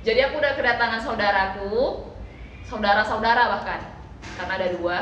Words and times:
Jadi 0.00 0.20
aku 0.24 0.40
udah 0.40 0.56
kedatangan 0.56 1.00
saudaraku, 1.04 2.08
saudara-saudara 2.64 3.52
bahkan, 3.52 3.80
karena 4.40 4.52
ada 4.56 4.68
dua. 4.72 4.98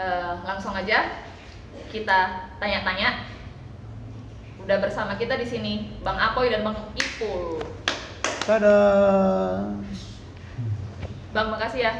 Eh, 0.00 0.32
langsung 0.42 0.74
aja 0.74 1.22
kita 1.94 2.50
tanya-tanya. 2.58 3.30
Udah 4.66 4.76
bersama 4.82 5.14
kita 5.14 5.38
di 5.38 5.46
sini 5.46 5.72
Bang 6.02 6.18
Apoy 6.18 6.50
dan 6.50 6.66
Bang 6.66 6.90
Ipul. 6.98 7.62
Tada. 8.42 8.78
Bang 11.30 11.48
makasih 11.54 11.86
ya. 11.86 11.92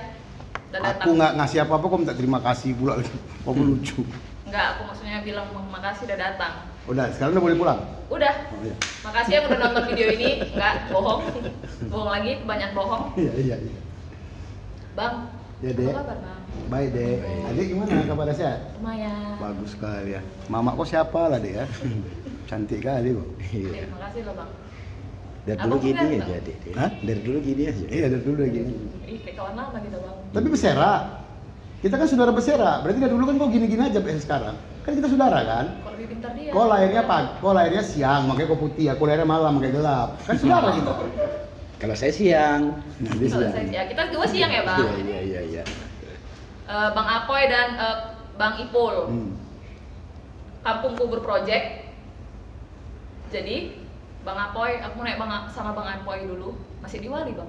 Datang. 0.75 0.99
Aku 0.99 1.11
nggak 1.15 1.33
ngasih 1.39 1.59
apa-apa 1.63 1.85
kok 1.87 1.99
minta 1.99 2.15
terima 2.19 2.39
kasih 2.43 2.75
pula 2.75 2.99
lagi. 2.99 3.15
Kok 3.47 3.55
lucu. 3.55 4.03
Enggak, 4.51 4.67
aku 4.75 4.81
maksudnya 4.91 5.23
bilang 5.23 5.47
Bang 5.55 5.71
makasih 5.71 6.11
udah 6.11 6.19
datang. 6.19 6.70
Udah, 6.91 7.07
sekarang 7.15 7.39
udah 7.39 7.45
boleh 7.47 7.57
pulang. 7.57 7.81
Udah. 8.11 8.35
Oh, 8.51 8.59
iya. 8.67 8.75
Makasih 9.07 9.33
yang 9.39 9.45
udah 9.47 9.59
nonton 9.63 9.83
video 9.95 10.09
ini. 10.11 10.31
Enggak, 10.43 10.75
bohong. 10.91 11.21
Bohong 11.87 12.11
lagi, 12.11 12.33
banyak 12.43 12.71
bohong. 12.75 13.03
Iya, 13.23 13.33
iya, 13.39 13.57
iya. 13.63 13.79
Bang, 14.99 15.15
Ya, 15.61 15.77
Dek. 15.77 15.93
apa 15.93 16.03
kabar 16.03 16.19
Bang? 16.25 16.41
Baik, 16.73 16.89
Dek. 16.97 17.19
Adik 17.53 17.65
gimana 17.69 17.93
kabarnya 18.09 18.35
sehat? 18.35 18.59
Lumayan. 18.81 19.37
Bagus 19.39 19.71
sekali 19.77 20.17
ya. 20.17 20.21
Mama 20.49 20.73
kok 20.75 20.89
siapa 20.89 21.21
lah, 21.31 21.39
Dek 21.39 21.55
ya? 21.63 21.67
Cantik 22.51 22.81
kali 22.83 23.15
kok. 23.15 23.29
Iya. 23.55 23.71
Terima 23.87 23.99
kasih 24.09 24.21
loh 24.27 24.35
Bang. 24.35 24.51
Dari 25.47 25.57
Abang 25.57 25.69
dulu 25.71 25.77
tuh 25.79 25.85
gini 25.87 26.17
aja, 26.19 26.37
Dek. 26.43 26.57
Dek. 26.65 26.73
Hah? 26.75 26.91
Dari 27.07 27.21
dulu 27.23 27.39
gini 27.39 27.63
aja. 27.71 27.85
Iya, 27.87 28.07
dari 28.11 28.25
dulu 28.27 28.41
gini. 28.51 28.73
Ih, 29.07 29.19
kayak 29.23 29.37
kawan 29.39 29.55
lama 29.55 29.77
gitu 29.79 29.97
Bang. 30.03 30.17
Tapi 30.35 30.47
bersera. 30.51 30.93
Kita 31.81 31.97
kan 31.97 32.05
saudara 32.05 32.29
bersera. 32.29 32.85
Berarti 32.85 33.01
dari 33.01 33.13
dulu 33.13 33.25
kan 33.25 33.35
kok 33.41 33.51
gini-gini 33.57 33.81
aja 33.89 34.05
sampai 34.05 34.21
sekarang. 34.21 34.57
Kan 34.85 34.93
kita 35.01 35.09
saudara 35.09 35.41
kan? 35.49 35.65
Kok 35.81 35.91
lebih 35.97 36.07
pintar 36.13 36.31
dia? 36.37 36.53
Kau 36.53 36.69
lahirnya 36.69 37.03
pagi, 37.09 37.33
kau 37.41 37.53
lahirnya 37.57 37.81
siang, 37.85 38.29
makanya 38.29 38.49
kau 38.53 38.61
putih. 38.61 38.87
Aku 38.93 39.09
lahirnya 39.09 39.25
malam, 39.25 39.57
makanya 39.57 39.75
gelap. 39.81 40.09
Kan 40.29 40.37
saudara 40.37 40.69
kita. 40.77 40.93
Kalau 41.81 41.97
saya 41.97 42.13
siang. 42.13 42.61
Nah, 43.01 43.13
dia 43.17 43.29
Kalau 43.33 43.49
siang. 43.49 43.53
saya, 43.57 43.73
ya, 43.73 43.83
kita 43.89 44.03
dua 44.13 44.27
siang 44.29 44.53
ya 44.53 44.63
Bang. 44.69 44.79
Iya, 44.85 44.93
iya, 45.01 45.21
iya, 45.25 45.41
iya. 45.49 45.63
Eh, 46.69 46.89
Bang 46.93 47.09
Apoy 47.09 47.49
dan 47.49 47.69
eh, 47.81 47.97
Bang 48.37 48.55
Ipul. 48.61 48.97
Hmm. 49.09 49.33
Kampung 50.61 50.93
Kubur 51.01 51.25
Project. 51.25 51.89
Jadi, 53.33 53.81
Bang 54.21 54.37
Apoy, 54.37 54.77
aku 54.85 55.01
naik 55.01 55.17
bang, 55.17 55.49
sama 55.49 55.73
Bang 55.73 55.89
Apoy 55.89 56.29
dulu. 56.29 56.61
Masih 56.85 57.01
di 57.01 57.09
Wali 57.09 57.33
Bang. 57.33 57.49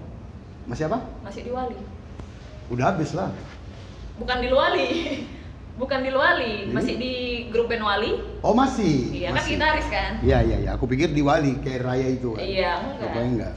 Masih 0.64 0.88
apa? 0.88 1.04
Masih 1.20 1.44
di 1.44 1.52
Wali. 1.52 1.76
Udah 2.72 2.96
habis 2.96 3.12
lah. 3.12 3.28
Bukan 4.22 4.38
di 4.38 4.48
Luwali. 4.54 4.90
Bukan 5.82 6.06
di 6.06 6.14
Luwali, 6.14 6.70
masih 6.70 6.94
di 7.00 7.14
grup 7.50 7.66
band 7.66 7.82
Wali. 7.82 8.14
Oh 8.46 8.54
masih. 8.54 9.18
Iya 9.18 9.34
kan 9.34 9.44
gitaris 9.50 9.88
kan? 9.90 10.12
Iya 10.22 10.38
iya 10.46 10.58
iya. 10.62 10.70
Aku 10.78 10.86
pikir 10.86 11.10
di 11.10 11.26
Wali 11.26 11.58
kayak 11.58 11.82
Raya 11.82 12.08
itu 12.12 12.38
kan. 12.38 12.44
Iya, 12.44 12.72
enggak. 12.86 13.02
Rupanya 13.02 13.30
enggak. 13.34 13.56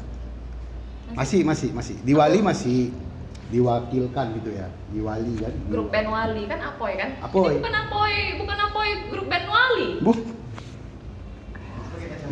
Masih 1.12 1.41
masih 1.45 1.69
masih. 1.77 2.01
Di 2.01 2.17
Wali 2.17 2.41
masih 2.41 2.97
diwakilkan 3.53 4.41
gitu 4.41 4.57
ya. 4.57 4.73
Di 4.89 5.05
Wali 5.05 5.37
kan. 5.37 5.53
Di 5.53 5.69
Grup 5.69 5.92
band 5.92 6.09
Wali 6.09 6.42
kan 6.48 6.59
Apoy 6.65 6.92
kan? 6.97 7.11
Apoy. 7.20 7.45
Ini 7.45 7.61
bukan 7.61 7.75
Apoy, 7.77 8.15
bukan 8.41 8.59
Apoy 8.73 8.89
grup 9.12 9.27
band 9.29 9.47
Wali. 9.51 9.89
Bu. 10.01 10.12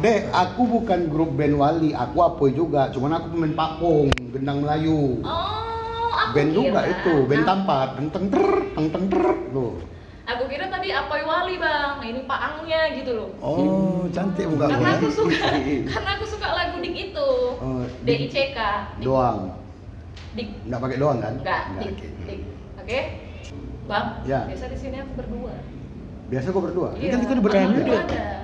Dek, 0.03 0.21
aku 0.33 0.63
bukan 0.67 1.01
grup 1.13 1.31
band 1.37 1.55
Wali, 1.61 1.91
aku 1.93 2.17
apoy 2.25 2.51
juga. 2.57 2.89
Cuman 2.91 3.13
aku 3.13 3.27
pemain 3.37 3.55
pakong, 3.55 4.09
gendang 4.33 4.65
Melayu. 4.65 5.21
Oh, 5.21 5.72
aku 6.13 6.33
band 6.35 6.51
juga 6.53 6.81
itu, 6.85 7.15
band 7.25 7.41
Nah, 7.41 7.49
tampat, 7.49 7.89
teng 7.97 8.09
teng 8.09 8.27
ter, 8.29 8.47
teng 8.73 8.87
teng 8.89 9.05
ter, 9.09 9.25
loh. 9.51 9.73
Aku 10.23 10.47
kira 10.47 10.71
tadi 10.71 10.89
Apoy 10.89 11.23
Wali 11.23 11.59
bang, 11.59 11.99
Nah, 11.99 12.07
ini 12.07 12.21
paangnya 12.25 12.81
gitu 12.95 13.11
loh. 13.13 13.29
Oh, 13.39 14.07
cantik 14.09 14.47
muka 14.47 14.65
aku 14.67 14.73
karena 14.73 14.87
ya. 14.87 14.97
aku 14.97 15.09
suka, 15.11 15.47
karena 15.93 16.11
aku 16.15 16.25
suka 16.31 16.49
lagu 16.49 16.77
dik 16.79 16.95
itu. 17.11 17.29
Oh, 17.59 17.83
DICK. 18.03 18.59
Doang. 19.01 19.39
Dik. 20.33 20.49
Nggak 20.65 20.81
pakai 20.81 20.97
doang 20.97 21.19
kan? 21.19 21.35
Enggak, 21.37 21.63
dik. 21.77 21.91
oke. 21.91 22.07
Dik. 22.23 22.41
Oke. 22.79 23.01
Bang, 23.83 24.07
Ya. 24.23 24.47
biasa 24.47 24.71
di 24.71 24.79
sini 24.79 24.97
aku 25.03 25.13
berdua. 25.19 25.55
Biasa 26.31 26.47
kok 26.49 26.63
berdua. 26.63 26.89
Ini 26.95 27.03
Iya, 27.03 27.11
kan 27.11 27.19
kita 27.21 27.33
udah 27.35 27.45
bertiga. 27.45 27.99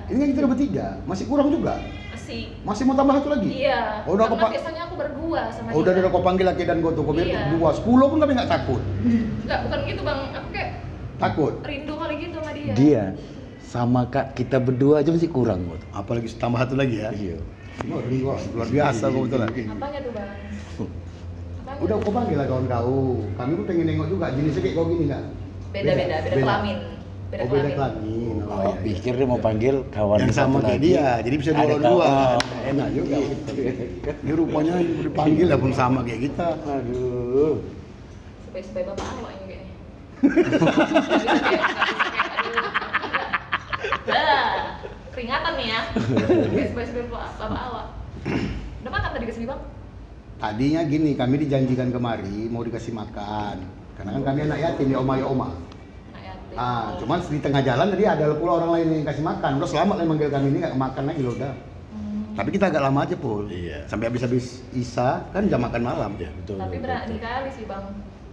Ini 0.05 0.17
kan 0.19 0.27
kita 0.27 0.39
udah 0.39 0.51
bertiga. 0.51 0.87
Masih 1.07 1.25
kurang 1.25 1.47
juga. 1.49 1.73
Masih. 2.29 2.45
Masih 2.61 2.83
mau 2.85 2.93
tambah 2.93 3.13
satu 3.17 3.29
lagi? 3.33 3.49
Iya. 3.49 4.05
Oh, 4.05 4.13
udah 4.13 4.23
aku 4.23 4.29
karena 4.29 4.45
pak. 4.45 4.51
biasanya 4.53 4.81
aku 4.85 4.95
berdua 5.01 5.41
sama 5.49 5.67
Oh, 5.73 5.79
udah 5.81 5.91
dia. 5.91 6.01
udah 6.05 6.11
kau 6.13 6.21
panggil 6.21 6.45
laki 6.45 6.61
dan 6.61 6.77
gue 6.77 6.91
tuh, 6.93 7.01
kau 7.01 7.13
Iya. 7.17 7.41
dua, 7.49 7.69
sepuluh 7.73 8.05
pun 8.05 8.17
kami 8.21 8.31
nggak 8.37 8.49
takut. 8.49 8.81
Enggak, 9.01 9.59
bukan 9.65 9.79
gitu 9.83 10.01
bang. 10.05 10.19
Aku 10.29 10.47
kayak 10.53 10.69
Takut. 11.17 11.53
rindu 11.65 11.93
kali 11.97 12.13
gitu 12.21 12.35
sama 12.37 12.51
dia. 12.53 12.73
Dia 12.77 13.03
sama 13.59 14.01
kak 14.05 14.37
kita 14.37 14.57
berdua 14.61 15.01
aja 15.01 15.09
masih 15.09 15.25
kurang 15.27 15.65
buat. 15.65 15.81
Apalagi 15.91 16.29
tambah 16.37 16.61
satu 16.61 16.77
lagi 16.77 17.01
ya. 17.01 17.09
Iya. 17.11 17.37
Oh, 17.89 17.99
ini 18.05 18.21
kok 18.21 18.37
luar 18.53 18.67
biasa 18.69 19.03
kau 19.09 19.21
betul 19.25 19.39
lah. 19.39 19.49
Apanya 19.49 19.99
tuh 19.99 20.11
bang? 20.13 20.29
Apanya? 21.59 21.81
Udah 21.81 21.95
kau 21.97 22.13
panggil 22.13 22.37
lah 22.37 22.45
kawan 22.45 22.65
kau. 22.67 23.01
Kami 23.33 23.51
pun 23.57 23.65
pengen 23.65 23.85
nengok 23.87 24.07
juga 24.07 24.25
jenisnya 24.29 24.61
kayak 24.61 24.75
kau 24.77 24.85
gini 24.85 25.03
nggak? 25.09 25.23
Beda 25.69 25.91
beda, 25.91 26.15
beda, 26.21 26.37
kelamin. 26.37 26.77
Beda 27.29 27.45
oh, 27.45 27.53
beda 27.53 27.69
kelamin. 27.77 28.41
Oh, 28.41 28.49
Oh, 28.49 28.65
iya, 28.65 28.73
iya. 28.73 28.81
pikir 28.81 29.13
dia 29.13 29.27
mau 29.29 29.37
panggil 29.37 29.85
kawan 29.93 30.25
yang 30.25 30.33
sama 30.33 30.57
kayak 30.65 30.81
dia, 30.81 31.21
jadi 31.21 31.35
bisa 31.37 31.53
dua 31.53 31.69
lawan 31.69 31.81
dua. 31.85 32.41
Enak 32.65 32.87
juga. 32.97 33.17
Ini 34.25 34.31
rupanya 34.33 34.73
dipanggil 34.81 35.45
lah 35.53 35.61
pun 35.61 35.69
sama 35.69 36.01
kayak 36.01 36.25
kita. 36.25 36.57
Aduh. 36.65 37.61
Supaya-supaya 38.49 38.89
bapak 38.89 39.05
awak 39.21 39.31
ini 39.37 39.45
kayaknya. 39.45 39.73
Keringatan 45.13 45.53
nih 45.61 45.67
ya. 45.69 45.81
Supaya-supaya 46.73 47.05
bapak 47.13 47.29
bapak 47.37 47.61
awak. 47.69 47.85
Udah 48.81 48.91
makan 48.91 49.09
tadi 49.13 49.25
ke 49.29 49.33
sini 49.37 49.45
bang? 49.45 49.61
Tadinya 50.39 50.81
gini, 50.87 51.11
kami 51.13 51.35
dijanjikan 51.45 51.93
kemari 51.93 52.49
mau 52.49 52.65
dikasih 52.65 52.95
makan. 52.97 53.61
Karena 53.93 54.09
kan 54.17 54.23
kami 54.33 54.39
anak 54.49 54.57
yatim 54.63 54.89
ya 54.89 54.97
oma 54.97 55.13
ya 55.19 55.27
oma. 55.29 55.53
Ah, 56.57 56.97
cuman 56.97 57.21
di 57.21 57.39
tengah 57.41 57.61
jalan 57.61 57.87
tadi 57.93 58.03
ada 58.09 58.25
pula 58.33 58.51
orang 58.63 58.71
lain 58.79 58.87
yang 59.01 59.05
kasih 59.05 59.23
makan. 59.23 59.51
Udah 59.61 59.69
selamat 59.69 59.95
lah 60.01 60.05
manggil 60.09 60.29
kami 60.33 60.47
ini 60.49 60.57
nggak 60.65 60.75
makan 60.77 61.03
lagi 61.05 61.21
loh 61.21 61.33
udah. 61.37 61.53
Hmm. 61.93 62.21
Tapi 62.33 62.49
kita 62.55 62.65
agak 62.73 62.81
lama 62.81 62.99
aja 63.05 63.15
pul. 63.15 63.45
Iya. 63.47 63.85
Sampai 63.85 64.09
habis-habis 64.09 64.65
isa 64.73 65.23
kan 65.29 65.45
jam 65.45 65.61
makan 65.61 65.81
malam. 65.85 66.11
Ya, 66.17 66.29
betul. 66.33 66.57
Tapi 66.57 66.77
betul, 66.79 66.83
berani 66.89 67.15
betul. 67.15 67.25
kali 67.27 67.49
sih 67.53 67.65
bang 67.69 67.85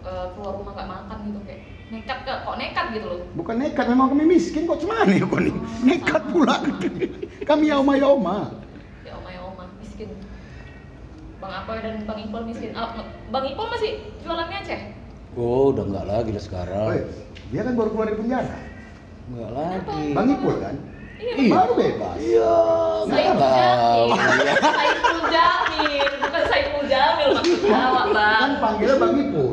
eh, 0.07 0.27
keluar 0.33 0.53
rumah 0.57 0.73
nggak 0.75 0.89
makan 0.89 1.17
gitu 1.29 1.41
kayak 1.45 1.61
nekat 1.87 2.19
ke 2.27 2.33
kok 2.43 2.57
nekat 2.59 2.87
gitu 2.99 3.07
loh. 3.07 3.21
Bukan 3.39 3.57
nekat, 3.63 3.87
memang 3.87 4.07
kami 4.11 4.25
miskin 4.27 4.63
kok 4.67 4.79
cuman 4.83 5.07
nih 5.07 5.21
kok 5.23 5.41
nih. 5.43 5.55
Nekat 5.87 6.23
pula. 6.33 6.57
kami 7.51 7.65
ya 7.71 7.77
oma 7.79 7.93
ya 7.95 8.09
oma. 8.11 8.39
Ya 9.07 9.13
oma 9.15 9.31
ya 9.31 9.41
oma 9.45 9.65
miskin. 9.79 10.09
Bang 11.37 11.53
Apoy 11.53 11.79
dan 11.85 12.03
Bang 12.09 12.19
Ipol 12.19 12.43
miskin. 12.49 12.73
Ah, 12.75 12.91
Bang 13.31 13.45
Ipol 13.47 13.69
masih 13.71 14.03
jualan 14.25 14.49
mie 14.49 14.59
Aceh? 14.65 14.81
Oh, 15.37 15.69
udah 15.69 15.85
enggak 15.85 16.07
lagi 16.09 16.31
lah 16.33 16.43
sekarang. 16.43 16.87
Woi, 16.89 17.01
dia 17.47 17.61
kan 17.63 17.73
baru 17.73 17.89
keluar 17.91 18.07
dari 18.07 18.19
penjara. 18.19 18.59
Enggak 19.27 19.51
lagi. 19.53 20.05
Bang 20.13 20.27
Ipul 20.29 20.55
kan? 20.59 20.75
Iya, 21.17 21.33
Iya. 21.35 21.49
Baru 21.51 21.73
bebas. 21.75 22.17
Iya, 22.19 22.55
enggak 23.03 23.19
Jamil. 23.19 23.41
tahu. 23.41 24.05
Saiful 24.69 25.21
Jamil, 25.27 26.09
bukan 26.21 26.43
Saiful 26.47 26.85
Jamil 26.87 27.29
maksudnya 27.33 27.79
awak 27.81 28.05
Kan 28.05 28.13
bang. 28.13 28.51
panggilnya 28.61 28.97
Bang 28.97 29.15
Ipul. 29.17 29.51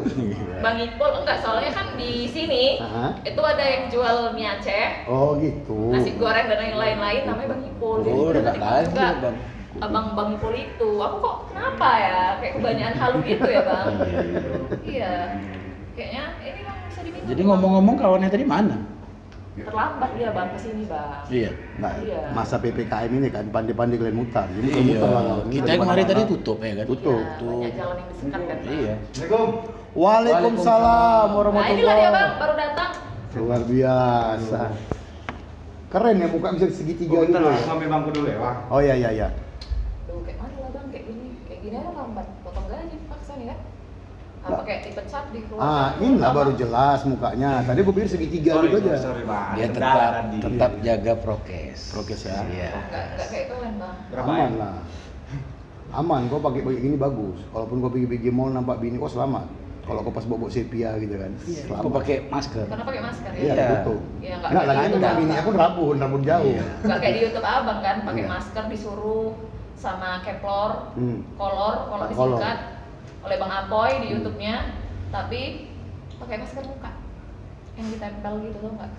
Bang 0.59 0.77
Ipul 0.77 1.11
enggak 1.15 1.37
soalnya 1.39 1.71
kan 1.71 1.87
di 1.93 2.11
sini 2.25 2.63
Hah? 2.77 3.11
itu 3.21 3.41
ada 3.41 3.63
yang 3.63 3.83
jual 3.87 4.15
mie 4.31 4.47
Aceh, 4.49 4.87
Oh 5.05 5.35
gitu. 5.37 5.89
nasi 5.89 6.11
goreng 6.13 6.45
dan 6.45 6.59
yang 6.61 6.77
lain-lain 6.77 7.21
namanya 7.23 7.49
Bang 7.49 7.63
Ipul. 7.65 7.97
Jadi 8.01 8.11
Oh, 8.13 8.27
udah 8.27 8.33
kita 8.35 8.51
nggak 8.51 8.55
ikut 8.55 8.67
lagi 8.67 8.87
juga 8.89 9.07
Bang. 9.21 9.35
Abang 9.79 10.07
Bang 10.13 10.29
Ipul 10.33 10.53
itu. 10.53 10.89
Aku 10.97 11.15
kok 11.17 11.37
kenapa 11.49 11.89
ya? 11.95 12.19
Kayak 12.37 12.53
kebanyakan 12.53 12.95
halu 12.95 13.17
gitu 13.23 13.47
ya 13.47 13.61
bang? 13.63 13.87
Iya. 14.83 15.13
Kayaknya 15.93 16.23
ini. 16.41 16.61
Jadi 17.03 17.41
ngomong-ngomong 17.43 17.95
kawannya 17.97 18.29
tadi 18.29 18.45
mana? 18.47 18.77
terlambat 19.53 20.17
dia 20.17 20.33
bang 20.33 20.49
ke 20.49 20.57
sini 20.57 20.83
bang. 20.89 21.21
Iya. 21.29 21.51
Nah, 21.77 21.93
Iya. 22.01 22.33
masa 22.33 22.57
PPKM 22.57 23.11
ini 23.13 23.29
kan 23.29 23.45
pandai-pandai 23.53 24.01
kalian 24.01 24.17
mutar. 24.17 24.49
Jadi 24.49 24.65
Iya. 24.65 24.73
muter-muter 24.81 25.09
lah. 25.13 25.23
Kita 25.45 25.69
Di 25.69 25.77
kemarin 25.77 26.05
tadi 26.09 26.23
tutup 26.25 26.57
ya 26.57 26.73
kan? 26.73 26.85
Tutup. 26.89 27.21
Iya, 27.21 27.37
banyak 27.37 27.73
jalan 27.77 27.95
yang 28.01 28.07
disekat 28.09 28.41
kan. 28.41 28.57
Bang. 28.57 28.73
Iya. 28.73 28.93
Waalaikumsalam 29.93 31.27
Nah 31.29 31.35
warahmatullahi 31.37 31.73
inilah 31.77 31.95
dia 31.95 32.09
bang 32.09 32.31
baru 32.41 32.53
datang. 32.57 32.91
Luar 33.37 33.61
biasa. 33.61 34.61
Keren 35.93 36.15
ya 36.17 36.27
muka 36.33 36.47
bisa 36.57 36.67
segitiga 36.73 37.13
Oh, 37.13 37.21
gitu. 37.21 37.37
bentar, 37.37 37.41
ya. 37.45 37.53
aku 37.53 37.69
ambil 37.69 37.89
bangku 37.93 38.09
dulu 38.09 38.25
ya, 38.25 38.37
Wah. 38.41 38.55
Oh 38.73 38.81
iya 38.81 38.95
iya 38.97 39.09
iya. 39.13 39.27
Duh 40.09 40.17
kayak 40.25 40.41
mana 40.41 40.57
lah 40.57 40.69
bang 40.73 40.85
kayak 40.89 41.05
gini 41.05 41.27
kayak 41.45 41.59
gini 41.61 41.75
aja 41.77 41.91
lambat 41.93 42.25
potong 42.41 42.65
gaji 42.65 42.97
paksa 43.05 43.33
nih 43.37 43.53
kan. 43.53 43.59
Lah. 44.43 44.49
Apa 44.53 44.61
kayak 44.67 44.81
dipecat 44.83 45.25
di 45.31 45.39
keluar? 45.41 45.63
Ah, 45.63 45.87
ini 45.97 46.19
lah 46.19 46.31
baru 46.35 46.51
jelas 46.53 46.99
mukanya. 47.03 47.63
Tadi 47.63 47.79
gue 47.79 47.93
pikir 47.93 48.09
segitiga 48.09 48.51
Sorry, 48.53 48.67
gitu 48.67 48.77
aja. 48.83 48.95
sorry, 48.99 49.23
Bang. 49.23 49.55
Dia 49.55 49.67
tetap 49.69 49.95
tadi. 49.95 50.37
tetap 50.37 50.71
jaga 50.83 51.13
prokes. 51.15 51.79
Prokes 51.89 52.21
ya. 52.21 52.37
Iya. 52.45 52.69
Enggak 52.75 53.03
enggak 53.09 53.27
kayak 53.29 53.45
kalian 53.47 53.73
bang. 53.79 53.95
Aman 54.13 54.35
ya? 54.35 54.59
lah. 54.59 54.75
Aman, 55.93 56.21
kau 56.27 56.41
pakai 56.41 56.59
pakai 56.59 56.79
gini 56.81 56.97
bagus. 56.97 57.39
Walaupun 57.49 57.77
kau 57.79 57.89
pergi-pergi 57.89 58.29
mall 58.29 58.51
nampak 58.51 58.77
bini 58.77 58.97
kau 58.97 59.07
selamat. 59.07 59.47
Kalau 59.83 59.99
kau 60.01 60.11
pas 60.11 60.25
bawa 60.25 60.47
sepia 60.49 60.91
gitu 60.97 61.15
kan. 61.15 61.31
Aku 61.77 61.87
pakai 61.93 62.27
masker. 62.27 62.65
Karena 62.65 62.83
pakai 62.83 63.01
masker 63.01 63.31
ya. 63.31 63.39
Iya, 63.39 63.53
Iya. 63.53 63.67
betul. 63.73 63.97
Iya, 64.19 64.33
nggak 64.33 64.49
Enggak 64.49 64.65
lagi 64.65 64.85
dengan 64.89 65.03
Bang. 65.05 65.19
bini 65.19 65.33
aku 65.37 65.49
rabun, 65.53 65.95
rabun 65.97 66.21
jauh. 66.21 66.51
Iya. 66.51 66.65
Enggak 66.81 66.99
kayak 66.99 67.13
di 67.13 67.19
YouTube 67.21 67.47
abang 67.47 67.79
kan 67.79 67.95
pakai 68.01 68.19
Iya. 68.19 68.27
masker 68.29 68.63
disuruh 68.67 69.31
sama 69.73 70.09
Keplor, 70.19 70.71
Hmm. 70.95 71.19
kolor, 71.35 71.75
kolor 71.87 72.07
Kolor. 72.11 72.39
Oleh 73.23 73.35
Bang 73.39 73.51
Apoy 73.51 73.91
di 74.03 74.07
YouTube-nya, 74.11 74.55
tapi 75.09 75.71
pakai 76.19 76.35
masker 76.43 76.63
muka 76.67 76.91
yang 77.73 77.87
ditempel 77.89 78.33
gitu 78.45 78.57
loh 78.61 78.71
nggak? 78.77 78.91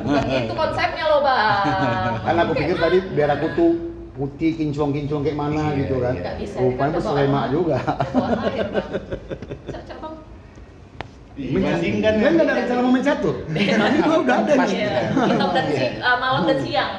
Bukan 0.00 0.24
itu 0.32 0.54
konsepnya 0.56 1.04
loh 1.12 1.20
bang. 1.20 1.62
Kan 2.24 2.36
aku 2.40 2.52
pikir 2.56 2.76
tadi 2.80 2.98
biar 3.12 3.30
aku 3.36 3.46
tuh 3.52 3.70
putih 4.16 4.50
kinclong-kinclong 4.56 5.22
kayak 5.22 5.38
mana 5.38 5.76
Iya, 5.76 5.78
gitu 5.84 5.94
kan. 6.00 6.14
iya. 6.16 6.22
Nggak 6.24 6.36
bisa. 6.40 6.56
Rupanya 6.56 6.98
kan 6.98 7.48
juga. 7.52 7.76
Air 8.48 8.66
bang. 8.72 10.14
Dibandingkan 11.38 12.14
Kan 12.18 12.30
nggak 12.34 12.48
ada 12.50 12.62
cara 12.66 12.80
main 12.82 13.04
catur. 13.04 13.34
Kami 13.46 13.98
dua 14.02 14.16
udah 14.24 14.36
ada 14.40 14.52
nih. 14.56 14.70
Iya. 14.72 14.98
Hitam 15.28 15.48
dan 15.52 15.66
malam 16.18 16.42
dan 16.48 16.58
siang. 16.64 16.92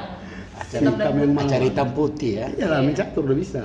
Hitam 0.70 0.94
dan 0.96 1.10
hitam 1.10 1.18
putih. 1.26 1.42
Acara 1.42 1.64
hitam 1.66 1.90
putih 1.98 2.32
ya. 2.38 2.48
Iya 2.54 2.66
lah, 2.70 2.80
main 2.86 2.96
catur 2.96 3.24
udah 3.26 3.38
bisa. 3.40 3.64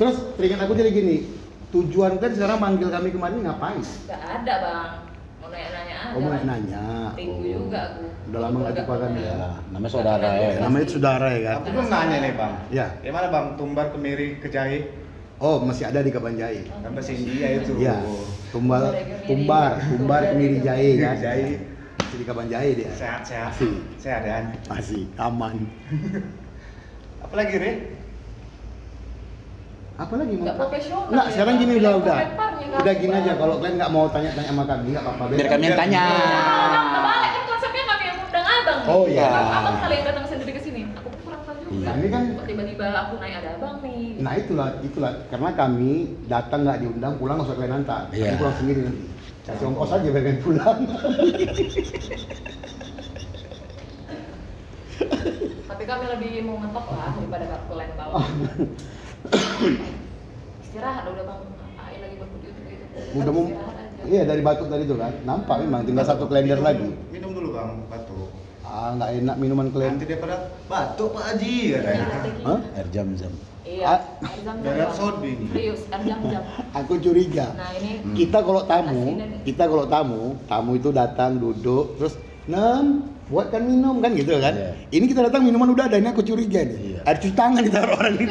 Terus 0.00 0.16
teringat 0.40 0.64
aku 0.64 0.72
jadi 0.72 0.90
gini, 0.96 1.16
tujuan 1.70 2.18
kan 2.18 2.30
sekarang 2.34 2.58
manggil 2.58 2.88
kami 2.90 3.08
kemarin 3.14 3.38
ngapain? 3.46 3.82
Nggak 3.82 4.22
ada 4.22 4.54
bang. 4.58 4.92
Mau 5.40 5.48
nanya-nanya 5.48 5.94
aja. 5.96 6.14
Oh 6.14 6.20
mau 6.20 6.32
nanya. 6.34 6.84
Rindu 7.14 7.48
juga 7.48 7.78
aku. 7.94 8.02
Udah 8.30 8.40
lama 8.42 8.56
nggak 8.62 8.74
jumpa 8.76 8.94
kan 8.98 9.10
ya? 9.14 9.22
Ya, 9.22 9.48
namanya 9.70 9.90
saudara 9.90 10.28
ya. 10.34 10.50
Namanya 10.62 10.82
itu 10.84 10.92
saudara 10.98 11.26
ya 11.30 11.40
kan? 11.40 11.56
Aku 11.62 11.68
belum 11.70 11.88
nanya 11.88 12.16
nih 12.18 12.32
bang. 12.34 12.52
Ya. 12.74 12.86
Gimana 13.00 13.26
bang 13.30 13.46
tumbar 13.54 13.86
kemiri 13.94 14.28
ke 14.42 14.48
jahe? 14.50 14.78
Oh 15.40 15.56
masih 15.64 15.88
ada 15.88 16.04
di 16.04 16.10
Kabanjai. 16.12 16.68
Kan 16.68 16.90
bahasa 16.92 17.12
India 17.16 17.48
itu. 17.56 17.72
Iya. 17.80 17.96
Tumbal, 18.50 18.92
tumbar, 19.24 19.78
tumbar 19.78 20.22
kemiri 20.34 20.58
jahe 20.60 20.98
kan? 20.98 21.16
Jahe. 21.16 21.62
Masih 22.02 22.16
di 22.18 22.26
Kabanjai 22.26 22.70
dia. 22.74 22.90
Sehat 22.92 23.22
sehat. 23.22 23.54
Masih. 23.54 23.72
Sehat 23.96 24.22
ya. 24.26 24.36
Masih 24.66 25.02
aman. 25.16 25.56
Apalagi 27.24 27.56
Re? 27.56 27.72
Apa 30.00 30.14
lagi 30.16 30.32
mau? 30.32 30.44
Nggak 30.48 30.56
profesional 30.56 31.02
Nggak, 31.12 31.24
ya, 31.24 31.32
sekarang 31.36 31.54
gini 31.60 31.72
udah 31.76 31.92
udah. 32.00 32.16
Udah 32.80 32.94
gini 32.96 33.12
aja 33.12 33.32
kalau 33.36 33.54
kalian 33.60 33.74
nggak 33.76 33.92
mau 33.92 34.04
tanya-tanya 34.08 34.48
sama 34.48 34.64
kami 34.64 34.86
nggak 34.90 35.04
apa-apa. 35.04 35.22
Biar 35.28 35.48
kami 35.50 35.64
yang 35.68 35.76
tanya. 35.76 36.00
Nah, 36.00 36.68
bang, 36.72 36.86
kebalik 36.90 37.30
kan 37.30 37.42
konsepnya 37.44 37.84
kami 37.84 38.04
yang 38.06 38.16
undang 38.18 38.46
abang. 38.48 38.80
Oh, 38.88 39.04
iya. 39.04 39.28
Abang 39.28 39.76
kali 39.78 39.94
yang 39.94 40.06
datang 40.08 40.24
sendiri 40.24 40.52
ke 40.56 40.62
sini? 40.64 40.80
Aku 40.96 41.08
pun 41.12 41.20
kurang 41.20 41.42
tahu 41.44 41.56
juga. 41.60 41.72
Iya, 41.76 41.90
ini 41.92 42.08
kan- 42.08 42.28
tiba-tiba 42.48 42.86
aku 42.96 43.12
naik 43.20 43.34
ada 43.36 43.50
abang 43.54 43.74
nih. 43.84 44.04
Nah 44.18 44.32
itulah, 44.34 44.68
itulah 44.80 45.12
karena 45.28 45.50
kami 45.52 45.92
datang 46.26 46.60
nggak 46.64 46.78
diundang 46.80 47.12
pulang 47.20 47.36
nggak 47.36 47.48
usah 47.50 47.56
kalian 47.60 47.74
antar, 47.76 48.02
Iya. 48.08 48.16
Kalian 48.16 48.38
pulang 48.40 48.56
sendiri 48.56 48.80
nanti. 48.82 49.04
Kasih 49.40 49.66
ongkos 49.66 49.90
aja 49.90 50.06
biar 50.06 50.22
kalian 50.22 50.40
pulang. 50.40 50.78
Tapi 55.60 55.84
kami 55.86 56.04
lebih 56.08 56.32
mau 56.44 56.56
ngetok 56.58 56.86
lah 56.88 57.08
daripada 57.12 57.44
kalian 57.68 57.92
bawa. 58.00 58.20
Istirahat 60.64 61.04
udah 61.10 61.24
bang. 61.28 61.40
Ngapain 61.44 61.98
lagi 62.00 62.14
buat 62.16 62.30
YouTube 62.32 62.56
gitu. 62.64 62.84
Udah 63.20 63.32
mau, 63.32 63.44
iya 64.08 64.22
dari 64.24 64.40
batuk 64.40 64.68
tadi 64.72 64.84
tuh 64.88 64.96
kan, 64.96 65.12
nampak 65.26 65.56
memang 65.60 65.84
tinggal 65.84 66.06
satu 66.06 66.24
kalender 66.30 66.56
Minum 66.56 66.66
lagi. 66.66 66.88
Minum 67.12 67.30
dulu 67.36 67.48
bang, 67.52 67.70
batuk. 67.90 68.28
Ah 68.70 68.94
nggak 68.94 69.10
enak 69.24 69.36
minuman 69.36 69.66
kalian. 69.74 69.98
Nanti 69.98 70.06
dia 70.06 70.18
pada 70.22 70.36
batuk 70.70 71.10
Pak 71.10 71.22
Haji 71.34 71.54
katanya. 71.74 72.06
Hah? 72.46 72.58
Air 72.78 72.88
jam-jam. 72.94 73.32
Iya. 73.66 73.84
Ah. 73.84 74.00
air. 74.62 74.88
Saudi 74.94 75.30
ini. 75.34 75.46
Serius, 75.50 75.82
air 75.90 76.02
jam-jam. 76.06 76.42
Aku 76.78 77.02
curiga. 77.02 77.50
Nah 77.58 77.70
ini 77.76 77.98
Kita 78.14 78.46
kalau 78.46 78.62
tamu, 78.64 79.18
kita 79.42 79.64
kalau 79.66 79.84
tamu, 79.90 80.22
tamu 80.46 80.70
itu 80.78 80.88
datang 80.94 81.42
duduk 81.42 81.98
terus 81.98 82.14
nem 82.46 83.04
buatkan 83.30 83.62
minum 83.62 84.02
kan 84.02 84.10
gitu 84.12 84.36
kan. 84.36 84.52
Iya. 84.52 84.70
Ini 84.90 85.04
kita 85.06 85.20
datang 85.24 85.46
minuman 85.46 85.70
udah 85.70 85.86
ada, 85.86 85.96
ini 85.96 86.10
aku 86.10 86.20
curiga 86.20 86.60
nih. 86.60 86.76
Iya. 86.76 87.00
Ada 87.06 87.16
cuci 87.16 87.34
tangan 87.34 87.62
kita 87.62 87.78
orang 87.86 88.14
ini. 88.18 88.26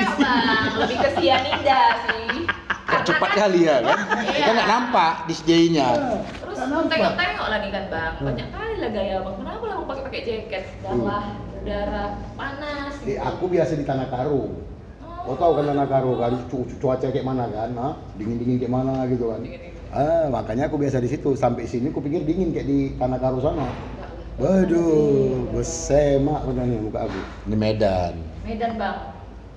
lebih 0.77 0.97
ke 0.99 1.09
sianida 1.15 1.81
sih. 2.05 2.43
Cepat 2.89 3.31
kan- 3.31 3.37
kali 3.39 3.59
ya 3.63 3.79
kan? 3.79 3.97
Iya. 4.19 4.33
Kita 4.35 4.49
nggak 4.51 4.69
nampak 4.69 5.13
disediainya. 5.25 5.87
Terus 6.35 6.57
Nggak 6.59 6.69
nampak. 6.69 6.89
tengok-tengok 6.91 7.47
lah 7.47 7.57
nih 7.57 7.71
kan 7.71 7.83
bang, 7.87 8.13
banyak 8.19 8.47
kali 8.51 8.73
lah 8.75 8.89
gaya 8.91 9.17
bang. 9.23 9.35
Kenapa 9.39 9.63
lah 9.63 9.75
mau 9.79 9.87
pakai 9.87 10.03
pakai 10.03 10.21
jaket? 10.21 10.63
Bawah, 10.81 11.23
udara 11.55 12.03
panas. 12.35 12.93
Eh, 12.99 13.15
gitu. 13.15 13.21
aku 13.23 13.43
biasa 13.47 13.71
di 13.73 13.85
Tanah 13.87 14.07
Karo. 14.11 14.41
Kau 15.19 15.35
tahu 15.35 15.51
kan 15.53 15.65
Tanah 15.65 15.87
Karo 15.87 16.11
kan 16.15 16.31
cu- 16.45 16.65
cu- 16.65 16.77
cuaca 16.77 17.07
kayak 17.07 17.23
mana 17.23 17.47
kan? 17.47 17.69
Dingin-dingin 18.17 18.57
kayak 18.57 18.73
mana 18.73 19.07
gitu 19.07 19.31
kan. 19.31 19.39
Dingin-dingin. 19.39 19.77
Ah, 19.89 20.29
makanya 20.29 20.67
aku 20.67 20.77
biasa 20.77 20.97
di 20.97 21.07
situ. 21.07 21.33
Sampai 21.33 21.65
sini 21.65 21.89
aku 21.89 21.97
pikir 21.99 22.21
dingin 22.21 22.51
kayak 22.51 22.67
di 22.67 22.79
Tanah 22.95 23.17
Karo 23.17 23.39
sana. 23.39 23.65
Waduh, 24.39 25.51
besemak 25.51 26.47
katanya 26.47 26.79
muka 26.79 26.99
aku. 27.11 27.19
Ini 27.43 27.55
Medan. 27.59 28.15
Medan 28.47 28.79
bang. 28.79 28.97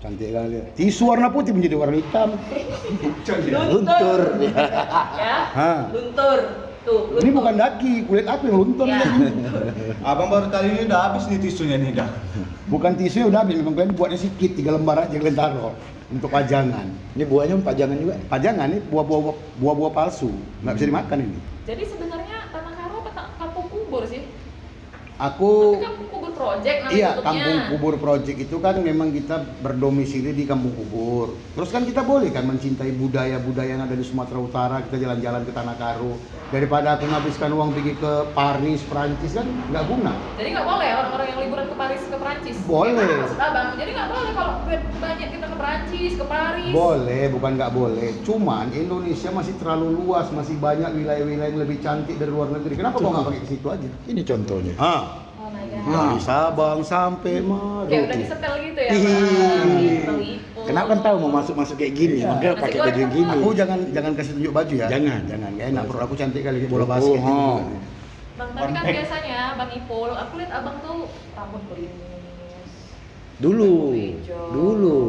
Cantik 0.03 0.35
kali. 0.35 0.59
Tisu 0.75 1.07
warna 1.07 1.31
putih 1.31 1.55
menjadi 1.55 1.79
warna 1.79 2.03
hitam. 2.03 2.35
Luntur. 3.71 4.21
Ya. 4.43 5.35
Hah. 5.55 5.81
Luntur. 5.95 6.39
Tuh. 6.83 7.15
Ini 7.23 7.31
bukan 7.31 7.55
daki, 7.55 8.11
kulit 8.11 8.27
aku 8.27 8.51
yang 8.51 8.59
luntur. 8.59 8.91
Ya. 8.91 9.07
Abang 10.11 10.35
baru 10.35 10.51
kali 10.51 10.75
ini 10.75 10.91
udah 10.91 11.15
habis 11.15 11.31
nih 11.31 11.39
tisunya 11.39 11.79
nih 11.79 12.03
dah. 12.03 12.11
Bukan 12.67 12.99
tisu 12.99 13.23
ya 13.23 13.27
udah 13.31 13.47
habis, 13.47 13.63
memang 13.63 13.79
kalian 13.79 13.95
buatnya 13.95 14.19
sedikit, 14.19 14.59
tiga 14.59 14.75
lembar 14.75 15.07
aja 15.07 15.15
kalian 15.15 15.39
taruh 15.39 15.79
untuk 16.11 16.27
pajangan. 16.27 16.91
Ini 17.15 17.23
buahnya 17.31 17.63
pajangan 17.63 17.95
juga. 18.03 18.19
Pajangan 18.27 18.67
ini 18.75 18.83
buah-buah 18.91 19.23
buah-buah 19.63 19.93
palsu, 19.95 20.35
nggak 20.67 20.75
bisa 20.75 20.87
dimakan 20.91 21.19
ini. 21.23 21.39
Jadi 21.71 21.87
sebenarnya 21.87 22.51
tanah 22.51 22.75
karo 22.75 23.07
apa 23.07 23.31
kampung 23.39 23.71
kubur 23.71 24.03
sih? 24.11 24.27
Aku 25.21 25.77
Tapi 25.77 25.85
kampung 25.85 26.09
kubur 26.09 26.33
project 26.33 26.79
namanya 26.83 26.97
Iya, 26.97 27.09
tutupnya. 27.13 27.29
kampung 27.29 27.59
kubur 27.69 27.95
project 28.01 28.39
itu 28.41 28.57
kan 28.59 28.75
memang 28.81 29.09
kita 29.13 29.37
berdomisili 29.61 30.31
di 30.33 30.45
kampung 30.49 30.73
kubur. 30.73 31.37
Terus 31.53 31.69
kan 31.71 31.83
kita 31.85 32.03
boleh 32.03 32.33
kan 32.33 32.49
mencintai 32.49 32.93
budaya-budaya 32.97 33.77
yang 33.77 33.85
ada 33.85 33.95
di 33.95 34.03
Sumatera 34.03 34.39
Utara, 34.41 34.77
kita 34.83 34.97
jalan-jalan 34.99 35.43
ke 35.45 35.53
Tanah 35.53 35.77
Karo. 35.77 36.17
Daripada 36.53 37.01
aku 37.01 37.09
menghabiskan 37.09 37.49
uang 37.57 37.73
pergi 37.73 37.97
ke 37.97 38.13
Paris, 38.37 38.85
Prancis 38.85 39.33
kan 39.33 39.49
nggak 39.73 39.85
guna. 39.89 40.13
Jadi 40.37 40.49
nggak 40.53 40.67
boleh 40.69 40.89
orang-orang 41.01 41.27
yang 41.33 41.41
liburan 41.49 41.65
ke 41.65 41.77
Paris 41.81 42.03
ke 42.05 42.17
Perancis. 42.21 42.57
Boleh. 42.69 42.93
Gimana 42.93 43.15
maksud 43.25 43.41
abang? 43.41 43.69
Jadi 43.81 43.91
nggak 43.97 44.09
boleh 44.13 44.31
kalau 44.37 44.53
banyak 45.01 45.29
kita 45.33 45.47
ke 45.49 45.57
Perancis, 45.57 46.13
ke 46.21 46.25
Paris. 46.29 46.73
Boleh, 46.77 47.23
bukan 47.33 47.53
nggak 47.57 47.73
boleh. 47.73 48.09
Cuman 48.21 48.67
Indonesia 48.77 49.31
masih 49.33 49.55
terlalu 49.57 49.87
luas, 49.97 50.29
masih 50.29 50.61
banyak 50.61 50.93
wilayah-wilayah 50.93 51.49
yang 51.57 51.61
lebih 51.65 51.81
cantik 51.81 52.21
dari 52.21 52.29
luar 52.29 52.53
negeri. 52.53 52.77
Kenapa 52.77 53.01
kok 53.01 53.09
nggak 53.09 53.27
pakai 53.33 53.41
ke 53.41 53.49
situ 53.49 53.67
aja? 53.73 53.89
Ini 54.05 54.21
contohnya. 54.21 54.75
Ah. 54.77 55.12
Dari 55.83 56.19
Sabang 56.23 56.79
sampai 56.87 57.43
Maroke. 57.43 57.91
Kayak 57.91 58.03
udah 58.07 58.17
disetel 58.19 58.55
gitu 58.63 58.81
ya. 58.81 58.91
Gitu. 58.95 60.15
Kenapa 60.63 60.87
kan 60.95 60.99
tahu 61.03 61.17
mau 61.27 61.31
masuk-masuk 61.43 61.75
kayak 61.75 61.95
gini, 61.99 62.23
Iya. 62.23 62.31
makanya 62.31 62.55
pakai 62.63 62.79
baju 62.79 63.01
kan 63.03 63.11
gini. 63.11 63.31
Aku 63.35 63.49
jangan 63.51 63.79
jangan 63.91 64.13
kasih 64.15 64.33
tunjuk 64.39 64.53
baju 64.55 64.75
ya. 64.79 64.87
Jangan. 64.87 65.21
jangan. 65.27 65.51
Gak 65.59 65.67
enak 65.75 65.83
perut 65.91 66.03
aku 66.07 66.15
cantik 66.15 66.43
kali 66.47 66.59
bola 66.71 66.85
Oh, 66.87 66.89
basket 66.89 67.19
oh. 67.19 67.59
Bang, 68.33 68.51
tapi 68.57 68.73
kan 68.73 68.85
biasanya 68.97 69.41
Bang 69.61 69.71
Ipul, 69.77 70.11
aku 70.17 70.33
lihat 70.41 70.53
abang 70.57 70.77
tuh 70.81 70.99
rambut 71.37 71.63
berimis. 71.69 72.73
Dulu, 73.43 73.75
dulu. 74.55 75.01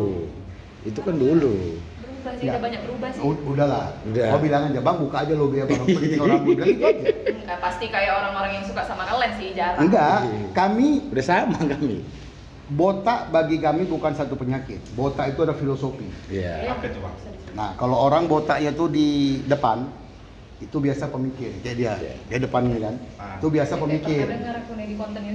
Itu 0.83 0.99
kan 1.05 1.15
dulu. 1.15 1.79
Berubah 2.23 2.39
sih, 2.39 2.47
udah 2.47 2.61
banyak 2.61 2.81
berubah 2.81 3.09
sih. 3.11 3.19
U- 3.21 3.43
udahlah. 3.45 3.85
Udah. 4.05 4.27
Kau 4.31 4.39
bilang 4.39 4.61
aja, 4.65 4.79
bang 4.79 4.97
buka 4.97 5.17
aja 5.19 5.33
lobby 5.33 5.57
abang. 5.59 5.75
Aku 5.77 5.87
pergi 5.91 6.15
orang 6.15 6.41
bilang 6.47 6.67
gitu 6.69 6.83
aja. 6.83 7.03
Enggak 7.35 7.59
pasti 7.59 7.85
kayak 7.87 8.11
orang-orang 8.13 8.51
yang 8.53 8.65
suka 8.65 8.81
sama 8.81 9.03
kalian 9.03 9.31
sih 9.35 9.47
jarang. 9.51 9.79
Enggak, 9.81 10.17
Iya. 10.23 10.39
kami 10.53 10.87
Udah 11.11 11.25
sama 11.25 11.57
kami. 11.61 11.95
botak 12.65 13.19
bagi 13.29 13.57
kami 13.59 13.83
bukan 13.85 14.13
satu 14.13 14.33
penyakit. 14.33 14.79
Botak 14.93 15.25
itu 15.29 15.39
ada 15.41 15.53
filosofi. 15.53 16.07
Iya. 16.27 16.71
Apa 16.71 16.87
itu, 16.87 16.97
Bang? 16.97 17.15
Nah, 17.53 17.69
kalau 17.75 17.99
orang 17.99 18.25
botaknya 18.25 18.71
tuh 18.71 18.87
di 18.87 19.07
depan, 19.43 19.85
itu 20.57 20.79
biasa 20.79 21.05
pemikir. 21.05 21.59
Kayak 21.59 21.75
dia, 21.75 21.93
Iya. 21.93 22.13
dia 22.25 22.39
depannya 22.39 22.77
kan. 22.79 22.95
Ah. 23.19 23.35
Itu 23.37 23.51
biasa 23.51 23.75
Kayak 23.75 23.83
pemikir. 23.83 24.25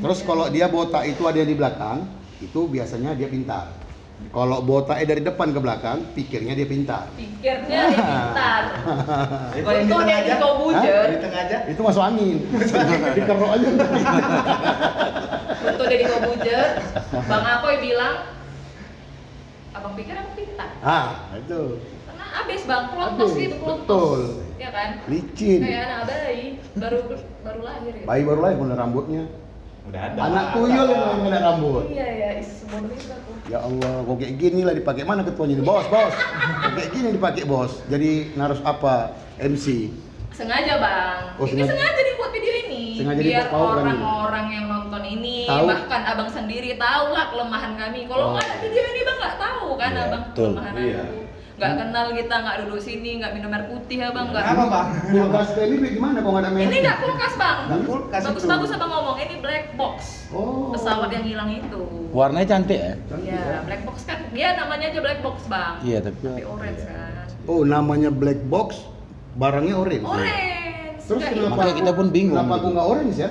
Terus 0.01 0.19
kalau 0.25 0.49
dia 0.49 0.67
botak 0.67 1.05
itu 1.05 1.23
ada 1.23 1.39
di 1.39 1.53
belakang, 1.53 2.09
itu 2.41 2.61
biasanya 2.65 3.13
dia 3.13 3.29
pintar. 3.29 3.71
Kalau 4.29 4.61
botaknya 4.61 5.07
dari 5.15 5.23
depan 5.23 5.55
ke 5.55 5.61
belakang, 5.63 5.99
pikirnya 6.13 6.53
dia 6.59 6.67
pintar. 6.69 7.07
pikirnya 7.15 7.81
dia 7.89 8.03
pintar. 8.03 8.63
Kalau 9.65 9.79
yang 9.79 9.89
di 9.89 10.27
dia 10.27 10.37
kau 10.43 10.55
bujer. 10.69 11.05
Di 11.17 11.19
tengah 11.23 11.41
aja. 11.47 11.59
Itu 11.71 11.81
masuk 11.87 12.03
angin. 12.03 12.37
Dikerok 13.17 13.51
aja. 13.57 13.69
Untung 15.71 15.87
dia 15.87 15.99
di 16.03 16.07
kau 16.11 16.21
bujer. 16.29 16.67
Bang 17.25 17.45
Apoy 17.47 17.75
bilang, 17.79 18.15
abang 19.73 19.95
pikir 19.95 20.15
aku 20.19 20.31
pintar. 20.35 20.71
Ah, 20.83 21.33
itu. 21.39 21.79
Karena 21.81 22.27
abis 22.45 22.61
bang, 22.67 22.85
kelontos 22.91 23.31
gitu, 23.39 23.57
kelontos. 23.63 23.87
betul. 23.87 24.21
Ya 24.59 24.71
kan? 24.75 24.89
Licin. 25.07 25.61
Kayak 25.63 25.83
anak 25.89 26.03
bayi, 26.11 26.47
baru 26.75 26.99
baru 27.47 27.61
lahir 27.63 27.93
ya. 27.95 28.05
Bayi 28.05 28.23
baru 28.27 28.41
lahir 28.43 28.57
punya 28.59 28.75
rambutnya. 28.77 29.25
Udah 29.89 30.01
ada. 30.05 30.19
Anak 30.21 30.45
tuyul 30.53 30.87
yang 30.87 31.19
punya 31.19 31.39
rambut. 31.41 31.85
Iya 31.89 32.07
ya, 32.07 32.29
sebodoh 32.41 32.93
itu 32.93 33.09
aku. 33.09 33.31
Ya 33.49 33.59
Allah, 33.59 33.93
kok 34.05 34.17
kayak 34.17 34.35
gini 34.37 34.61
lah 34.61 34.75
dipakai 34.75 35.03
mana 35.03 35.25
ketuanya 35.25 35.55
ini? 35.57 35.65
Bos, 35.65 35.87
bos. 35.87 36.13
Kok 36.13 36.73
kayak 36.75 36.91
gini 36.93 37.09
dipakai 37.11 37.43
bos. 37.43 37.73
Jadi 37.87 38.11
harus 38.35 38.61
apa? 38.63 39.17
MC. 39.39 39.89
Sengaja 40.31 40.77
bang. 40.77 41.19
Oh, 41.35 41.45
ini 41.45 41.57
sengaja. 41.59 41.73
sengaja 41.73 42.01
dibuat 42.05 42.31
video 42.31 42.55
ini. 42.61 42.85
Sengaja 42.95 43.21
biar 43.21 43.47
orang-orang 43.49 44.47
yang 44.51 44.65
nonton 44.69 45.03
ini 45.05 45.47
Tahu. 45.47 45.67
bahkan 45.67 46.03
abang 46.05 46.29
sendiri 46.29 46.77
tahu 46.77 47.07
lah 47.11 47.25
kelemahan 47.29 47.73
kami 47.75 48.01
kalau 48.05 48.25
Oh. 48.25 48.31
nggak 48.35 48.45
ada 48.45 48.57
video 48.61 48.83
ini 48.85 49.01
bang 49.03 49.17
nggak 49.17 49.37
tahu 49.37 49.69
kan 49.75 49.91
Iya, 49.91 50.03
abang 50.05 50.23
betul. 50.29 50.51
kelemahan 50.53 50.75
Iya. 50.77 51.01
aku 51.01 51.19
nggak 51.59 51.73
kenal 51.77 52.07
kita 52.13 52.35
nggak 52.39 52.57
duduk 52.63 52.79
sini 52.79 53.11
nggak 53.19 53.33
minum 53.35 53.51
air 53.51 53.65
putih 53.67 53.99
abang 54.01 54.31
nggak 54.31 54.41
Kenapa, 54.41 54.65
Bang? 54.71 54.87
Kulkas 55.05 55.49
ini 55.59 55.75
beli 55.75 55.91
gimana 55.93 56.17
kok 56.17 56.31
nggak 56.31 56.39
ada 56.39 56.51
merek? 56.51 56.67
ini 56.69 56.77
nggak 56.81 56.99
kulkas 56.99 57.35
bang 57.35 57.59
Nggak 57.67 57.81
kulkas 57.83 58.23
bagus 58.23 58.39
itu. 58.39 58.49
bagus 58.49 58.71
abang 58.71 58.91
ngomong 58.91 59.17
ini 59.19 59.35
black 59.39 59.67
box 59.75 59.99
Oh. 60.29 60.71
pesawat 60.71 61.09
yang 61.11 61.25
hilang 61.25 61.51
itu 61.51 61.83
Warnanya 62.09 62.47
cantik 62.49 62.79
ya? 62.79 62.95
Cantik 63.03 63.27
Iya, 63.27 63.41
ya. 63.43 63.59
black 63.65 63.83
box 63.83 63.97
kan 64.05 64.19
dia 64.31 64.49
namanya 64.55 64.87
aja 64.87 65.01
black 65.01 65.21
box 65.21 65.37
bang 65.45 65.75
Iya, 65.83 65.99
tapi 66.01 66.17
tapi 66.23 66.43
orange 66.45 66.83
kan 66.85 67.27
Oh, 67.45 67.61
namanya 67.65 68.11
black 68.13 68.41
box, 68.45 68.69
barangnya 69.35 69.75
orange. 69.75 70.05
orange 70.05 71.01
Terus 71.01 71.23
kenapa? 71.25 71.73
Kita 71.73 71.91
pun 71.91 72.07
bingung. 72.09 72.37
Kenapa 72.37 72.55
aku 72.55 72.69
nggak 72.71 72.87
orange 72.87 73.17
ya? 73.17 73.31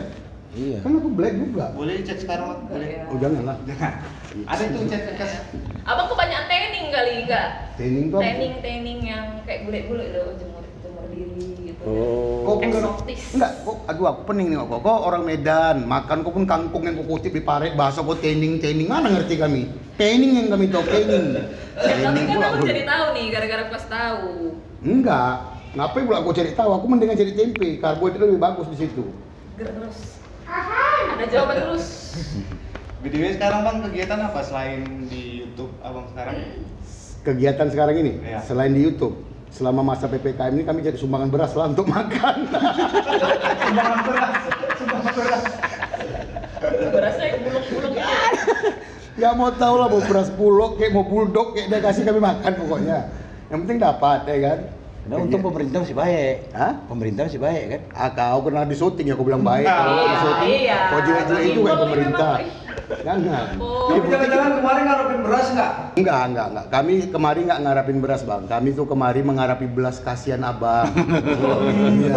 Iya. 0.58 0.78
Kan 0.82 0.92
aku 0.98 1.10
black 1.14 1.34
juga. 1.38 1.66
Boleh 1.78 2.02
cek 2.02 2.18
sekarang? 2.26 2.66
Boleh. 2.66 2.90
Iya. 2.90 3.04
Oh, 3.14 3.18
janganlah. 3.22 3.56
Jangan. 3.70 3.94
Ada 4.50 4.64
itu 4.66 4.80
cek 4.90 5.02
bekas. 5.14 5.32
Abang 5.86 6.08
kebanyakan 6.10 6.46
tanning 6.50 6.88
kali 6.90 7.12
enggak? 7.24 7.48
Tanning 7.78 8.06
tuh 8.10 8.18
apa? 8.18 8.26
Tanning 8.26 8.54
tanning 8.66 9.00
yang 9.06 9.26
kayak 9.46 9.60
bulat-bulat 9.70 10.08
loh, 10.18 10.28
jemur 10.42 10.64
jemur 10.82 11.06
diri 11.14 11.48
gitu. 11.62 11.84
Oh. 11.86 12.58
Kok 12.58 12.58
enggak? 12.66 12.82
Eksotis. 12.82 13.22
Enggak, 13.38 13.52
kok 13.62 13.78
aduh 13.86 14.06
aku 14.10 14.22
pening 14.34 14.48
nih 14.50 14.58
kok. 14.58 14.80
Kok 14.82 15.00
orang 15.06 15.24
Medan, 15.24 15.78
makan 15.86 16.18
kok 16.26 16.34
pun 16.34 16.46
kangkung 16.50 16.84
yang 16.90 16.98
kok 16.98 17.08
kutip 17.08 17.32
di 17.38 17.42
paret 17.46 17.78
bahasa 17.78 18.02
kok 18.02 18.18
tanning 18.18 18.58
tanning 18.58 18.90
mana 18.90 19.14
ngerti 19.14 19.38
kami. 19.38 19.70
Tanning 19.94 20.32
yang 20.42 20.48
kami 20.50 20.66
tahu 20.74 20.84
tanning. 20.90 21.38
Tapi 21.78 22.02
kan 22.02 22.38
aku 22.42 22.58
aku. 22.58 22.66
jadi 22.66 22.84
tahu 22.90 23.06
nih 23.14 23.26
gara-gara 23.30 23.64
pas 23.70 23.84
tahu. 23.86 24.58
Enggak. 24.82 25.34
Ngapain 25.78 26.04
pula 26.10 26.18
aku 26.26 26.34
cari 26.34 26.52
tahu? 26.58 26.70
Aku 26.74 26.86
mendingan 26.90 27.14
cari 27.14 27.38
tempe. 27.38 27.78
Karbohidrat 27.78 28.26
lebih 28.26 28.42
bagus 28.42 28.66
di 28.74 28.78
situ. 28.82 29.06
Ger 29.62 29.70
terus. 29.70 30.17
Ada 30.48 31.26
jawaban 31.28 31.56
terus. 31.60 31.86
BTW 33.04 33.38
sekarang 33.38 33.62
Bang 33.62 33.78
kegiatan 33.84 34.20
apa 34.20 34.40
selain 34.42 35.06
di 35.06 35.46
YouTube 35.46 35.70
Abang 35.80 36.10
sekarang? 36.10 36.36
Kegiatan 37.22 37.68
sekarang 37.70 37.96
ini 38.00 38.14
Iya. 38.24 38.40
selain 38.42 38.72
di 38.72 38.82
YouTube 38.82 39.22
selama 39.48 39.84
masa 39.86 40.08
PPKM 40.08 40.54
ini 40.54 40.64
kami 40.64 40.80
cari 40.82 40.98
sumbangan 40.98 41.30
beras 41.30 41.52
lah 41.54 41.68
untuk 41.68 41.86
makan. 41.86 42.36
Sumbangan 43.64 44.00
beras. 44.04 44.36
Sumbangan 44.76 45.14
beras. 45.14 45.44
Berasa 46.90 47.22
yang 47.22 47.40
buluk-buluk 47.44 47.92
gitu. 47.94 48.70
Gak 49.18 49.34
mau 49.34 49.50
tahu 49.52 49.76
lah 49.78 49.88
mau 49.90 50.02
beras 50.04 50.30
bulog 50.30 50.72
kayak 50.78 50.92
mau 50.94 51.06
bulldog 51.06 51.54
kayak 51.54 51.68
dia 51.70 51.80
kasih 51.82 52.04
kami 52.04 52.20
makan 52.20 52.52
pokoknya. 52.56 52.98
Yang 53.50 53.60
penting 53.66 53.80
dapat 53.80 54.20
ya 54.26 54.38
kan. 54.42 54.58
Nah, 55.08 55.18
untung 55.18 55.40
pemerintah 55.40 55.80
masih 55.82 55.96
baik. 55.96 56.52
Hah? 56.52 56.74
Pemerintah 56.84 57.22
masih 57.26 57.40
baik 57.40 57.64
kan? 57.66 57.82
Ah, 57.94 58.10
kau 58.12 58.44
pernah 58.44 58.64
di 58.64 58.76
syuting 58.76 59.08
ya, 59.08 59.14
aku 59.16 59.24
bilang 59.24 59.40
baik. 59.40 59.64
Iya, 59.64 59.72
Kalau 59.74 59.94
di 59.98 60.18
syuting, 60.18 60.52
iya. 60.60 60.78
kau 60.86 61.00
jelek-jelek 61.00 61.42
itu 61.42 61.52
kayak 61.54 61.64
Imbang 61.64 61.80
pemerintah. 61.82 62.34
ini. 62.38 62.52
Jangan. 62.88 63.46
Oh. 63.58 63.88
Tapi 63.90 64.06
jangan-jangan 64.06 64.52
kemarin 64.54 64.84
ngarepin 64.86 65.20
beras 65.22 65.48
nggak? 65.50 65.72
Enggak, 65.98 66.22
enggak, 66.26 66.48
enggak. 66.48 66.66
Kami 66.70 66.94
kemarin 67.06 67.42
enggak 67.42 67.60
ngarapin 67.62 67.98
beras, 68.00 68.22
Bang. 68.22 68.44
Kami 68.46 68.70
tuh 68.74 68.86
kemarin 68.86 69.24
mengharapi 69.26 69.68
belas 69.68 69.96
kasihan 69.98 70.42
Abang. 70.42 70.88
iya. 71.98 72.16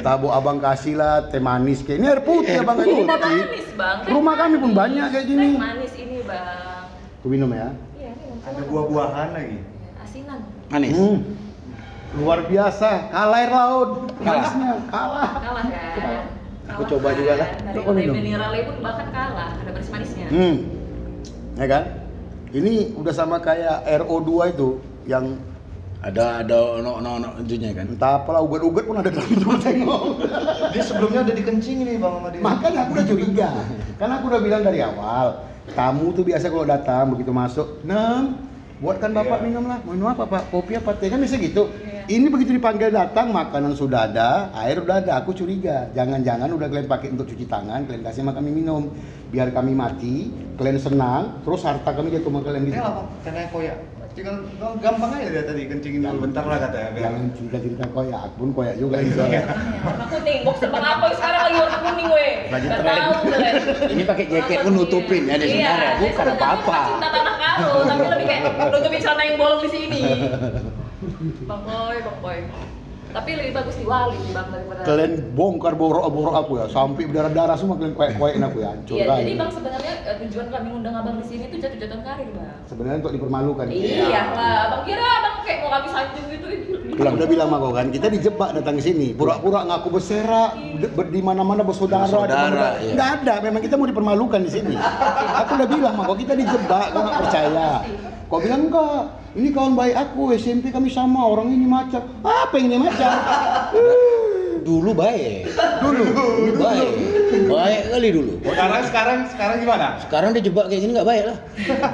Tabu 0.00 0.28
Abang 0.28 0.58
kasih 0.58 0.94
lah 0.94 1.24
teh 1.26 1.38
manis 1.38 1.80
kayak 1.80 1.98
ini 1.98 2.06
air 2.06 2.20
putih 2.20 2.56
Abang 2.58 2.76
kayak 2.78 2.88
rumah 2.90 3.16
kami. 3.18 3.36
manis 3.38 3.68
bang. 3.70 3.96
Rumah 4.06 4.34
kami 4.34 4.54
pun 4.58 4.70
banyak 4.72 5.06
kayak 5.08 5.26
gini. 5.26 5.48
Teh 5.50 5.60
manis 5.60 5.92
ini 5.94 6.16
bang. 6.22 6.88
Aku 7.18 7.26
minum 7.28 7.48
ya. 7.48 7.68
Iya 7.94 8.10
ini 8.10 8.26
Ada 8.42 8.62
buah-buahan 8.66 9.28
lagi. 9.30 9.58
Asinan. 9.98 10.38
Manis. 10.68 10.92
Hmm. 10.94 11.18
Luar 12.12 12.44
biasa, 12.44 13.08
kalah 13.08 13.38
air 13.38 13.50
laut. 13.50 13.90
Manisnya 14.18 14.70
kalah. 14.86 15.30
Kalah 15.40 15.64
kan. 15.64 16.22
Aku 16.68 16.72
Kalah 16.78 16.90
coba 16.90 17.08
kan. 17.08 17.16
juga 17.16 17.32
lah. 17.34 17.48
Dari 17.50 17.74
Coba 17.74 17.90
minum. 17.92 18.14
mineralnya 18.14 18.62
pun 18.62 18.76
bahkan 18.80 19.08
kalah. 19.08 19.50
Ada 19.56 19.70
manis-manisnya. 19.70 20.26
Hmm. 20.28 20.56
Ya 21.54 21.66
kan? 21.66 21.84
Ini 22.52 22.72
udah 22.94 23.12
sama 23.12 23.36
kayak 23.38 23.76
RO2 23.98 24.30
itu 24.50 24.68
yang 25.04 25.40
Ada 26.02 26.42
ada 26.42 26.82
no 26.82 26.98
no 26.98 27.14
no 27.14 27.30
itunya 27.38 27.70
kan. 27.70 27.86
entah 27.86 28.18
apalah 28.18 28.42
ugat-ugat 28.42 28.82
pun 28.82 28.98
ada 28.98 29.06
dalam 29.06 29.22
itu 29.24 29.46
tengok. 29.56 30.02
Dia 30.74 30.82
sebelumnya 30.82 31.22
udah 31.22 31.30
dikencingin 31.32 31.86
nih 31.86 31.96
Bang 31.96 32.18
sama 32.18 32.28
dia. 32.28 32.42
Makanya 32.42 32.78
aku 32.82 32.90
udah 32.92 33.06
curiga. 33.06 33.48
Karena 33.96 34.14
aku 34.18 34.24
udah 34.26 34.40
bilang 34.42 34.62
dari 34.66 34.82
awal, 34.82 35.26
tamu 35.70 36.10
tuh 36.10 36.26
biasa 36.26 36.50
kalau 36.50 36.66
datang 36.66 37.06
begitu 37.06 37.30
masuk, 37.30 37.86
"Nem, 37.86 38.34
buatkan 38.82 39.14
Bapak 39.14 39.38
Iya. 39.38 39.46
minum 39.46 39.64
lah." 39.70 39.78
Mau 39.86 39.94
minum 39.94 40.10
apa, 40.10 40.26
Pak? 40.26 40.50
Kopi 40.50 40.74
apa 40.74 40.90
teh? 40.98 41.06
Kan 41.06 41.22
bisa 41.22 41.38
gitu. 41.38 41.70
Iya. 41.86 42.18
Ini 42.18 42.26
begitu 42.26 42.50
dipanggil 42.58 42.90
datang, 42.90 43.30
makanan 43.30 43.78
sudah 43.78 44.10
ada, 44.10 44.50
air 44.58 44.82
udah 44.82 44.98
ada. 44.98 45.22
Aku 45.22 45.30
curiga. 45.30 45.86
Jangan-jangan 45.94 46.50
udah 46.50 46.66
kalian 46.66 46.90
pakai 46.90 47.14
untuk 47.14 47.30
cuci 47.30 47.46
tangan, 47.46 47.86
kalian 47.86 48.02
kasih 48.02 48.26
sama 48.26 48.34
kami 48.34 48.50
minum. 48.50 48.90
Biar 49.30 49.54
kami 49.54 49.72
mati, 49.72 50.28
kalian 50.58 50.82
senang, 50.82 51.40
terus 51.46 51.62
harta 51.62 51.94
kami 51.94 52.10
jatuh 52.10 52.28
sama 52.28 52.42
kalian 52.42 52.62
gitu. 52.68 52.76
Ini 52.76 52.84
apa? 52.84 53.02
Karena 53.22 53.42
koyak. 53.48 53.76
Tinggal 54.12 54.44
oh, 54.60 54.76
gampang 54.76 55.10
aja 55.16 55.28
dia 55.32 55.44
tadi 55.48 55.62
kencingin 55.64 56.04
dulu 56.04 56.28
bentar 56.28 56.44
lah 56.44 56.58
katanya. 56.60 56.88
biar- 56.92 57.04
Jangan 57.08 57.24
cerita-cerita 57.32 57.84
koyak, 57.96 58.20
aku 58.28 58.34
pun 58.36 58.50
koyak 58.52 58.74
juga 58.76 58.96
ini 59.00 59.10
soalnya. 59.10 59.40
Iya, 59.40 59.80
warna 59.80 60.04
kuning. 60.04 60.38
Box 60.44 60.56
apa 60.60 61.06
sekarang 61.16 61.40
lagi 61.42 61.56
warna 61.56 61.78
kuning 61.80 62.08
weh. 62.12 62.32
Lagi 62.52 62.68
tren. 62.68 63.02
Ini 63.88 64.02
pakai 64.04 64.24
jaket 64.28 64.58
pun 64.60 64.72
nutupin 64.76 65.22
ya 65.24 65.36
di 65.40 65.46
Iya, 65.48 65.48
sebenarnya. 65.48 65.90
Bukan 65.96 66.12
sebenarnya 66.12 66.36
apa-apa. 66.36 66.80
Cinta 66.84 67.08
tanah 67.08 67.34
karo, 67.40 67.70
tapi 67.88 68.04
lebih 68.04 68.26
kayak 68.28 68.42
nutupin 68.72 69.00
celana 69.00 69.22
yang 69.24 69.36
bolong 69.40 69.60
di 69.64 69.70
sini. 69.72 70.00
Bang 71.48 71.62
Boy, 71.64 71.96
Bang 71.98 72.18
Boy. 72.20 72.38
Tapi 73.12 73.30
lebih 73.36 73.52
bagus 73.52 73.76
di 73.76 73.84
Wali 73.84 74.16
bang 74.32 74.48
daripada. 74.48 74.80
Kalian 74.88 75.12
bongkar 75.36 75.74
borok-borok 75.76 76.34
aku 76.34 76.52
ya, 76.64 76.66
sampai 76.72 77.04
berdarah-darah 77.04 77.56
semua 77.60 77.76
kalian 77.76 77.92
koyak-koyakin 77.92 78.42
aku 78.48 78.58
ya, 78.64 78.68
hancur 78.72 78.96
Iya, 78.96 79.06
jadi 79.20 79.32
bang 79.36 79.50
sebenarnya 79.52 79.92
eh, 80.08 80.16
tujuan 80.24 80.46
kami 80.48 80.66
ngundang 80.72 80.94
abang 80.96 81.16
di 81.20 81.26
sini 81.28 81.44
tuh 81.52 81.58
jatuh-jatuhan 81.60 82.02
karir 82.02 82.28
bang. 82.32 82.56
Sebenarnya 82.64 82.98
untuk 83.04 83.12
dipermalukan. 83.12 83.66
Iya 83.68 84.22
lah, 84.32 84.60
bang 84.72 84.82
kira 84.88 85.04
abang 85.04 85.34
kayak 85.44 85.58
mau 85.60 85.70
kami 85.76 85.88
sanjung 85.92 86.26
gitu. 86.32 86.46
Bilang 86.92 87.14
udah 87.16 87.28
bilang 87.28 87.48
sama 87.52 87.68
kan, 87.72 87.86
kita 87.88 88.06
dijebak 88.12 88.50
datang 88.56 88.74
ke 88.76 88.82
sini, 88.84 89.06
pura-pura 89.12 89.60
ngaku 89.64 89.88
berserak, 89.92 90.50
di 91.12 91.20
mana-mana 91.20 91.62
bersaudara. 91.64 92.08
Mana-mana. 92.08 92.80
iya. 92.80 92.92
Nggak 92.96 93.08
ada, 93.20 93.34
memang 93.44 93.60
kita 93.64 93.74
mau 93.76 93.88
dipermalukan 93.88 94.40
di 94.44 94.50
sini. 94.52 94.76
aku 95.40 95.50
udah 95.56 95.68
bilang 95.68 95.92
sama 95.96 96.02
kau, 96.08 96.16
kita 96.16 96.32
dijebak, 96.36 96.86
kau 96.92 97.00
nggak 97.00 97.18
percaya. 97.28 97.68
Kau 98.32 98.40
bilang 98.40 98.64
enggak, 98.64 99.12
ini 99.36 99.52
kawan 99.52 99.76
baik 99.76 99.92
aku, 99.92 100.32
SMP 100.32 100.72
kami 100.72 100.88
sama, 100.88 101.20
orang 101.28 101.52
ini 101.52 101.68
macam. 101.68 102.00
Apa 102.24 102.56
yang 102.56 102.72
ini 102.72 102.78
macam? 102.80 103.10
Dulu 104.66 104.96
baik. 104.96 105.52
Dulu, 105.84 106.02
dulu 106.16 106.52
baik. 106.56 106.88
Baik 107.44 107.80
kali 107.90 108.08
dulu. 108.08 108.32
Sekarang 108.40 108.82
sekarang 108.88 109.18
sekarang 109.28 109.56
gimana? 109.60 109.86
Sekarang 110.00 110.28
dia 110.32 110.40
jebak 110.40 110.70
kayak 110.70 110.80
gini 110.80 110.92
nggak 110.96 111.04
baik 111.04 111.24
lah. 111.28 111.36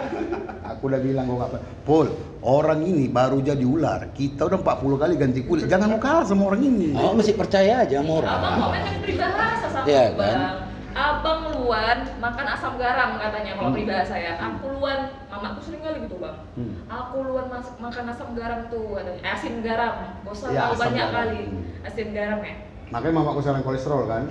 Aku 0.71 0.87
udah 0.87 1.01
bilang 1.01 1.27
kau 1.27 1.43
apa? 1.43 1.59
Pol, 1.83 2.07
orang 2.39 2.87
ini 2.87 3.09
baru 3.09 3.41
jadi 3.41 3.65
ular. 3.65 4.13
Kita 4.15 4.47
udah 4.47 4.61
40 4.63 4.95
kali 4.95 5.13
ganti 5.19 5.41
kulit. 5.43 5.67
Jangan 5.67 5.91
mau 5.91 5.99
kalah 5.99 6.23
sama 6.23 6.55
orang 6.55 6.63
ini. 6.63 6.95
Awak 6.95 7.19
masih 7.19 7.35
percaya 7.35 7.83
aja 7.83 7.99
sama 7.99 8.13
orang. 8.23 8.31
Abang 8.31 8.55
komen 8.63 8.81
yang 8.85 8.99
peribahasa 9.03 9.67
sama 9.67 9.85
Iya, 9.89 10.03
aku, 10.05 10.15
kan? 10.15 10.29
bang. 10.39 10.55
Abang 10.95 11.41
luan 11.57 11.99
makan 12.21 12.47
asam 12.47 12.73
garam 12.77 13.11
katanya 13.17 13.53
kalau 13.57 13.71
Hmm. 13.73 13.77
peribahasa 13.81 14.15
ya. 14.15 14.33
Aku 14.39 14.67
luan, 14.77 14.99
mamaku 15.39 15.61
sering 15.63 15.81
kali 15.81 15.99
gitu 16.03 16.17
bang. 16.19 16.37
Hmm. 16.53 16.75
Aku 16.87 17.17
luan 17.23 17.47
mas- 17.47 17.77
makan 17.77 18.05
asam 18.09 18.35
garam 18.35 18.67
tuh 18.67 18.85
katanya. 18.93 19.21
Eh, 19.23 19.31
asin 19.31 19.55
garam. 19.61 19.93
Gak 20.21 20.33
usah 20.35 20.49
Ya, 20.51 20.65
banyak 20.73 20.99
garam. 20.99 21.15
kali. 21.15 21.41
Hmm. 21.47 21.87
Asin 21.87 22.09
garam 22.11 22.41
ya. 22.43 22.55
Makanya 22.89 23.15
mamaku 23.15 23.39
sekarang 23.41 23.63
kolesterol 23.63 24.03
kan. 24.05 24.23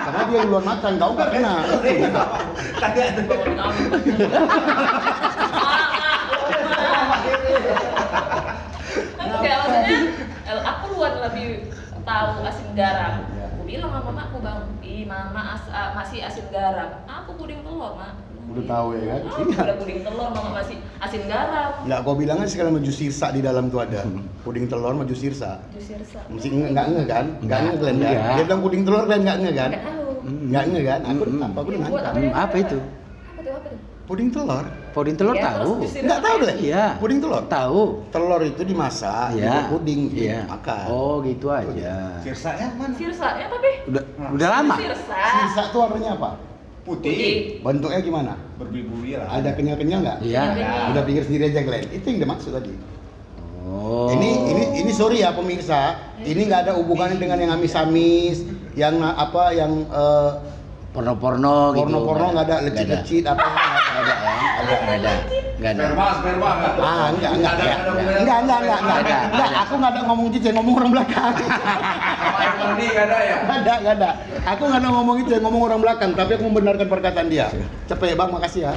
Karena 0.00 0.20
dia 0.24 0.40
duluan 0.40 0.64
makan, 0.64 0.92
kau 0.96 1.12
nggak 1.12 1.30
kena. 1.30 1.54
Tadi 1.66 1.90
ada. 2.00 2.24
Enggak 9.20 9.56
maksudnya 9.56 9.98
eh, 10.46 10.62
aku 10.62 10.84
luan 10.94 11.14
lebih 11.20 11.48
tahu 12.02 12.30
asin 12.42 12.68
garam. 12.74 13.14
Ya. 13.30 13.46
Aku 13.50 13.62
bilang 13.64 13.90
sama 13.90 14.00
mamaku 14.10 14.36
bang, 14.40 14.60
ih 14.80 15.02
mama 15.06 15.54
as- 15.54 15.70
masih 15.94 16.22
asin 16.22 16.46
garam. 16.50 17.02
Aku 17.06 17.36
puding 17.36 17.62
telur 17.62 17.94
mak. 17.94 18.14
Udah 18.50 18.64
tahu 18.66 18.86
ya 18.92 19.02
kan? 19.06 19.20
Ah, 19.22 19.62
udah 19.62 19.76
puding 19.78 20.00
telur 20.02 20.28
mama 20.28 20.50
masih 20.56 20.76
asin 20.98 21.22
garam. 21.24 21.70
Nggak, 21.82 21.98
kau 22.02 22.14
bilang 22.14 22.36
kan 22.36 22.48
sekali 22.48 22.68
maju 22.68 22.90
sirsa 22.90 23.26
di 23.30 23.40
dalam 23.40 23.70
tuh 23.70 23.80
ada. 23.80 24.02
Puding 24.42 24.66
telur 24.66 24.92
maju 24.92 25.14
sirsa. 25.14 25.62
Jus 25.70 25.84
sirsa. 25.86 26.18
Mesti 26.26 26.48
nggak 26.50 26.86
nge 26.90 27.02
kan? 27.06 27.26
Nggak 27.38 27.46
Nggak, 27.46 27.60
nge 27.62 27.78
kalian 27.78 27.96
kan? 27.96 28.10
nggak. 28.10 28.34
Dia 28.34 28.44
bilang 28.44 28.60
puding 28.60 28.82
telur 28.82 29.02
kalian 29.04 29.22
nggak 29.22 29.38
nge 29.38 29.52
kan? 29.52 29.70
Nggak 29.70 29.84
tahu. 29.86 30.10
Nggak 30.50 30.64
nge 30.66 30.80
kan? 30.82 31.00
Aku 31.00 31.22
Hmm. 31.22 31.46
apa? 31.46 31.58
Aku 31.60 31.70
apa 31.96 32.18
ya? 32.18 32.30
apa 32.34 32.56
itu? 32.58 32.78
Puding 34.10 34.26
telur? 34.26 34.64
Podin 34.90 35.14
telur 35.14 35.38
Iya, 35.38 35.44
tahu. 35.46 35.70
terus 35.78 35.94
jus 35.94 36.02
Nggak 36.02 36.18
tahu 36.18 36.34
kalian? 36.42 36.58
Iya. 36.58 36.84
Puding 36.98 37.18
telur? 37.22 37.42
Tahu. 37.46 37.82
Telur 38.10 38.40
itu 38.42 38.62
dimasak, 38.66 39.26
Iya. 39.30 39.38
dibuat 39.38 39.66
puding, 39.70 40.00
Iya. 40.10 40.38
makan. 40.50 40.84
Oh, 40.90 41.14
gitu 41.22 41.46
aja. 41.46 41.94
Sirsanya 42.18 42.74
mana? 42.74 42.90
Sirsa 42.98 43.38
ya 43.38 43.46
tapi. 43.46 43.70
Udah 43.86 44.02
udah 44.34 44.48
lama. 44.50 44.74
Sirsa. 44.82 45.14
Sirsa 45.14 45.62
itu 45.70 45.76
warnanya 45.78 46.10
apa? 46.18 46.30
Putih. 46.84 47.60
Bentuknya 47.60 48.00
gimana? 48.00 48.32
Berbui-bui 48.56 49.16
lah. 49.16 49.28
Ada 49.28 49.52
kenyal-kenyal 49.52 50.00
nggak? 50.00 50.18
Iya. 50.24 50.44
Udah 50.96 51.02
pikir 51.04 51.22
sendiri 51.28 51.52
aja 51.52 51.60
kalian. 51.60 51.86
Itu 51.92 52.04
yang 52.08 52.18
dia 52.24 52.30
maksud 52.30 52.52
tadi. 52.56 52.72
Oh. 53.70 54.10
Ini 54.10 54.30
ini 54.50 54.62
ini 54.82 54.90
sorry 54.90 55.22
ya 55.22 55.30
pemirsa, 55.36 55.94
ini 56.24 56.48
nggak 56.48 56.66
ada 56.66 56.72
hubungannya 56.74 57.20
dengan 57.20 57.38
yang 57.38 57.52
amis-amis, 57.54 58.42
yang 58.74 58.98
apa 59.04 59.54
yang 59.54 59.84
eh, 59.86 60.30
porno-porno 60.90 61.70
gitu. 61.70 61.86
Porno-porno 61.86 62.26
nggak 62.34 62.44
ada, 62.46 62.56
Nggak 62.58 62.74
lecit-lecit 62.74 63.24
apa 63.26 63.46
nggak 63.46 63.62
ada. 63.62 63.74
Nggak 63.90 64.02
ada 64.02 64.14
ya. 64.14 64.42
Nggak 64.60 64.96
ada. 64.98 65.12
Nggak 65.60 65.70
ada. 65.70 65.84
Sperma, 65.84 66.06
sperma 66.16 66.48
enggak? 66.56 66.72
Ah, 66.80 67.06
enggak, 67.12 67.30
enggak, 67.30 67.30
enggak, 67.30 67.52
Ada- 67.52 67.68
ada 67.70 67.90
enggak, 67.90 68.00
enggak, 68.00 68.38
enggak, 68.40 68.58
enggak, 68.60 68.80
Nggak 68.80 68.96
ada, 68.96 69.00
enggak, 69.04 69.20
nggak 69.30 69.48
ada. 69.50 69.60
aku 69.60 69.72
enggak 69.76 69.92
ada 69.92 70.00
ngomong 70.08 70.26
ya, 70.32 70.50
ngomong 70.56 70.74
orang 70.80 70.90
belakang. 70.90 71.32
Mandi 72.60 72.84
enggak 72.90 73.06
ada 73.06 73.18
ya? 73.20 73.36
Enggak 73.40 73.58
ada, 73.60 73.72
enggak 73.76 73.94
ada. 74.00 74.10
Aku 74.50 74.62
enggak 74.66 74.80
ada 74.80 74.88
ngomong 74.90 75.16
itu, 75.20 75.30
ngomong 75.36 75.62
orang 75.68 75.80
belakang, 75.84 76.10
tapi 76.16 76.30
aku 76.34 76.44
membenarkan 76.48 76.86
perkataan 76.88 77.28
dia. 77.28 77.46
Cepet 77.86 78.06
ya, 78.08 78.16
Bang, 78.16 78.30
makasih 78.32 78.60
ya. 78.66 78.72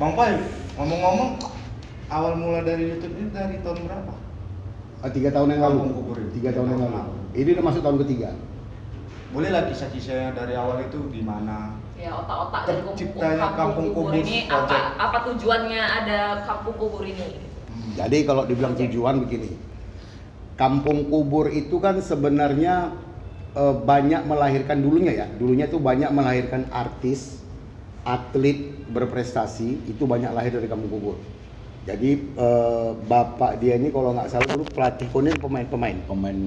Bang 0.00 0.12
Pai, 0.16 0.32
ngomong-ngomong 0.78 1.30
awal 2.08 2.32
mula 2.38 2.60
dari 2.62 2.94
YouTube 2.94 3.14
ini 3.18 3.28
dari 3.34 3.56
tahun 3.60 3.78
berapa? 3.84 4.12
Ah, 5.02 5.10
Tiga 5.10 5.28
tahun 5.34 5.48
yang 5.50 5.62
lalu. 5.66 5.78
Itu. 5.82 6.00
Tiga 6.38 6.50
tahun 6.54 6.68
yang 6.78 6.80
lalu. 6.94 7.12
Ini 7.34 7.48
udah 7.58 7.64
masuk 7.66 7.82
tahun 7.82 7.98
ketiga. 8.06 8.30
Boleh 9.32 9.48
lah 9.48 9.64
kisah-kisahnya 9.64 10.36
dari 10.36 10.54
awal 10.54 10.84
itu 10.84 11.08
di 11.08 11.24
mana? 11.24 11.80
ya 12.02 12.10
otak-otak 12.18 12.66
dari 12.66 12.82
Terciptanya 12.82 13.54
kampung, 13.54 13.54
Kampung 13.54 13.86
kubur 13.94 14.10
Kubur 14.10 14.26
ini 14.26 14.36
Project. 14.50 14.74
apa 14.74 14.98
apa 14.98 15.18
tujuannya 15.30 15.82
ada 16.02 16.18
kampung 16.42 16.74
kubur 16.74 17.02
ini 17.06 17.26
Jadi 17.94 18.18
kalau 18.26 18.42
dibilang 18.42 18.74
tujuan 18.74 19.22
begini, 19.22 19.54
kampung 20.56 21.06
kubur 21.06 21.46
itu 21.46 21.78
kan 21.78 22.02
sebenarnya 22.02 22.90
eh, 23.54 23.74
banyak 23.78 24.26
melahirkan 24.26 24.82
dulunya 24.82 25.14
ya, 25.14 25.26
dulunya 25.30 25.70
itu 25.70 25.78
banyak 25.78 26.10
melahirkan 26.10 26.66
artis, 26.74 27.38
atlet 28.02 28.58
berprestasi 28.90 29.86
itu 29.86 30.02
banyak 30.02 30.34
lahir 30.34 30.58
dari 30.58 30.66
kampung 30.66 30.90
kubur. 30.90 31.16
Jadi 31.86 32.10
eh, 32.34 32.90
bapak 33.06 33.62
dia 33.62 33.78
ini 33.78 33.94
kalau 33.94 34.10
nggak 34.10 34.26
salah 34.26 34.46
dulu 34.50 34.66
pelatih 34.74 35.06
konen 35.14 35.38
pemain-pemain 35.38 36.02
Pemain 36.10 36.38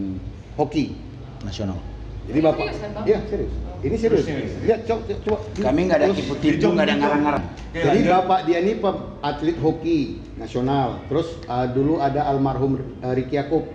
hoki. 0.60 1.00
nasional. 1.46 1.78
Jadi 2.26 2.38
Ini 2.42 2.46
bapak, 2.46 2.66
kan, 2.66 3.06
iya 3.06 3.20
serius. 3.30 3.54
Ini 3.86 3.96
serius. 4.02 4.26
Serius. 4.26 4.54
Lihat 4.66 4.80
coba, 4.90 5.02
coba. 5.22 5.38
Kami 5.62 5.80
nggak 5.86 5.98
ada 6.02 6.06
Terus- 6.10 6.20
tipu-tipu, 6.26 6.68
nggak 6.74 6.86
ada 6.90 6.96
ngarang-ngarang. 6.98 7.44
Jadi 7.70 7.86
lanjut. 8.02 8.14
bapak 8.18 8.40
dia 8.50 8.58
ini 8.60 8.74
pem- 8.82 9.04
atlet 9.22 9.58
hoki 9.62 10.00
nasional. 10.36 10.88
Terus 11.06 11.28
uh, 11.46 11.68
dulu 11.70 12.02
ada 12.02 12.26
almarhum 12.26 12.82
uh, 13.00 13.14
Ricky 13.14 13.38
Yaakob. 13.38 13.70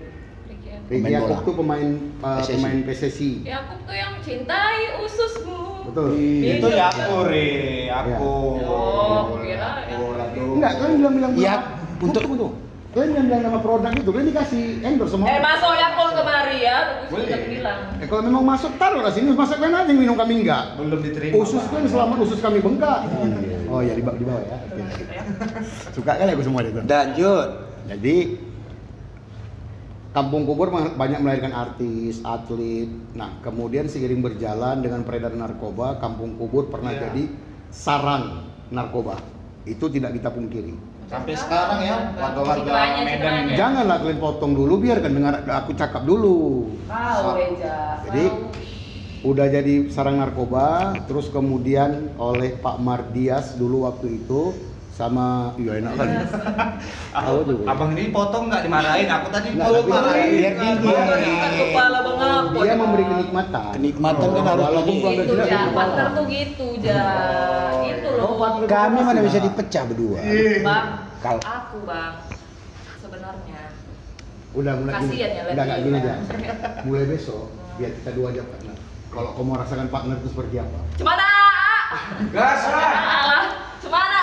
Ricky 0.90 1.06
ya. 1.06 1.22
Bola. 1.22 1.38
tuh 1.46 1.54
pemain 1.54 1.88
uh, 2.18 2.42
PSSI. 2.42 2.52
pemain 2.58 2.78
PSSI. 2.82 3.30
ya 3.46 3.56
aku 3.62 3.74
tuh 3.86 3.94
yang 3.94 4.10
mencintai 4.18 4.82
ususmu 5.06 5.60
Betul. 5.86 6.08
Itu 6.18 6.68
ya 6.70 6.86
aku, 6.90 7.14
Re. 7.30 7.46
Aku. 7.90 8.30
Oh, 8.66 9.38
kira. 9.38 9.70
Enggak, 10.34 10.72
kalian 10.78 10.96
bilang-bilang 10.98 11.32
Iya, 11.38 11.54
untuk 12.02 12.22
untuk-. 12.26 12.54
Kalian 12.90 13.14
yang 13.14 13.26
bilang 13.30 13.42
nama 13.46 13.58
produk 13.62 13.94
itu, 13.94 14.10
kalian 14.10 14.28
dikasih 14.34 14.62
endorse 14.82 15.14
sama 15.14 15.30
eh 15.30 15.38
masuk 15.38 15.72
yang 15.78 15.94
pun 15.94 16.10
kemari 16.10 16.58
ya 16.66 16.78
Boleh. 17.06 17.22
Boleh. 17.22 17.46
bilang 17.46 17.78
Eh 18.02 18.06
kalau 18.10 18.22
memang 18.26 18.42
masuk 18.42 18.74
taruhlah 18.82 19.14
sini, 19.14 19.30
masa 19.30 19.54
kalian 19.62 19.78
aja 19.78 19.86
yang 19.94 19.98
minum 20.02 20.16
kami 20.18 20.42
enggak. 20.42 20.74
Belum 20.74 20.98
diterima. 20.98 21.38
Usus 21.38 21.62
Pak. 21.70 21.70
kan 21.70 21.86
selamat 21.86 22.18
usus 22.26 22.38
kami 22.42 22.58
bengkak. 22.58 23.00
Oh 23.70 23.78
ya 23.78 23.94
di 23.94 24.02
bawah 24.02 24.18
di 24.18 24.26
bawah 24.26 24.42
ya. 24.42 24.56
Oke. 24.58 25.02
Suka 25.94 26.18
kali 26.18 26.30
aku 26.34 26.42
semua 26.42 26.66
itu. 26.66 26.82
Lanjut. 26.82 27.48
Jadi 27.86 28.16
Kampung 30.10 30.42
Kubur 30.42 30.74
banyak 30.74 31.22
melahirkan 31.22 31.54
artis, 31.54 32.18
atlet. 32.26 32.90
Nah, 33.14 33.38
kemudian 33.46 33.86
seiring 33.86 34.18
berjalan 34.18 34.82
dengan 34.82 35.06
peredaran 35.06 35.38
narkoba, 35.38 36.02
Kampung 36.02 36.34
Kubur 36.34 36.66
pernah 36.66 36.90
Iya. 36.90 37.06
jadi 37.06 37.30
sarang 37.70 38.50
narkoba. 38.74 39.22
Itu 39.62 39.86
tidak 39.86 40.18
kita 40.18 40.34
pungkiri. 40.34 40.89
Sampai 41.10 41.34
sekarang 41.34 41.82
ya, 41.82 41.96
warga-warga 42.14 43.02
Medan 43.02 43.34
ini. 43.42 43.58
Janganlah 43.58 43.98
kalian 43.98 44.22
potong 44.22 44.54
dulu, 44.54 44.78
biarkan 44.78 45.10
dengar 45.10 45.42
aku 45.50 45.74
cakap 45.74 46.06
dulu. 46.06 46.70
Reja 46.86 47.98
Jadi, 48.06 48.24
Udah 49.20 49.52
jadi 49.52 49.92
sarang 49.92 50.16
narkoba, 50.16 50.96
terus 51.04 51.28
kemudian 51.28 52.16
oleh 52.16 52.56
Pak 52.56 52.80
Mardias 52.80 53.52
dulu 53.52 53.84
waktu 53.84 54.16
itu 54.16 54.56
sama 54.90 55.54
iya 55.56 55.80
enak 55.80 55.92
kan. 55.94 56.08
Tahu 57.16 57.38
tuh. 57.42 57.58
Abang 57.64 57.90
ini 57.92 58.10
potong 58.10 58.46
nggak 58.46 58.62
dimarahin? 58.62 59.08
Aku 59.08 59.28
tadi 59.28 59.48
tapi 59.52 59.80
marahin. 59.82 60.28
biar 60.30 60.54
dingin. 60.54 60.94
Kan 61.32 61.52
kepala 61.56 61.98
mengapa 62.02 62.58
Dia 62.58 62.74
memberi 62.74 63.04
kenikmatan. 63.06 63.70
Kenikmatan 63.74 64.28
kan 64.28 64.44
harus 64.46 64.64
Walaupun 64.66 64.94
itu 64.94 65.32
tidak 65.32 65.48
partner 65.72 66.04
apa. 66.04 66.16
tuh 66.16 66.24
gitu 66.26 66.66
ja 66.80 67.02
itu 67.82 68.08
loh 68.10 68.26
Oh, 68.26 68.34
partner. 68.36 68.66
Kami 68.66 68.98
mana 69.00 69.20
bisa 69.20 69.38
dipecah 69.38 69.82
berdua. 69.86 70.18
bang 70.60 70.86
Kalau 71.18 71.40
aku 71.40 71.78
bang 71.82 72.14
sebenarnya 72.96 73.60
Udah 74.50 74.72
mulai 74.74 74.92
gini. 74.96 75.06
Kasian 75.14 75.30
ya, 75.30 75.42
Udah 75.44 75.54
lagi. 75.54 75.64
nggak 75.64 75.80
gini 75.80 75.96
aja. 75.96 76.14
Mulai 76.82 77.04
besok 77.06 77.44
biar 77.76 77.90
kita 77.94 78.10
dua 78.12 78.26
aja 78.30 78.42
partner. 78.42 78.76
Kalau 79.08 79.30
kau 79.32 79.42
mau 79.42 79.56
rasakan 79.56 79.88
partner 79.88 80.16
itu 80.18 80.28
seperti 80.28 80.56
apa? 80.56 80.78
cemana 80.94 81.26
Gas 82.30 82.62
lah. 82.66 83.42
cemana 83.80 84.22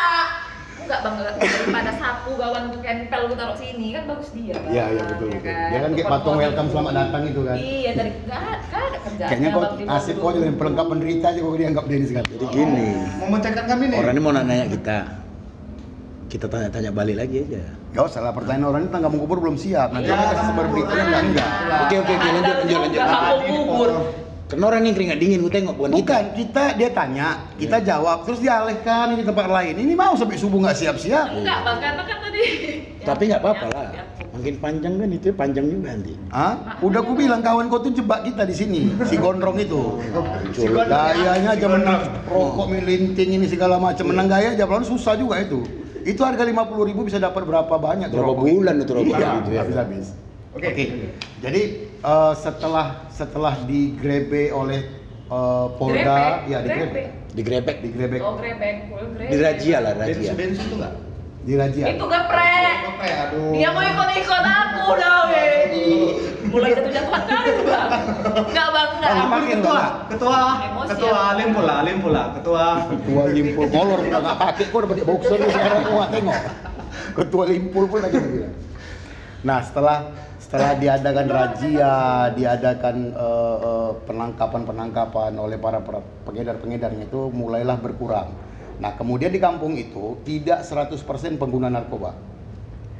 enggak 0.87 0.99
bang 1.03 1.13
enggak 1.13 1.33
daripada 1.37 1.91
sapu 1.93 2.31
gawan 2.33 2.63
tuh 2.67 2.79
kempel 2.79 3.21
gue 3.27 3.35
taruh 3.35 3.57
sini 3.57 3.87
kan 3.91 4.03
bagus 4.07 4.29
dia 4.31 4.55
bang 4.55 4.71
Iya, 4.71 4.85
iya 4.87 5.01
betul 5.05 5.27
ya 5.27 5.37
betul. 5.37 5.51
Dia 5.67 5.79
kan 5.79 5.91
kayak 5.91 6.07
patung 6.09 6.35
welcome 6.35 6.63
itu. 6.63 6.71
selamat 6.71 6.93
datang 6.93 7.21
itu 7.23 7.41
kan. 7.43 7.55
iya 7.57 7.91
tadi 7.91 8.09
enggak 8.15 8.39
ada 8.39 8.97
kerjanya 8.97 9.27
Kayaknya 9.27 9.49
di 9.75 9.83
asik 9.85 10.15
dulu. 10.15 10.29
jadi 10.33 10.53
pelengkap 10.55 10.85
penderita 10.87 11.25
aja 11.27 11.39
kau 11.39 11.53
dianggap 11.53 11.83
dia 11.85 11.97
ini 11.97 12.07
sekarang. 12.07 12.29
jadi 12.29 12.45
gini. 12.47 12.89
Mau 13.17 13.27
mencekkan 13.29 13.65
kami 13.67 13.83
nih. 13.85 13.97
Orang 13.97 14.11
ini 14.11 14.21
mau 14.21 14.31
nanya 14.31 14.65
kita. 14.65 14.97
Kita 16.27 16.45
tanya-tanya 16.45 16.91
balik 16.91 17.15
lagi 17.17 17.35
aja. 17.41 17.63
Gak 17.89 18.03
usah 18.05 18.19
lah 18.19 18.31
pertanyaan 18.31 18.67
orang 18.67 18.81
ini 18.83 18.91
tangga 18.91 19.09
kubur 19.09 19.37
belum 19.37 19.55
siap. 19.55 19.91
Nanti 19.91 20.07
Iya. 20.07 20.15
mereka 20.15 20.31
kasih 20.33 20.45
sebar 20.45 20.65
beritanya 20.67 21.03
enggak 21.03 21.23
enggak. 21.23 21.49
Oke 21.81 21.95
oke 21.97 22.11
oke 22.13 22.27
lanjut 22.29 22.55
lanjut 22.57 22.79
lanjut. 22.79 23.03
kubur 23.47 23.89
Karena 24.47 24.63
orang 24.65 24.79
ini 24.81 24.91
keringat 24.91 25.19
dingin, 25.19 25.39
gue 25.39 25.51
tengok 25.51 25.75
bukan 25.75 25.89
kita. 25.89 25.99
Bukan, 25.99 26.23
kita 26.33 26.63
dia 26.73 26.89
tanya, 26.89 27.27
kita 27.55 27.77
jawab, 27.83 28.23
terus 28.23 28.39
dialihkan 28.39 29.11
ini 29.11 29.27
tempat 29.27 29.43
lain. 29.45 29.75
Ini 29.75 29.91
mau 29.91 30.15
sampai 30.15 30.39
subuh 30.39 30.63
nggak 30.63 30.77
siap-siap. 30.77 31.35
enggak 31.35 31.59
bang 31.61 31.77
karena 31.77 32.01
kan 32.01 32.17
tadi 32.21 32.43
Tapi 32.97 33.23
nggak 33.25 33.39
apa-apa 33.39 33.65
Ya, 33.65 33.71
lah. 33.71 33.87
ya. 33.91 34.03
Makin 34.29 34.55
panjang 34.57 34.93
kan 34.95 35.09
itu 35.09 35.27
panjang 35.33 35.65
juga 35.65 35.87
nanti. 35.91 36.13
Hah? 36.29 36.79
Udah 36.79 36.99
aku 37.01 37.13
bilang 37.13 37.41
kawan 37.41 37.67
kau 37.67 37.79
tuh 37.81 37.91
jebak 37.91 38.23
kita 38.23 38.43
di 38.43 38.53
sini, 38.53 38.79
si 39.03 39.15
gondrong 39.15 39.57
itu. 39.57 39.99
Gayanya 40.87 41.49
aja 41.51 41.67
menang 41.67 42.01
rokok 42.23 42.67
melinting 42.69 43.29
ini 43.33 43.45
segala 43.45 43.75
macam, 43.77 44.05
menang 44.05 44.27
gaya 44.27 44.53
aja, 44.53 44.63
pelan 44.63 44.83
susah 44.83 45.15
juga 45.15 45.39
itu. 45.39 45.59
Itu 46.01 46.23
harga 46.23 46.39
50.000 46.41 46.55
ribu 46.85 47.03
bisa 47.03 47.17
dapat 47.17 47.43
berapa 47.43 47.67
banyak 47.73 48.07
tuh 48.07 48.15
Berapa 48.15 48.31
rokok 48.31 48.45
bulan 48.45 48.75
itu. 48.77 48.91
rokok 48.93 49.11
Iya, 49.13 49.29
gitu 49.37 49.49
ya? 49.49 49.59
habis-habis. 49.59 50.05
Oke. 50.53 50.67
Oke. 50.67 50.85
Jadi 51.37 51.61
eh, 51.99 52.33
setelah 52.35 52.87
setelah 53.09 53.53
digrebe 53.63 54.49
oleh 54.49 54.81
eh, 55.27 55.67
Polda, 55.75 56.43
Grebek, 56.43 56.49
ya 56.49 56.57
digrebe, 56.61 56.83
grebek. 56.83 57.07
Digrebek. 57.33 57.77
digrebek, 57.83 58.19
oh 58.21 58.33
grebek 58.35 58.75
gua 58.87 59.01
grebek. 59.07 59.29
Di 59.29 59.37
razia 59.37 59.77
lah 59.79 59.91
Bensin 59.93 60.13
razia. 60.15 60.31
bensin 60.33 60.63
itu 60.63 60.75
nggak? 60.75 60.93
dirazia. 61.47 61.85
itu 61.87 62.03
geprek 62.03 62.75
Oke, 62.91 63.07
aduh. 63.07 63.51
dia 63.55 63.69
mau 63.71 63.79
ikut-ikut 63.79 64.43
aku 64.43 64.83
dah 64.99 65.17
weh 65.31 65.63
mulai 66.47 66.75
jatuh-jatuhan 66.75 67.23
kali 67.23 67.49
tuh 67.53 67.65
bang 67.65 67.89
enggak 68.51 68.67
bang 68.67 68.89
enggak 68.89 69.11
Ambil 69.17 69.43
ketua, 69.49 69.81
ketua, 70.11 70.39
Emosi 70.59 70.89
ketua 70.91 71.07
ya. 71.07 71.31
alim 71.31 71.49
pula, 71.51 71.73
alim 71.79 71.97
pula, 71.99 72.23
ketua. 72.35 72.65
Ketua 72.87 73.23
Limpul 73.29 73.65
kolor 73.67 73.99
udah 74.01 74.19
nggak 74.19 74.37
pakai 74.37 74.63
kok 74.65 74.75
udah 74.77 75.05
boxer 75.05 75.39
sekarang 75.45 75.79
gua 75.83 75.95
nggak 75.97 76.11
tengok. 76.11 76.39
Ketua 77.15 77.43
Limpul 77.47 77.83
pun 77.87 77.99
lagi 78.01 78.17
bilang. 78.19 78.53
Nah 79.39 79.59
setelah 79.61 79.97
setelah 80.47 80.79
diadakan 80.79 81.27
razia, 81.27 81.95
diadakan 82.31 83.11
eh, 83.11 83.57
eh, 83.67 83.91
penangkapan-penangkapan 84.07 85.35
oleh 85.35 85.59
para 85.59 85.83
para 85.83 85.99
pengedar-pengedarnya 86.23 87.11
itu 87.11 87.27
mulailah 87.35 87.75
berkurang. 87.75 88.31
Nah 88.79 88.95
kemudian 88.95 89.27
di 89.35 89.43
kampung 89.43 89.75
itu 89.75 90.15
tidak 90.23 90.63
100% 90.63 91.35
pengguna 91.35 91.67
narkoba. 91.67 92.15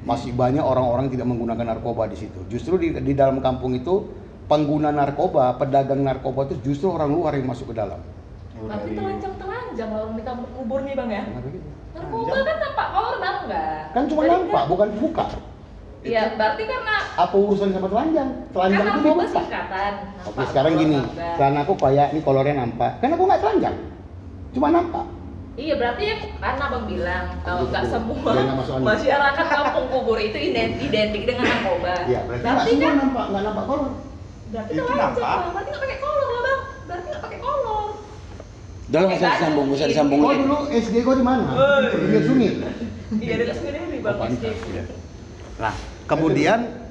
Masih 0.04 0.36
banyak 0.36 0.60
orang-orang 0.60 1.08
tidak 1.08 1.24
menggunakan 1.24 1.80
narkoba 1.80 2.12
di 2.12 2.20
situ. 2.20 2.44
Justru 2.52 2.76
di, 2.84 2.92
di 3.00 3.14
dalam 3.16 3.40
kampung 3.40 3.80
itu 3.80 4.12
pengguna 4.52 4.92
narkoba, 4.92 5.56
pedagang 5.56 6.04
narkoba 6.04 6.52
itu 6.52 6.56
justru 6.68 6.92
orang 6.92 7.16
luar 7.16 7.32
yang 7.40 7.48
masuk 7.48 7.72
ke 7.72 7.80
dalam. 7.80 8.04
tapi 8.58 8.98
telanjang-telanjang 8.98 9.90
orang 9.94 10.18
di 10.18 10.24
kampung 10.26 10.50
kubur 10.58 10.82
nih 10.82 10.98
bang 10.98 11.10
ya 11.14 11.24
gitu? 11.46 11.60
narkoba 11.94 12.34
kan 12.42 12.58
nampak 12.58 12.88
kolor 12.90 13.16
bang 13.22 13.36
enggak 13.46 13.82
Kan 13.94 14.04
cuma 14.10 14.22
nampak, 14.26 14.64
bukan 14.66 14.88
buka. 14.98 15.26
Iya 16.08 16.24
berarti 16.34 16.64
karena 16.64 16.96
Apa 17.16 17.36
urusan 17.36 17.70
sama 17.70 17.88
telanjang? 17.88 18.30
Telanjang 18.50 18.84
itu 18.84 19.00
dibuka. 19.00 19.26
singkatan 19.28 19.94
Oke, 20.24 20.42
sekarang 20.46 20.74
gini, 20.76 20.98
karena 21.34 21.60
aku 21.62 21.74
kayak 21.76 22.08
ini 22.12 22.20
kolornya 22.22 22.56
nampak. 22.58 22.92
Kan 22.98 23.10
aku 23.10 23.24
nggak 23.24 23.42
telanjang, 23.42 23.76
cuma 24.52 24.68
nampak. 24.70 25.06
Iya 25.56 25.74
berarti 25.74 26.04
yang 26.06 26.22
karena 26.38 26.64
abang 26.64 26.86
bilang 26.86 27.26
kalau 27.42 27.60
Gitu, 27.60 27.72
nggak 27.72 27.84
Bu. 27.84 27.90
semua 27.90 28.32
masyarakat 28.86 29.46
kampung 29.50 29.86
kubur 29.90 30.18
itu 30.20 30.38
ident- 30.38 30.78
identik 30.78 31.24
dengan 31.26 31.46
narkoba. 31.46 31.94
Iya, 32.06 32.20
berarti 32.24 32.44
nggak 32.44 32.62
semua 32.64 32.84
kan 32.84 32.96
nampak, 32.96 33.26
nggak 33.28 33.44
nampak 33.44 33.64
kolor. 33.66 33.90
berarti 34.48 34.70
Itu 34.70 34.80
telanjang 34.80 35.02
nampak. 35.02 35.26
bang. 35.26 35.50
Berarti 35.50 35.68
nggak 35.68 35.82
pakai 35.82 35.98
kolor 35.98 36.28
lah 36.28 36.42
bang. 36.44 36.60
Berarti 36.86 37.08
nggak 37.08 37.24
pakai 37.24 37.40
kolor. 37.40 37.88
Udah 38.88 38.94
lah, 38.94 39.04
nggak 39.04 39.18
usah 39.18 39.30
disambung, 39.34 39.66
nggak 39.66 39.78
usah 39.78 39.90
disambung 39.90 40.20
Oh 40.20 40.30
lagi. 40.30 40.40
dulu 40.40 40.58
SD 40.70 40.96
kau 41.02 41.12
di 41.12 41.26
mana? 41.26 41.46
Di 41.82 41.98
Pinggir 41.98 42.22
Sungit. 42.22 42.54
Iya 43.18 43.34
dekat 43.36 43.56
sendiri 43.58 43.78
bang. 43.98 44.06
Oh, 44.06 44.20
pantas, 44.20 44.38
SD. 44.54 44.70
iya. 44.70 44.84
Nah, 45.58 45.74
kemudian 46.08 46.88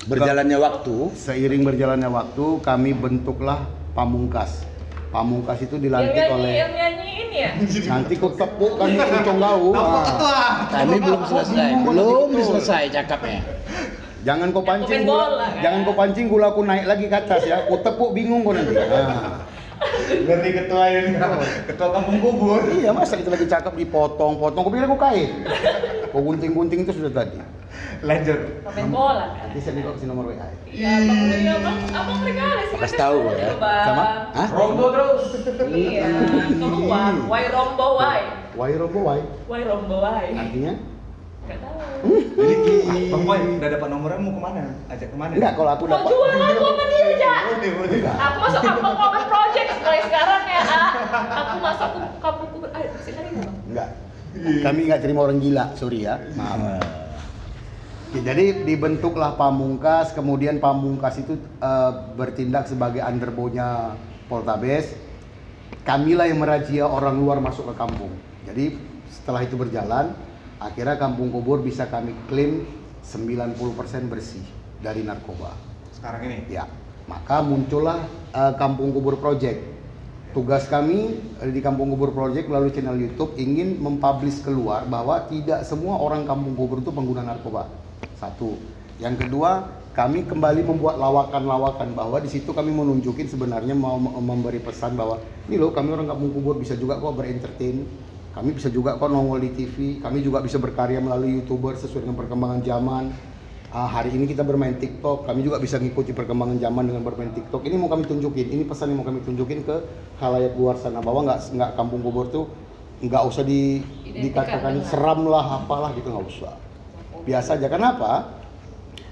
Berjalannya 0.00 0.56
waktu, 0.56 1.12
seiring 1.12 1.60
berjalannya 1.60 2.08
waktu 2.08 2.44
kami 2.64 2.96
bentuklah 2.96 3.68
Pamungkas. 3.92 4.64
Pamungkas 5.12 5.60
itu 5.60 5.76
Yang 5.76 5.84
dilantik 5.84 6.22
nyanyi, 6.24 6.34
oleh 6.38 6.52
yang 6.54 6.72
nyanyi 6.72 7.10
ini 7.26 7.36
ya? 7.42 7.50
nanti 7.90 8.14
ku 8.16 8.30
tepuk 8.32 8.78
kan 8.78 8.88
uncong 8.94 9.38
gau. 9.42 9.68
Ah. 9.74 10.04
ketua? 10.06 10.42
Kami 10.70 10.96
belum 11.02 11.22
selesai, 11.26 11.68
belum 11.84 12.28
selesai 12.32 12.82
cakapnya. 12.94 13.40
Jangan 14.24 14.46
kau 14.54 14.62
Yang 14.62 14.68
pancing 14.70 15.00
gula, 15.04 15.26
bola, 15.26 15.46
kan? 15.50 15.60
jangan 15.60 15.80
kau 15.82 15.94
pancing 15.98 16.26
gula 16.30 16.46
aku 16.54 16.60
naik 16.62 16.84
lagi 16.86 17.04
ke 17.10 17.16
atas 17.20 17.42
ya. 17.44 17.56
Ku 17.66 17.76
tepuk 17.82 18.10
bingung 18.16 18.40
kau 18.46 18.54
nanti. 18.56 18.74
Ah. 18.78 19.44
Ganti 20.30 20.48
ketua 20.54 20.84
ini. 20.94 21.12
Ketua 21.68 21.88
kampung 21.92 22.18
kubur. 22.22 22.60
Iya 22.72 22.94
masa 22.94 23.18
kita 23.20 23.28
lagi 23.34 23.46
cakap 23.50 23.72
dipotong-potong, 23.76 24.62
kau 24.64 24.70
pikir 24.72 24.86
aku 24.88 24.96
kain. 24.96 25.30
Kau 26.14 26.22
gunting-gunting 26.24 26.88
itu 26.88 26.92
sudah 26.96 27.12
tadi. 27.12 27.59
Lanjut. 28.00 28.40
Pemain 28.64 28.88
bola 28.88 29.26
kan? 29.36 29.52
Nanti 29.52 29.58
saya 29.60 29.84
kasih 29.84 30.08
nomor 30.08 30.24
WA. 30.32 30.48
Iya, 30.64 30.90
abang 31.04 31.20
iya, 31.28 31.52
abang, 31.60 31.78
abang 31.92 32.20
regale 32.24 32.62
sih. 32.72 32.76
Kasih 32.80 32.96
tahu, 32.96 33.18
ya. 33.36 33.52
Bang. 33.60 33.84
Sama? 33.84 34.04
Hah? 34.32 34.48
Rombo 34.56 34.86
terus. 34.88 35.22
Iya, 35.68 36.06
keluar. 36.56 37.12
Why 37.28 37.44
rombo 37.52 37.86
why? 38.00 38.20
Wai 38.56 38.72
robo 38.80 39.00
wai. 39.04 39.20
Why 39.52 39.60
rombo 39.68 39.96
why? 40.00 40.32
Artinya? 40.32 40.74
Gak 41.44 41.58
tahu. 41.60 41.76
Jadi 42.40 42.72
Bang 43.12 43.24
Boy 43.28 43.40
udah 43.60 43.68
dapat 43.68 43.88
nomornya 43.92 44.18
mau 44.24 44.32
ke 44.32 44.40
mana? 44.40 44.62
Ajak 44.88 45.08
ke 45.12 45.16
mana? 45.20 45.32
Enggak, 45.36 45.52
kalau 45.60 45.70
aku 45.76 45.84
Mau 45.84 45.92
dapat 45.92 46.08
jual 46.08 46.30
aku 46.32 46.64
sama 46.72 46.84
dia 46.88 47.04
aja. 47.04 47.32
Boleh, 47.52 47.70
boleh. 47.76 47.98
Aku 48.08 48.36
masuk 48.40 48.60
kampung 48.64 48.94
Komet 48.96 49.24
Project 49.28 49.68
mulai 49.84 50.00
sekarang 50.08 50.42
ya. 50.48 50.60
Ah. 50.64 50.90
Aku 51.36 51.56
masuk 51.60 51.88
ke 51.92 52.00
kampung 52.16 52.48
sini 53.04 53.12
tadi 53.12 53.30
bang. 53.36 53.54
enggak. 53.68 53.88
Kami 54.64 54.80
enggak 54.88 55.00
terima 55.04 55.20
orang 55.26 55.38
gila, 55.42 55.64
sorry 55.76 56.08
ya. 56.08 56.16
Maaf. 56.38 57.09
Ya, 58.10 58.34
jadi 58.34 58.66
dibentuklah 58.66 59.38
Pamungkas, 59.38 60.10
kemudian 60.10 60.58
Pamungkas 60.58 61.22
itu 61.22 61.38
eh, 61.38 61.92
bertindak 62.18 62.66
sebagai 62.66 62.98
underbow-nya 63.06 63.94
Poltabes. 64.26 64.98
Kamilah 65.86 66.26
yang 66.26 66.42
merazia 66.42 66.90
orang 66.90 67.22
luar 67.22 67.38
masuk 67.38 67.70
ke 67.70 67.74
kampung. 67.78 68.10
Jadi 68.50 68.74
setelah 69.06 69.46
itu 69.46 69.54
berjalan, 69.54 70.10
akhirnya 70.58 70.98
kampung 70.98 71.30
kubur 71.30 71.62
bisa 71.62 71.86
kami 71.86 72.10
klaim 72.26 72.66
90% 73.06 73.54
bersih 74.10 74.42
dari 74.82 75.06
narkoba. 75.06 75.54
Sekarang 75.94 76.26
ini. 76.26 76.50
Ya, 76.50 76.66
maka 77.06 77.46
muncullah 77.46 78.10
eh, 78.34 78.54
Kampung 78.58 78.90
Kubur 78.90 79.22
Project. 79.22 79.78
Tugas 80.34 80.66
kami 80.66 81.14
eh, 81.38 81.50
di 81.54 81.62
Kampung 81.62 81.94
Kubur 81.94 82.10
Project 82.10 82.50
melalui 82.50 82.74
channel 82.74 82.98
YouTube 82.98 83.38
ingin 83.38 83.78
mempublish 83.78 84.42
keluar 84.42 84.82
bahwa 84.90 85.30
tidak 85.30 85.62
semua 85.62 85.94
orang 86.02 86.26
Kampung 86.26 86.58
Kubur 86.58 86.82
itu 86.82 86.90
pengguna 86.90 87.22
narkoba. 87.22 87.79
Satu. 88.20 88.56
Yang 89.00 89.26
kedua, 89.26 89.80
kami 89.90 90.22
kembali 90.28 90.62
membuat 90.62 91.00
lawakan-lawakan 91.00 91.96
bahwa 91.98 92.22
di 92.22 92.30
situ 92.30 92.54
kami 92.54 92.70
menunjukin 92.70 93.26
sebenarnya 93.26 93.74
mau 93.74 93.98
memberi 93.98 94.62
pesan 94.62 94.94
bahwa 94.94 95.18
ini 95.50 95.58
loh 95.58 95.74
kami 95.74 95.90
orang 95.90 96.06
Kampung 96.06 96.30
Kubur 96.30 96.60
bisa 96.60 96.78
juga 96.78 97.00
kok 97.00 97.16
berentertain. 97.16 97.82
Kami 98.30 98.54
bisa 98.54 98.70
juga 98.70 98.94
kok 98.94 99.10
nongol 99.10 99.42
di 99.42 99.50
TV, 99.50 99.98
kami 99.98 100.22
juga 100.22 100.38
bisa 100.38 100.62
berkarya 100.62 101.02
melalui 101.02 101.42
YouTuber 101.42 101.74
sesuai 101.74 102.06
dengan 102.06 102.14
perkembangan 102.14 102.62
zaman. 102.62 103.10
Ah, 103.74 103.90
hari 103.90 104.14
ini 104.14 104.30
kita 104.30 104.46
bermain 104.46 104.78
TikTok, 104.78 105.26
kami 105.26 105.42
juga 105.42 105.58
bisa 105.58 105.82
ngikuti 105.82 106.14
perkembangan 106.14 106.58
zaman 106.62 106.90
dengan 106.90 107.02
bermain 107.02 107.34
TikTok. 107.34 107.66
Ini 107.66 107.74
mau 107.74 107.90
kami 107.90 108.06
tunjukin, 108.06 108.46
ini 108.54 108.62
pesan 108.62 108.94
yang 108.94 109.02
mau 109.02 109.06
kami 109.10 109.26
tunjukin 109.26 109.66
ke 109.66 109.76
khalayak 110.22 110.54
luar 110.54 110.78
sana 110.78 111.02
bahwa 111.02 111.26
nggak 111.26 111.54
nggak 111.54 111.70
kampung 111.74 112.02
kubur 112.06 112.30
tuh 112.30 112.46
nggak 113.02 113.22
usah 113.26 113.42
di, 113.42 113.82
Identikan 114.06 114.22
dikatakan 114.46 114.74
seram 114.86 115.26
lah 115.26 115.62
apalah 115.62 115.90
gitu 115.98 116.14
nggak 116.14 116.26
usah. 116.30 116.69
Biasa 117.24 117.60
aja. 117.60 117.68
Kenapa? 117.68 118.40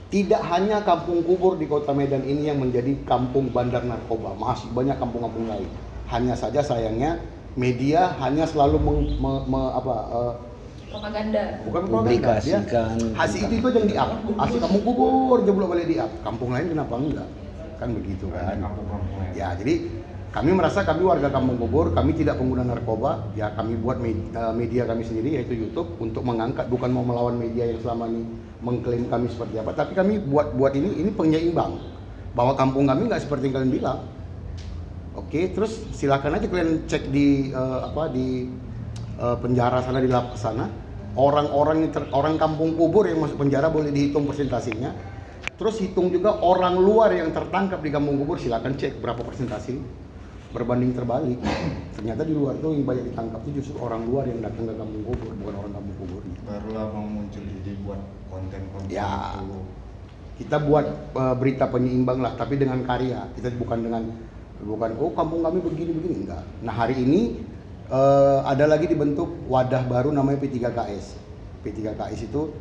Tidak 0.08 0.40
hanya 0.40 0.80
kampung 0.88 1.20
kubur 1.20 1.60
di 1.60 1.68
kota 1.68 1.92
Medan 1.92 2.24
ini 2.24 2.48
yang 2.48 2.56
menjadi 2.64 2.96
kampung 3.04 3.52
bandar 3.52 3.84
narkoba, 3.84 4.32
masih 4.40 4.72
banyak 4.72 4.96
kampung-kampung 4.96 5.44
lain. 5.44 5.68
Hanya 6.08 6.32
saja 6.32 6.64
sayangnya 6.64 7.20
media 7.52 8.16
hanya 8.16 8.48
selalu 8.48 8.80
meng- 8.80 9.12
me- 9.20 9.44
me- 9.44 9.72
apa, 9.76 9.94
eh, 10.08 10.34
Propaganda. 10.88 11.42
bukan 11.68 11.82
propaganda, 11.84 12.40
Publikasikan 12.40 12.96
hasil 13.12 13.44
itu 13.44 13.54
itu 13.60 13.68
yang 13.76 13.88
di 13.92 13.96
up 14.00 14.10
hasil 14.40 14.56
kampung 14.56 14.82
kubur 14.88 15.44
balik 15.44 15.84
di 15.84 15.96
up 16.00 16.08
kampung 16.24 16.48
lain 16.56 16.72
kenapa 16.72 16.94
enggak 16.96 17.28
kan 17.76 17.88
begitu 17.92 18.24
kan 18.32 18.56
ya 19.36 19.52
jadi 19.60 19.97
kami 20.28 20.52
merasa 20.52 20.84
kami 20.84 21.08
warga 21.08 21.32
kampung 21.32 21.56
kubur 21.56 21.96
kami 21.96 22.12
tidak 22.12 22.36
pengguna 22.36 22.60
narkoba. 22.60 23.32
Ya 23.32 23.48
kami 23.56 23.80
buat 23.80 23.96
med- 23.96 24.28
eh, 24.36 24.52
media 24.52 24.84
kami 24.84 25.00
sendiri 25.00 25.40
yaitu 25.40 25.56
YouTube 25.56 25.96
untuk 25.96 26.20
mengangkat 26.20 26.68
bukan 26.68 26.92
mau 26.92 27.00
melawan 27.00 27.40
media 27.40 27.64
yang 27.64 27.80
selama 27.80 28.12
ini 28.12 28.28
mengklaim 28.60 29.08
kami 29.08 29.32
seperti 29.32 29.56
apa. 29.56 29.72
Tapi 29.72 29.96
kami 29.96 30.20
buat 30.20 30.52
buat 30.52 30.76
ini 30.76 31.00
ini 31.00 31.10
penyeimbang. 31.16 31.80
Bahwa 32.36 32.52
kampung 32.60 32.84
kami 32.84 33.08
nggak 33.08 33.24
seperti 33.24 33.48
yang 33.48 33.54
kalian 33.56 33.72
bilang. 33.72 33.98
Oke 35.16 35.48
terus 35.50 35.80
silakan 35.96 36.36
aja 36.36 36.46
kalian 36.46 36.84
cek 36.84 37.08
di 37.08 37.48
eh, 37.48 37.80
apa 37.88 38.12
di 38.12 38.52
eh, 39.16 39.36
penjara 39.40 39.80
sana 39.80 39.98
di 40.04 40.12
lapas 40.12 40.44
sana. 40.44 40.68
Orang-orang 41.18 41.88
orang 42.12 42.36
kampung 42.36 42.76
kubur 42.76 43.08
yang 43.08 43.24
masuk 43.24 43.40
penjara 43.40 43.72
boleh 43.72 43.88
dihitung 43.90 44.28
persentasenya. 44.28 44.92
Terus 45.56 45.80
hitung 45.82 46.12
juga 46.12 46.38
orang 46.44 46.78
luar 46.78 47.10
yang 47.16 47.32
tertangkap 47.34 47.80
di 47.82 47.90
kampung 47.90 48.20
kubur 48.20 48.38
silakan 48.38 48.76
cek 48.78 49.02
berapa 49.02 49.24
persentase 49.24 49.74
berbanding 50.48 50.96
terbalik. 50.96 51.38
Ternyata 51.92 52.22
di 52.24 52.32
luar 52.32 52.56
itu 52.56 52.68
yang 52.72 52.86
banyak 52.88 53.04
ditangkap 53.12 53.40
itu 53.44 53.50
justru 53.60 53.76
orang 53.82 54.06
luar 54.08 54.24
yang 54.24 54.40
datang 54.40 54.64
ke 54.64 54.74
kampung 54.78 55.02
kubur 55.04 55.32
bukan 55.34 55.54
orang 55.58 55.72
kampung 55.74 55.96
kuburnya 55.98 56.36
Barulah 56.46 56.84
Bang 56.94 57.06
muncul 57.10 57.42
ide 57.42 57.72
buat 57.82 58.00
konten-konten 58.30 58.88
Ya. 58.88 59.42
itu. 59.42 59.60
kita 60.38 60.56
buat 60.62 60.86
eh, 61.18 61.34
berita 61.34 61.66
penyeimbang 61.66 62.22
lah 62.22 62.32
tapi 62.38 62.54
dengan 62.56 62.80
karya. 62.86 63.26
Kita 63.34 63.50
bukan 63.58 63.78
dengan 63.82 64.02
bukan 64.62 64.90
oh 64.98 65.10
kampung 65.12 65.42
kami 65.42 65.58
begini 65.58 65.90
begini 65.92 66.14
enggak. 66.24 66.42
Nah 66.62 66.74
hari 66.74 67.02
ini 67.02 67.42
eh, 67.90 68.38
ada 68.46 68.64
lagi 68.70 68.86
dibentuk 68.86 69.26
wadah 69.50 69.82
baru 69.90 70.14
namanya 70.14 70.38
P3KS 70.38 71.18
P3KS 71.66 72.30
itu 72.30 72.54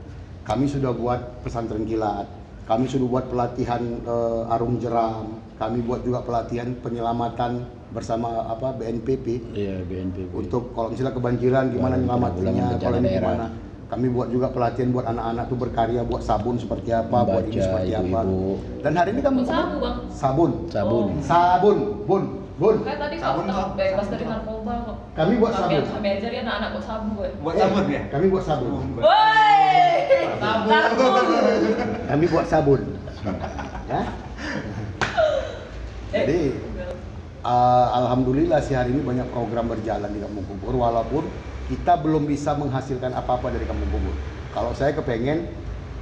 kami 0.43 0.65
sudah 0.65 0.91
buat 0.91 1.45
pesantren 1.45 1.85
kilat. 1.85 2.25
Kami 2.67 2.83
sudah 2.89 3.07
buat 3.07 3.25
pelatihan 3.31 3.79
eh, 4.03 4.53
arung 4.57 4.81
jeram. 4.81 5.37
Kami 5.61 5.85
buat 5.85 6.01
juga 6.01 6.25
pelatihan 6.25 6.73
penyelamatan 6.81 7.76
bersama 7.89 8.27
apa 8.45 8.73
BNPB 8.73 9.25
Iya, 9.53 9.79
BNPB. 9.81 10.29
untuk 10.33 10.71
kalau 10.71 10.91
misalnya 10.91 11.13
kebanjiran 11.13 11.65
gimana 11.69 11.95
penanggulangan 11.95 12.75
kalau 12.75 12.97
ini 12.97 13.09
gimana 13.13 13.45
kami 13.87 14.11
buat 14.11 14.27
juga 14.27 14.51
pelatihan 14.51 14.91
buat 14.91 15.07
anak-anak 15.07 15.47
tuh 15.47 15.57
berkarya 15.57 16.01
buat 16.03 16.19
sabun 16.19 16.55
seperti 16.55 16.91
apa 16.91 17.17
buat 17.23 17.47
ini 17.47 17.55
seperti 17.57 17.91
apa 17.93 18.19
ibu-ibu. 18.19 18.59
dan 18.83 18.91
hari 18.93 19.09
ini 19.09 19.21
kami 19.21 19.39
Buat 19.39 19.47
sabu, 19.49 19.75
Bang. 19.79 19.97
sabun 20.11 20.51
Sabun. 20.67 21.03
Oh. 21.07 21.23
sabun 21.23 21.77
bun 22.03 22.23
bun 22.57 22.75
Kayak 22.81 22.99
tadi 22.99 23.15
Sabun, 23.15 23.43
kamu 23.45 23.55
sabun. 23.55 23.77
bebas 23.77 24.05
dari 24.09 24.25
narkoba 24.25 24.73
kok. 24.81 24.97
Kami 25.13 25.33
buat 25.37 25.51
kami, 25.53 25.61
sabun. 25.77 25.83
Kami 25.93 26.07
ajarin 26.11 26.39
anak-anak 26.41 26.69
buat 26.69 26.83
sabun. 26.83 27.09
gue. 27.13 27.29
Buat 27.39 27.53
Eh, 27.53 27.61
sabun 27.61 27.85
ya? 27.87 28.01
kami 28.09 28.25
buat 28.27 28.43
sabun 28.43 28.69
Woi, 28.97 29.95
Sabun. 30.35 30.67
sabun. 30.67 31.23
kami 32.03 32.25
buat 32.27 32.45
sabun 32.45 32.81
ya 33.87 34.01
Jadi, 36.07 36.39
Uh, 37.47 37.87
Alhamdulillah 37.95 38.59
sih 38.59 38.75
hari 38.75 38.91
ini 38.91 38.99
banyak 39.07 39.31
program 39.31 39.71
berjalan 39.71 40.11
di 40.11 40.19
Kampung 40.19 40.43
Kubur 40.51 40.83
walaupun 40.83 41.23
kita 41.71 41.95
belum 41.95 42.27
bisa 42.27 42.51
menghasilkan 42.59 43.15
apa-apa 43.15 43.55
dari 43.55 43.63
Kampung 43.63 43.87
Kubur. 43.87 44.11
Kalau 44.51 44.75
saya 44.75 44.91
kepengen 44.91 45.47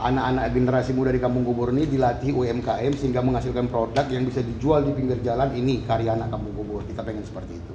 anak-anak 0.01 0.49
generasi 0.57 0.97
muda 0.97 1.13
di 1.13 1.21
Kampung 1.21 1.45
Kubur 1.45 1.69
ini 1.69 1.85
dilatih 1.85 2.33
UMKM 2.33 2.97
sehingga 2.97 3.21
menghasilkan 3.21 3.69
produk 3.69 4.09
yang 4.09 4.25
bisa 4.25 4.41
dijual 4.41 4.89
di 4.89 4.97
pinggir 4.97 5.21
jalan 5.21 5.53
ini 5.53 5.85
karya 5.85 6.17
anak 6.17 6.33
Kampung 6.33 6.57
Kubur. 6.57 6.81
Kita 6.81 7.05
pengen 7.05 7.21
seperti 7.21 7.61
itu. 7.61 7.73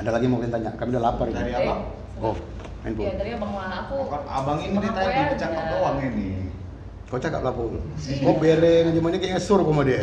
Ada 0.00 0.08
lagi 0.08 0.24
yang 0.24 0.32
mau 0.32 0.40
kalian 0.40 0.56
tanya? 0.56 0.70
Kami 0.80 0.88
udah 0.88 1.04
lapar 1.04 1.26
ini. 1.28 1.36
Dari 1.36 1.52
abang. 1.52 1.80
Oh, 2.16 2.32
Ya 2.32 2.88
handphone. 2.88 3.12
dari 3.20 3.30
abang 3.36 3.52
lah 3.60 3.68
aku. 3.84 3.96
Abang 4.24 4.58
ini 4.64 4.76
tadi 4.80 5.20
bercakap 5.36 5.64
doang 5.68 5.98
ini. 6.00 6.48
Kau 7.12 7.20
cakap 7.20 7.44
lah 7.44 7.52
Pul. 7.52 7.76
Kau 8.24 8.34
bereng 8.40 8.88
aja 8.88 9.00
mana 9.04 9.20
kayaknya 9.20 9.36
sur 9.36 9.60
sama 9.60 9.84
dia. 9.84 10.00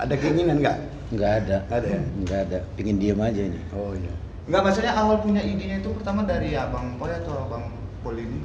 Ada 0.00 0.14
keinginan 0.16 0.56
nggak? 0.58 0.76
Enggak 1.12 1.32
ada. 1.44 1.56
Nggak 1.68 1.78
ada 1.78 1.88
ya? 1.88 2.00
Enggak 2.16 2.40
ada. 2.48 2.58
Pingin 2.74 2.96
diem 2.96 3.20
aja 3.20 3.42
ini. 3.42 3.60
Oh 3.70 3.92
iya. 3.92 4.12
Enggak 4.48 4.62
maksudnya 4.64 4.92
awal 4.96 5.16
punya 5.20 5.42
idenya 5.44 5.76
itu 5.78 5.90
pertama 5.92 6.24
dari 6.24 6.56
abang 6.56 6.96
Poy 6.96 7.12
atau 7.12 7.44
abang 7.44 7.68
Pol 8.00 8.16
ini? 8.16 8.40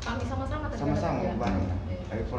Kami 0.00 0.22
sama-sama 0.24 0.64
tadi 0.66 0.80
Sama-sama 0.80 1.18
kerja. 1.20 1.36
bareng. 1.36 1.66
Iya. 1.68 1.76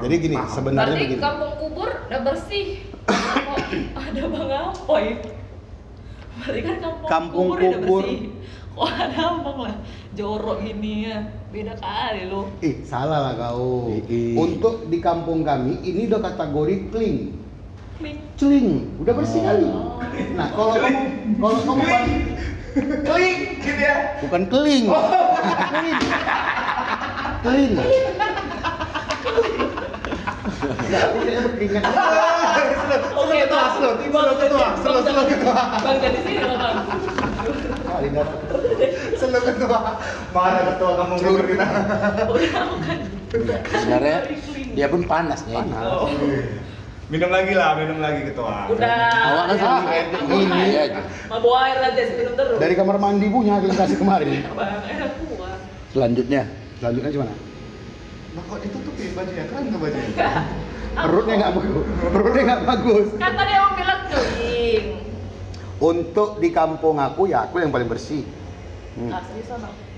Jadi 0.01 0.15
gini, 0.17 0.33
paham. 0.33 0.49
sebenarnya 0.49 0.89
Berarti 0.89 1.05
begini. 1.05 1.21
kampung 1.21 1.53
kubur 1.59 1.89
udah 2.09 2.21
bersih. 2.25 2.65
Kok 3.05 3.57
ada 3.95 4.21
bang 4.25 4.49
Apoy? 4.65 5.05
Berarti 6.31 6.59
kan 6.63 6.75
kampung, 6.79 7.07
Kampung 7.07 7.47
kubur, 7.47 7.57
udah 7.59 7.71
kubur. 7.77 8.03
bersih. 8.03 8.21
Kok 8.69 8.89
ada 8.89 9.19
abang 9.29 9.59
lah 9.61 9.75
jorok 10.11 10.57
gini 10.63 10.93
ya. 11.05 11.17
Beda 11.49 11.73
kali 11.75 12.21
lo. 12.25 12.49
Ih, 12.59 12.81
salah 12.81 13.19
lah 13.21 13.33
kau. 13.35 13.91
Ih, 13.91 14.01
ih. 14.07 14.33
Untuk 14.33 14.87
di 14.87 14.97
kampung 14.97 15.43
kami 15.43 15.77
ini 15.83 16.07
udah 16.07 16.21
kategori 16.23 16.75
clean. 16.89 17.17
Celing, 18.39 18.95
udah 19.03 19.11
bersih 19.11 19.43
kali. 19.43 19.67
Oh. 19.67 19.99
Nah, 20.39 20.47
kalau 20.55 20.71
kamu 20.79 20.99
kalau 21.35 21.59
kamu 21.67 21.83
klik 23.03 23.39
gitu 23.59 23.81
ya. 23.83 23.95
bukan 24.23 24.47
keling. 24.47 24.85
Clean. 24.87 25.99
Clean. 27.43 27.71
Enggak, 30.59 31.01
aku 31.11 31.17
kayaknya 31.27 31.41
berkeringat. 31.43 31.83
Oke, 33.19 33.35
ketua, 33.43 33.63
slow, 33.75 33.93
ketua, 33.99 34.67
Bang, 34.79 35.03
slow, 35.03 35.23
ketua. 35.27 35.55
Bang 35.83 35.97
dari 35.99 36.19
sini 36.23 36.39
loh, 36.39 36.55
Bang. 36.55 36.77
Kali 37.83 38.07
ketua. 39.43 39.79
Mana 40.31 40.59
ketua 40.71 40.91
kamu 41.03 41.13
gugur 41.19 41.45
kita? 41.51 41.65
Udah 42.31 42.63
bukan. 42.71 42.97
Sebenarnya 43.75 44.17
dia 44.71 44.87
pun 44.87 45.03
panas 45.03 45.43
nih. 45.51 45.59
Panas. 45.59 46.07
Minum 47.09 47.33
lagi 47.33 47.53
lah, 47.57 47.73
minum 47.73 47.97
lagi 47.97 48.21
ketua. 48.21 48.69
Udah. 48.69 49.09
Awak 49.09 49.45
kan 49.49 49.55
sering 49.57 49.73
Ah, 49.73 49.89
air 49.89 50.05
ini 50.13 50.77
aja. 50.77 51.01
Mau 51.25 51.41
bawa 51.41 51.57
air 51.65 51.77
aja 51.81 52.01
minum 52.13 52.33
terus. 52.37 52.57
Dari 52.61 52.73
kamar 52.77 52.97
mandi 53.01 53.25
punya 53.33 53.57
yang 53.57 53.73
kasih 53.73 53.97
kemarin. 53.97 54.45
Selanjutnya 55.89 56.45
Selanjutnya 56.79 57.11
gimana? 57.11 57.33
Nah, 58.37 58.43
kok 58.47 58.59
ditutupin 58.63 59.09
bajunya? 59.11 59.43
Keren 59.51 59.63
tuh 59.67 59.79
bajunya. 59.83 60.07
Enggak. 60.15 60.33
Perutnya 60.99 61.35
nggak 61.35 61.53
bagus. 61.59 61.85
Perutnya 62.13 62.41
nggak 62.45 62.61
bagus. 62.63 63.07
Kan 63.19 63.31
tadi 63.35 63.51
emang 63.51 63.73
bilang 63.75 64.01
keling. 64.07 64.85
Untuk 65.79 66.29
di 66.39 66.49
kampung 66.55 66.95
aku 67.01 67.21
ya 67.27 67.49
aku 67.49 67.55
yang 67.59 67.71
paling 67.73 67.89
bersih. 67.91 68.23
Hmm. 68.95 69.11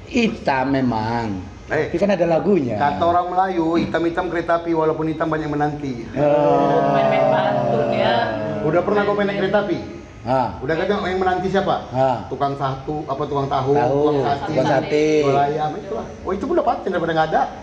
Hitam 0.09 0.65
memang. 0.73 1.43
Eh. 1.71 1.87
Tapi 1.87 1.97
kan 1.97 2.11
ada 2.11 2.25
lagunya. 2.27 2.75
Kata 2.75 3.03
orang 3.05 3.31
Melayu, 3.31 3.79
hitam-hitam 3.79 4.27
kereta 4.27 4.59
api 4.59 4.75
walaupun 4.75 5.07
hitam 5.07 5.31
banyak 5.31 5.47
menanti. 5.47 6.03
Oh. 6.13 6.91
Main-main 6.91 7.25
pantun 7.31 7.87
ya. 7.95 8.15
Udah 8.61 8.81
pernah 8.83 9.01
kau 9.07 9.15
naik 9.15 9.39
kereta 9.39 9.63
api? 9.63 9.79
Ah. 10.21 10.59
Udah 10.59 10.75
kan 10.75 10.85
yang 11.07 11.17
menanti 11.17 11.47
siapa? 11.47 11.87
Ah. 11.89 12.27
Tukang 12.27 12.53
satu, 12.53 13.07
apa 13.07 13.23
tukang 13.23 13.47
tahu, 13.47 13.71
Tahu. 13.73 13.97
tukang 14.03 14.19
sate, 14.21 14.51
Tukang 14.51 14.67
sate. 14.67 15.05
ayam 15.25 15.71
itu 15.73 15.91
lah. 15.95 16.05
Oh 16.21 16.31
itu 16.35 16.43
pun 16.43 16.53
udah 16.59 16.67
paten 16.67 16.89
daripada 16.91 17.11
nggak 17.15 17.29
ada. 17.31 17.41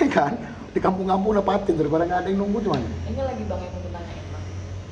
Ya 0.00 0.08
kan? 0.08 0.32
Di 0.72 0.80
kampung-kampung 0.80 1.36
udah 1.36 1.44
paten 1.44 1.76
daripada 1.76 2.02
nggak 2.02 2.18
ada 2.24 2.28
yang 2.28 2.40
nunggu 2.40 2.64
cuman. 2.64 2.80
Ini 2.80 3.20
lagi 3.20 3.44
Bang 3.44 3.60
yang 3.60 3.68
mau 3.68 3.80
ditanyain, 3.80 4.24
Bang. 4.32 4.44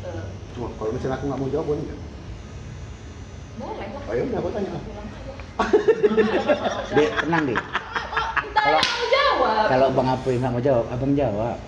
Eh, 0.04 0.24
Cuma 0.52 0.66
kalau 0.76 0.90
misalnya 0.92 1.16
aku 1.16 1.24
nggak 1.26 1.40
mau 1.40 1.48
jawab 1.48 1.66
boleh 1.66 1.82
nggak? 1.82 1.98
boleh 3.58 3.86
lah. 3.88 4.02
Oh 4.04 4.12
ya 4.12 4.22
udah 4.22 4.38
aku 4.38 4.48
tanya. 4.52 4.70
Dek, 6.96 7.10
tenang 7.24 7.42
deh. 7.48 7.58
Jawab. 9.08 9.64
Kalau 9.70 9.86
Bang 9.94 10.08
Apoy 10.10 10.34
nggak 10.38 10.52
mau 10.52 10.62
jawab, 10.62 10.84
Abang 10.90 11.12
jawab. 11.14 11.58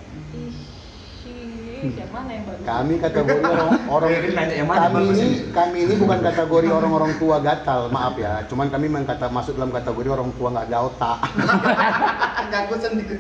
Ih, 1.80 1.96
yang 1.96 2.12
mana 2.12 2.30
yang 2.36 2.44
bagus? 2.44 2.64
Kami 2.68 2.94
kategori 3.00 3.40
orang 3.40 3.70
orang 3.88 4.10
Biarin 4.12 4.32
nanya 4.36 4.54
yang 4.60 4.68
mana 4.68 4.80
kami 4.92 5.02
ini 5.16 5.26
kami 5.48 5.78
ini 5.88 5.94
bukan 5.96 6.18
kategori 6.20 6.68
orang-orang 6.68 7.12
tua 7.16 7.36
gatal, 7.40 7.88
maaf 7.88 8.14
ya. 8.20 8.44
Cuman 8.52 8.68
kami 8.68 8.92
memang 8.92 9.08
kata 9.08 9.32
masuk 9.32 9.56
dalam 9.56 9.72
kategori 9.72 10.08
orang 10.12 10.28
tua 10.36 10.48
nggak 10.52 10.66
ada 10.68 10.78
otak. 10.84 11.18
Ngaku 12.52 12.74
sendiri. 12.76 13.16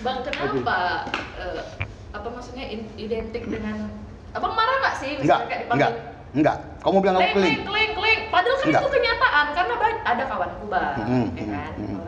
Bang, 0.00 0.18
kenapa 0.24 0.78
eh, 1.36 1.60
apa 2.16 2.28
maksudnya 2.32 2.64
identik 2.96 3.44
dengan 3.44 3.92
Abang 4.36 4.52
marah 4.52 4.76
nggak 4.84 4.96
sih 5.00 5.10
Enggak, 5.20 5.40
misalnya 5.44 5.48
kayak 5.48 5.64
enggak, 5.72 5.92
enggak. 6.36 6.56
Kamu 6.84 6.96
bilang 7.00 7.16
aku 7.18 7.30
keling. 7.36 7.56
kling, 7.56 7.60
kling, 7.64 7.90
kling. 7.96 8.20
Padahal 8.28 8.56
kan 8.56 8.66
Enggak. 8.68 8.82
itu 8.82 8.90
kenyataan 8.92 9.46
karena 9.56 9.74
ada 10.08 10.24
kawanku 10.24 10.64
bang, 10.72 10.94
Hmm, 11.04 11.26
ya 11.36 11.44
kan 11.52 11.72
hmm, 11.76 11.88
hmm. 11.92 12.00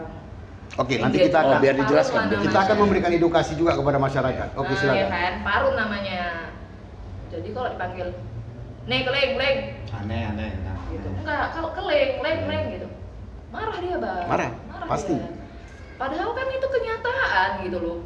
Oke, 0.78 0.94
nanti 0.96 1.16
Engage. 1.20 1.28
kita 1.28 1.38
Oh, 1.38 1.44
akan 1.44 1.56
biar 1.60 1.74
dijelaskan. 1.76 2.20
Parun 2.30 2.44
kita 2.46 2.58
akan 2.62 2.76
memberikan 2.80 3.10
edukasi 3.12 3.52
juga 3.58 3.72
kepada 3.76 3.98
masyarakat. 4.00 4.48
Oke, 4.56 4.70
nah, 4.70 4.72
ya 4.72 4.80
silakan. 4.80 5.08
kan, 5.12 5.32
parun 5.44 5.74
namanya. 5.76 6.22
Jadi 7.28 7.48
kalau 7.52 7.68
dipanggil, 7.74 8.08
nih 8.88 9.00
keling, 9.04 9.30
keling, 9.36 9.58
Aneh, 9.92 10.22
aneh. 10.32 10.50
Nah, 10.64 10.76
gitu. 10.88 11.08
Enggak, 11.20 11.44
kalau 11.52 11.70
keling, 11.76 12.10
keling, 12.22 12.38
keling 12.48 12.64
gitu. 12.78 12.88
Marah 13.50 13.76
dia 13.76 13.96
bang. 13.98 14.24
Marah, 14.30 14.50
pasti. 14.88 15.14
dia. 15.18 15.28
Padahal 16.00 16.30
kan 16.32 16.46
itu 16.48 16.66
kenyataan 16.70 17.48
gitu 17.66 17.78
loh. 17.82 17.98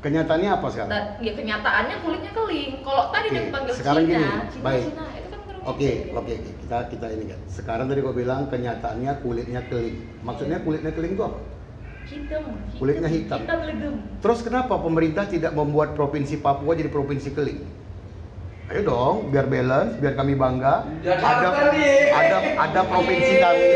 Kenyataannya 0.00 0.48
apa 0.54 0.66
sekarang? 0.70 0.90
Dan 0.92 1.04
ya 1.20 1.32
kenyataannya 1.34 1.96
kulitnya 2.04 2.32
keling. 2.32 2.70
Kalau 2.86 3.04
tadi 3.10 3.26
dia 3.32 3.42
dipanggil 3.48 3.74
sekarang 3.74 4.02
Cina, 4.06 4.16
gini, 4.16 4.28
Cina, 4.54 4.62
baik. 4.64 4.84
Cina, 4.86 5.04
baru 5.04 5.19
Oke, 5.68 6.08
gitu. 6.08 6.16
oke, 6.16 6.32
oke. 6.32 6.50
Kita 6.64 6.76
kita 6.88 7.06
ini 7.12 7.24
kan. 7.28 7.40
Sekarang 7.52 7.86
tadi 7.92 8.00
kau 8.00 8.16
bilang 8.16 8.48
kenyataannya 8.48 9.12
kulitnya 9.20 9.60
keling. 9.68 9.96
Maksudnya 10.24 10.58
kulitnya 10.64 10.92
keling 10.96 11.12
itu 11.16 11.24
apa? 11.24 11.38
Hitam, 12.10 12.42
Kulitnya 12.80 13.06
hitam. 13.06 13.38
Hitam 13.44 13.60
legem. 13.68 13.94
Terus 14.18 14.40
kenapa 14.42 14.74
pemerintah 14.80 15.28
tidak 15.30 15.52
membuat 15.54 15.94
provinsi 15.94 16.42
Papua 16.42 16.74
jadi 16.74 16.90
provinsi 16.90 17.30
keling? 17.30 17.60
Ayo 18.70 18.80
dong, 18.86 19.16
biar 19.30 19.46
balance, 19.50 19.98
biar 19.98 20.14
kami 20.14 20.34
bangga. 20.34 20.86
Ada 21.02 21.48
ada 22.14 22.36
ada 22.56 22.80
provinsi 22.86 23.34
kami. 23.38 23.66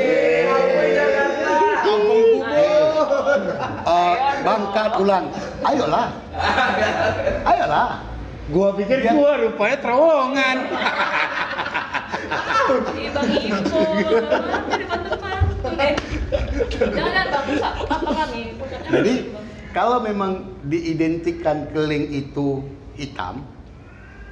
Kampung 1.84 2.26
Eh, 3.84 4.14
bangkat 4.40 4.90
ulang. 4.98 5.24
Ayolah. 5.62 6.06
Ayolah. 7.44 8.13
Gua 8.52 8.76
pikir 8.76 9.08
gua 9.08 9.40
rupanya 9.40 9.76
terowongan. 9.80 10.56
Bang 13.14 13.30
Ipo, 13.30 13.80
jadi 14.68 14.84
pantun-pantun 14.88 15.72
deh. 15.78 15.92
Jangan 16.74 17.26
bang, 17.30 17.44
rusak 17.46 17.72
apa 17.86 18.10
kami? 18.10 18.40
Pucatnya 18.58 18.88
Jadi 18.90 19.14
Bang. 19.30 19.44
kalau 19.70 19.98
memang 20.02 20.32
diidentikan 20.66 21.70
keling 21.70 22.10
itu 22.10 22.64
hitam, 22.98 23.46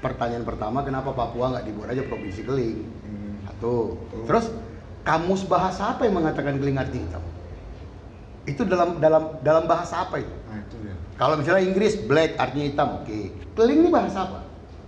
pertanyaan 0.02 0.44
pertama 0.44 0.82
kenapa 0.82 1.14
Papua 1.14 1.54
nggak 1.56 1.64
dibuat 1.68 1.88
aja 1.94 2.02
provinsi 2.04 2.40
keling? 2.42 2.78
Satu. 3.46 3.96
Terus 4.26 4.50
kamus 5.06 5.46
bahasa 5.46 5.94
apa 5.94 6.04
yang 6.08 6.18
mengatakan 6.18 6.58
keling 6.58 6.76
arti 6.80 6.98
hitam? 7.00 7.22
Itu 8.48 8.66
dalam 8.66 8.98
dalam 8.98 9.38
dalam 9.46 9.64
bahasa 9.70 10.02
apa 10.02 10.18
itu? 10.18 10.34
Nah, 10.50 10.58
itu 10.58 10.76
ya. 10.82 10.91
Kalau 11.14 11.34
misalnya 11.36 11.62
Inggris 11.62 11.94
black 12.02 12.34
artinya 12.36 12.64
hitam, 12.66 12.88
oke. 12.98 13.20
Keling 13.52 13.78
ini 13.84 13.90
bahasa 13.90 14.24
apa? 14.24 14.40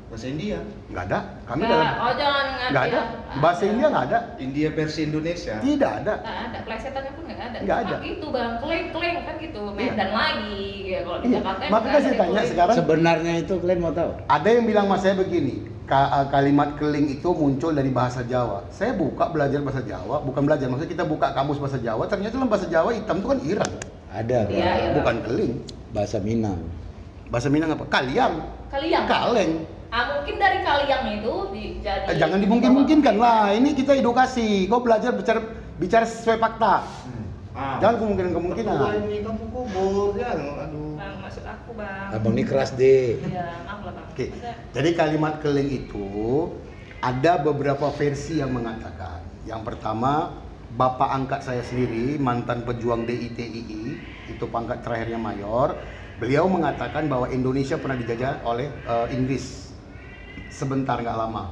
Bahasa 0.08 0.26
India. 0.26 0.58
Nggak 0.88 1.04
ada. 1.06 1.18
Kami 1.44 1.60
Nggak, 1.60 1.70
dalam 1.70 1.87
oh 1.98 2.12
jangan 2.14 2.44
nggak 2.46 2.68
nggak 2.70 2.84
ada. 2.87 3.00
Bahasa 3.34 3.62
India 3.66 3.87
nggak 3.88 4.04
ada. 4.06 4.18
India 4.38 4.68
versi 4.70 5.00
Indonesia. 5.02 5.54
Tidak 5.58 5.92
ada. 6.02 6.14
Nggak 6.16 6.38
ada, 6.40 6.58
plesetannya 6.62 7.10
pun 7.12 7.22
nggak 7.24 7.40
ada. 7.40 7.56
Nggak 7.60 7.78
Cuma 7.78 7.90
ada. 7.90 7.96
Itu 8.02 8.26
bang, 8.30 8.52
keling 8.58 8.87
keling 8.90 9.16
kan 9.20 9.34
gitu. 9.37 9.62
Medan 9.74 10.10
lagi, 10.10 10.62
ya 10.87 10.98
kalau 11.02 11.18
di 11.18 11.26
Iya. 11.26 11.37
Jakarta. 11.40 11.62
emang 11.62 11.72
Makanya 11.74 11.98
saya 12.00 12.14
tanya 12.16 12.42
sekarang 12.46 12.74
Sebenarnya 12.74 13.32
itu 13.38 13.54
kalian 13.58 13.80
mau 13.80 13.92
tahu? 13.92 14.10
Ada 14.26 14.48
yang 14.50 14.64
bilang 14.64 14.87
mas 14.87 15.00
saya 15.02 15.14
begini, 15.14 15.54
ka- 15.84 16.10
uh, 16.14 16.26
kalimat 16.30 16.68
keling 16.78 17.06
itu 17.10 17.28
muncul 17.30 17.70
dari 17.70 17.90
bahasa 17.90 18.22
Jawa. 18.22 18.64
Saya 18.70 18.94
buka 18.94 19.28
belajar 19.28 19.60
bahasa 19.60 19.82
Jawa, 19.82 20.22
bukan 20.22 20.42
belajar, 20.46 20.66
maksudnya 20.70 20.92
kita 20.92 21.04
buka 21.04 21.34
kamus 21.34 21.58
bahasa 21.58 21.78
Jawa, 21.78 22.06
ternyata 22.06 22.34
dalam 22.34 22.48
bahasa 22.48 22.66
Jawa 22.66 22.94
hitam 22.94 23.18
itu 23.18 23.28
kan 23.28 23.40
irang, 23.42 23.72
Ada. 24.08 24.40
Iya, 24.46 24.70
iya. 24.78 24.90
bukan 24.94 25.16
keling. 25.26 25.52
Bahasa 25.94 26.18
Minang. 26.18 26.59
Bahasa 27.30 27.46
Minang 27.46 27.78
apa? 27.78 27.87
Kaliang, 27.87 28.42
Kaliang. 28.66 29.07
kaleng. 29.07 29.52
Ah 29.94 30.11
mungkin 30.11 30.42
dari 30.42 30.59
kaliang 30.66 31.07
itu 31.22 31.35
dijadi. 31.54 32.11
Eh, 32.11 32.16
jangan 32.18 32.42
dimungkin-mungkinkan 32.42 33.14
lah, 33.14 33.54
ini 33.54 33.78
kita 33.78 33.94
edukasi. 33.94 34.66
Kau 34.66 34.83
belajar 34.83 35.14
bicara 35.14 35.38
bicara 35.78 36.02
sesuai 36.02 36.42
fakta. 36.42 36.83
Ah. 37.54 37.78
Jangan 37.78 38.02
kemungkinan-kemungkinan. 38.02 39.07
Ini 39.07 39.22
kampung 39.22 39.50
kubur 39.54 40.18
ya, 40.18 40.35
aduh. 40.35 40.98
Bang, 40.98 41.14
maksud 41.22 41.46
aku 41.46 41.70
bang. 41.78 42.11
Abang 42.11 42.35
ini 42.35 42.42
keras 42.42 42.74
deh. 42.74 43.22
Iya, 43.22 43.62
maaf 43.62 43.80
lah 43.87 43.92
bang. 43.94 44.07
Oke, 44.11 44.26
jadi 44.74 44.90
kalimat 44.98 45.38
keling 45.38 45.70
itu 45.70 46.07
ada 46.98 47.38
beberapa 47.38 47.94
versi 47.94 48.42
yang 48.42 48.50
mengatakan. 48.50 49.22
Yang 49.46 49.62
pertama, 49.62 50.35
bapak 50.74 51.14
angkat 51.14 51.46
saya 51.46 51.62
sendiri, 51.62 52.18
mantan 52.18 52.66
pejuang 52.66 53.07
DITII, 53.07 53.94
itu 54.28 54.44
pangkat 54.48 54.80
terakhirnya 54.84 55.20
mayor. 55.20 55.76
Beliau 56.16 56.46
mengatakan 56.46 57.10
bahwa 57.10 57.26
Indonesia 57.28 57.74
pernah 57.76 57.98
dijajah 57.98 58.46
oleh 58.46 58.70
eh, 58.70 59.06
Inggris 59.16 59.74
sebentar 60.48 61.00
nggak 61.02 61.18
lama. 61.18 61.44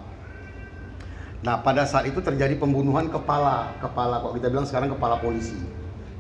Nah, 1.43 1.59
pada 1.59 1.83
saat 1.83 2.07
itu 2.07 2.23
terjadi 2.23 2.55
pembunuhan 2.55 3.11
kepala, 3.11 3.75
kepala 3.83 4.23
kok 4.23 4.39
kita 4.39 4.47
bilang 4.47 4.63
sekarang 4.63 4.95
kepala 4.95 5.19
polisi. 5.19 5.59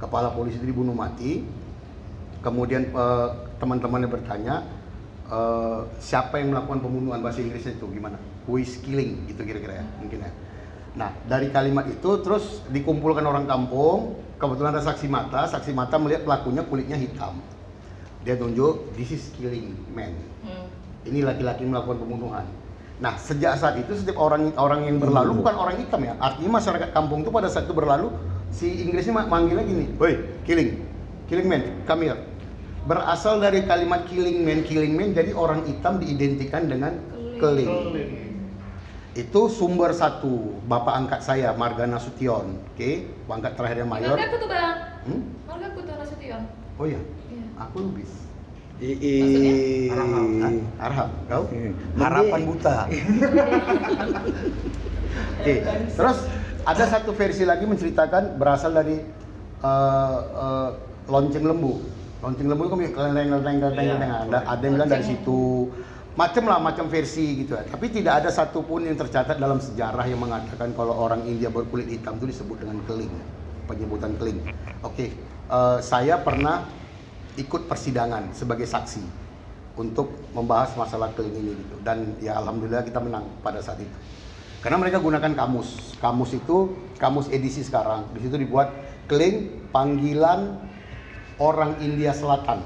Kepala 0.02 0.34
polisi 0.34 0.58
itu 0.58 0.66
dibunuh 0.66 0.90
mati. 0.94 1.46
Kemudian 2.42 2.90
eh, 2.90 3.28
teman-temannya 3.62 4.10
bertanya, 4.10 4.66
eh, 5.30 5.80
siapa 6.02 6.42
yang 6.42 6.50
melakukan 6.50 6.82
pembunuhan 6.82 7.22
bahasa 7.22 7.38
Inggrisnya 7.38 7.78
itu 7.78 7.86
gimana? 7.94 8.18
Who 8.50 8.58
is 8.58 8.74
killing 8.82 9.30
gitu 9.30 9.46
kira-kira 9.46 9.78
ya, 9.78 9.86
mungkin 10.02 10.26
ya. 10.26 10.30
Nah, 10.92 11.08
dari 11.24 11.48
kalimat 11.48 11.88
itu 11.88 12.20
terus 12.20 12.60
dikumpulkan 12.68 13.24
orang 13.24 13.48
kampung, 13.48 14.20
kebetulan 14.36 14.76
ada 14.76 14.84
saksi 14.84 15.08
mata, 15.08 15.48
saksi 15.48 15.72
mata 15.72 15.96
melihat 15.96 16.28
pelakunya 16.28 16.60
kulitnya 16.68 17.00
hitam. 17.00 17.40
Dia 18.22 18.36
tunjuk, 18.36 18.92
this 18.94 19.10
is 19.16 19.24
killing 19.34 19.74
man 19.90 20.14
hmm. 20.46 20.66
ini 21.08 21.24
laki-laki 21.24 21.64
melakukan 21.66 21.98
pembunuhan. 21.98 22.46
Nah, 23.02 23.18
sejak 23.18 23.58
saat 23.58 23.80
itu 23.82 23.98
setiap 23.98 24.20
orang 24.20 24.54
orang 24.54 24.86
yang 24.86 25.02
berlalu 25.02 25.42
bukan 25.42 25.54
orang 25.58 25.74
hitam 25.80 26.06
ya. 26.06 26.14
Artinya 26.22 26.62
masyarakat 26.62 26.88
kampung 26.94 27.26
itu 27.26 27.34
pada 27.34 27.50
saat 27.50 27.66
itu 27.66 27.74
berlalu 27.74 28.14
si 28.54 28.86
Inggrisnya 28.86 29.16
ma- 29.16 29.26
manggilnya 29.26 29.66
gini, 29.66 29.90
"Woi, 29.98 30.22
killing. 30.46 30.78
Killing 31.26 31.48
man, 31.50 31.62
come 31.82 32.06
here." 32.06 32.20
Berasal 32.86 33.42
dari 33.42 33.66
kalimat 33.66 34.06
killing 34.06 34.46
man, 34.46 34.62
killing 34.62 34.94
man 34.94 35.10
jadi 35.16 35.34
orang 35.34 35.66
hitam 35.66 35.98
diidentikan 35.98 36.70
dengan 36.70 36.94
keling. 37.42 37.70
Itu 39.12 39.52
sumber 39.52 39.92
satu, 39.92 40.56
bapak 40.64 41.04
angkat 41.04 41.20
saya 41.20 41.52
Marga 41.52 41.84
Nasution, 41.84 42.56
oke, 42.64 42.90
pangkat 43.28 43.52
terakhirnya 43.60 43.84
mayor. 43.84 44.16
Marga 44.16 44.24
aku 44.24 44.36
tuh 44.40 44.48
bang. 44.48 44.76
Hmm? 45.04 45.20
Marga 45.44 45.66
aku 45.68 45.80
tuh 45.84 45.94
Nasution. 46.00 46.40
Oh 46.80 46.86
iya, 46.88 47.00
Iya. 47.28 47.44
aku 47.60 47.76
lubis. 47.84 48.08
Ii. 48.80 49.92
Arham, 50.80 51.10
kau? 51.28 51.44
Hmm. 51.52 51.72
Harapan 52.00 52.40
buta. 52.48 52.76
Oke, 55.38 55.54
terus 55.92 56.18
ada 56.64 56.84
satu 56.88 57.12
versi 57.12 57.44
lagi 57.44 57.68
menceritakan 57.68 58.40
berasal 58.40 58.72
dari 58.72 58.96
eh, 59.60 60.18
eh, 60.24 60.68
lonceng 61.04 61.44
lembu. 61.44 61.84
Lonceng 62.24 62.48
lembu 62.48 62.64
itu 62.64 62.96
kan 62.96 63.12
Iya. 63.12 64.24
Ada, 64.24 64.38
ada 64.56 64.62
yang 64.64 64.74
bilang 64.80 64.88
dari 64.88 65.04
situ. 65.04 65.68
Macam 66.12 66.44
lah, 66.44 66.60
macam 66.60 66.92
versi 66.92 67.40
gitu 67.44 67.56
ya. 67.56 67.64
Tapi 67.64 67.88
tidak 67.88 68.20
ada 68.24 68.28
satupun 68.28 68.84
yang 68.84 69.00
tercatat 69.00 69.40
dalam 69.40 69.56
sejarah 69.56 70.04
yang 70.04 70.20
mengatakan 70.20 70.76
kalau 70.76 70.92
orang 70.92 71.24
India 71.24 71.48
berkulit 71.48 71.88
hitam 71.88 72.20
itu 72.20 72.36
disebut 72.36 72.60
dengan 72.60 72.84
keling. 72.84 73.12
Penyebutan 73.64 74.12
keling. 74.20 74.44
Oke, 74.84 75.16
eh, 75.48 75.78
saya 75.80 76.20
pernah 76.20 76.68
ikut 77.40 77.64
persidangan 77.64 78.36
sebagai 78.36 78.68
saksi 78.68 79.00
untuk 79.80 80.12
membahas 80.36 80.76
masalah 80.76 81.16
keling 81.16 81.32
ini 81.32 81.52
gitu. 81.56 81.80
Dan 81.80 82.20
ya 82.20 82.36
alhamdulillah 82.36 82.84
kita 82.84 83.00
menang 83.00 83.24
pada 83.40 83.64
saat 83.64 83.80
itu. 83.80 83.96
Karena 84.60 84.76
mereka 84.78 85.00
gunakan 85.00 85.32
kamus. 85.32 85.96
Kamus 85.96 86.36
itu 86.36 86.76
kamus 87.00 87.32
edisi 87.32 87.64
sekarang. 87.64 88.04
Di 88.12 88.20
situ 88.20 88.36
dibuat 88.36 88.68
keling 89.08 89.68
panggilan 89.72 90.60
orang 91.40 91.80
India 91.80 92.12
Selatan. 92.12 92.62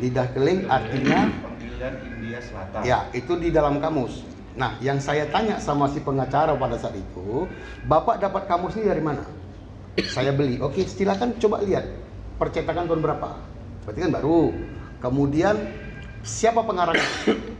Lidah 0.00 0.26
keling 0.32 0.64
artinya 0.72 1.28
panggilan 1.44 1.94
India 2.08 2.38
Selatan. 2.40 2.80
ya 2.80 2.98
itu 3.12 3.32
di 3.36 3.52
dalam 3.52 3.76
kamus. 3.76 4.24
Nah, 4.52 4.76
yang 4.84 5.00
saya 5.00 5.28
tanya 5.32 5.56
sama 5.56 5.88
si 5.88 6.00
pengacara 6.00 6.52
pada 6.56 6.76
saat 6.76 6.96
itu, 6.96 7.48
Bapak 7.88 8.20
dapat 8.20 8.44
kamus 8.44 8.76
ini 8.76 8.88
dari 8.88 9.00
mana? 9.00 9.24
Saya 10.12 10.32
beli. 10.32 10.60
Oke, 10.60 10.84
silakan 10.84 11.36
coba 11.40 11.64
lihat. 11.64 11.84
Percetakan 12.36 12.88
tahun 12.88 13.00
berapa? 13.00 13.28
Berarti 13.84 13.98
kan 14.00 14.10
baru. 14.12 14.52
Kemudian 15.00 15.56
siapa 16.24 16.64
pengarangnya? 16.64 17.04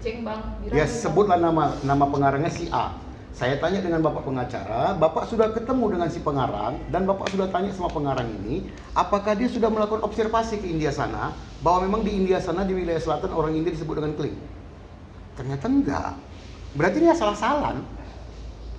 Ceng 0.05 0.25
bang. 0.25 0.41
Ya 0.73 0.85
sebutlah 0.89 1.37
nama 1.37 1.77
nama 1.85 2.05
pengarangnya 2.09 2.53
si 2.53 2.69
A. 2.73 2.97
Saya 3.33 3.57
tanya 3.57 3.81
dengan 3.81 4.05
bapak 4.05 4.29
pengacara, 4.29 4.93
bapak 5.01 5.25
sudah 5.25 5.49
ketemu 5.57 5.97
dengan 5.97 6.09
si 6.13 6.21
pengarang 6.21 6.77
dan 6.93 7.09
bapak 7.09 7.33
sudah 7.33 7.49
tanya 7.49 7.73
sama 7.73 7.89
pengarang 7.89 8.29
ini, 8.45 8.69
apakah 8.93 9.33
dia 9.33 9.49
sudah 9.49 9.73
melakukan 9.73 10.05
observasi 10.05 10.61
ke 10.61 10.69
India 10.69 10.93
sana 10.93 11.33
bahwa 11.65 11.89
memang 11.89 12.05
di 12.05 12.13
India 12.13 12.45
sana 12.45 12.61
di 12.69 12.77
wilayah 12.77 13.01
selatan 13.01 13.33
orang 13.33 13.57
India 13.57 13.73
disebut 13.73 13.97
dengan 13.97 14.13
keling. 14.21 14.37
Ternyata 15.33 15.65
enggak. 15.65 16.13
Berarti 16.77 16.97
ini 17.01 17.09
asal-asalan. 17.09 17.81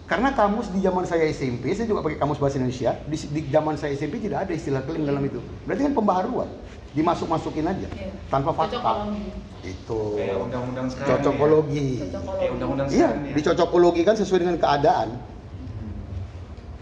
Karena 0.06 0.30
kamus 0.38 0.70
di 0.70 0.86
zaman 0.86 1.10
saya 1.10 1.26
SMP, 1.34 1.74
saya 1.74 1.90
juga 1.90 2.06
pakai 2.06 2.22
kamus 2.22 2.38
bahasa 2.38 2.62
Indonesia. 2.62 2.94
Di, 3.10 3.18
di 3.34 3.42
zaman 3.50 3.74
saya 3.74 3.98
SMP 3.98 4.22
tidak 4.22 4.46
ada 4.46 4.54
istilah 4.54 4.86
keling 4.86 5.10
dalam 5.10 5.26
itu. 5.26 5.42
Berarti 5.66 5.82
kan 5.90 5.94
pembaharuan. 5.98 6.50
Dimasuk-masukin 6.94 7.66
aja 7.66 7.88
Iya. 7.90 8.14
tanpa 8.28 8.54
fakta. 8.54 9.10
Itu 9.60 10.14
Kayak 10.14 10.38
undang-undang 10.40 10.88
sekarang. 10.88 11.10
cocokologi. 11.18 11.88
Undang-undang 12.52 12.88
Iya, 12.88 13.10
ya. 13.10 13.34
dicocokologi 13.34 14.02
kan 14.02 14.14
sesuai 14.14 14.40
dengan 14.42 14.58
keadaan. 14.58 15.18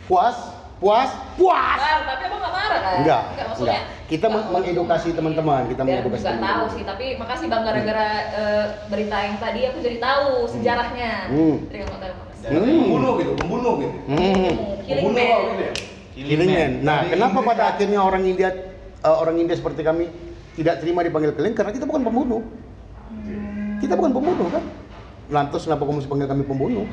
Puas, 0.03 0.35
puas, 0.77 1.09
puas. 1.39 1.79
Bang, 1.79 2.03
tapi 2.03 2.21
abang 2.25 2.39
nggak 2.39 2.51
marah 2.51 2.79
kan? 2.81 2.95
Enggak, 2.99 3.21
maksudnya. 3.47 3.79
enggak. 3.79 4.09
Kita 4.11 4.27
meng- 4.27 4.49
mengedukasi 4.51 5.09
teman-teman, 5.13 5.61
kita 5.65 5.81
Biar 5.81 6.03
mengedukasi 6.03 6.25
juga 6.25 6.35
tahu 6.43 6.63
sih, 6.69 6.83
tapi 6.83 7.05
makasih 7.15 7.47
bang 7.47 7.63
gara-gara 7.63 8.07
eh, 8.33 8.65
berita 8.89 9.15
yang 9.21 9.35
tadi 9.39 9.59
aku 9.65 9.77
jadi 9.79 9.97
tahu 9.97 10.27
sejarahnya. 10.49 11.11
Hmm. 11.29 11.55
Terima 11.71 11.87
kasih. 11.87 12.19
Hmm. 12.41 12.57
membunuh 12.59 13.13
gitu, 13.15 13.31
membunuh 13.39 13.73
gitu. 13.79 13.95
Hmm. 14.09 14.51
Killing 14.81 15.05
Membunuh 15.05 15.13
man. 15.13 15.45
gitu 15.47 15.63
ya. 15.63 15.73
Killing 16.11 16.49
man. 16.49 16.71
Nah, 16.81 16.97
Dari 16.99 17.09
kenapa 17.13 17.39
pada 17.45 17.63
ya. 17.63 17.69
akhirnya 17.71 17.99
orang 18.01 18.23
India 18.25 18.49
eh, 19.01 19.15
orang 19.15 19.35
India 19.37 19.57
seperti 19.57 19.81
kami 19.81 20.09
tidak 20.53 20.83
terima 20.83 21.01
dipanggil 21.01 21.31
keling 21.33 21.55
karena 21.55 21.71
kita 21.71 21.85
bukan 21.85 22.03
pembunuh. 22.03 22.41
Kita 23.81 23.93
bukan 23.97 24.11
pembunuh 24.13 24.47
kan? 24.51 24.63
Lantas 25.31 25.65
kenapa 25.65 25.83
kamu 25.87 26.05
panggil 26.05 26.27
kami 26.29 26.43
pembunuh? 26.45 26.85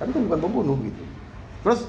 Kami 0.00 0.10
kan 0.14 0.22
bukan 0.24 0.40
pembunuh 0.40 0.76
gitu. 0.80 1.02
Terus 1.60 1.80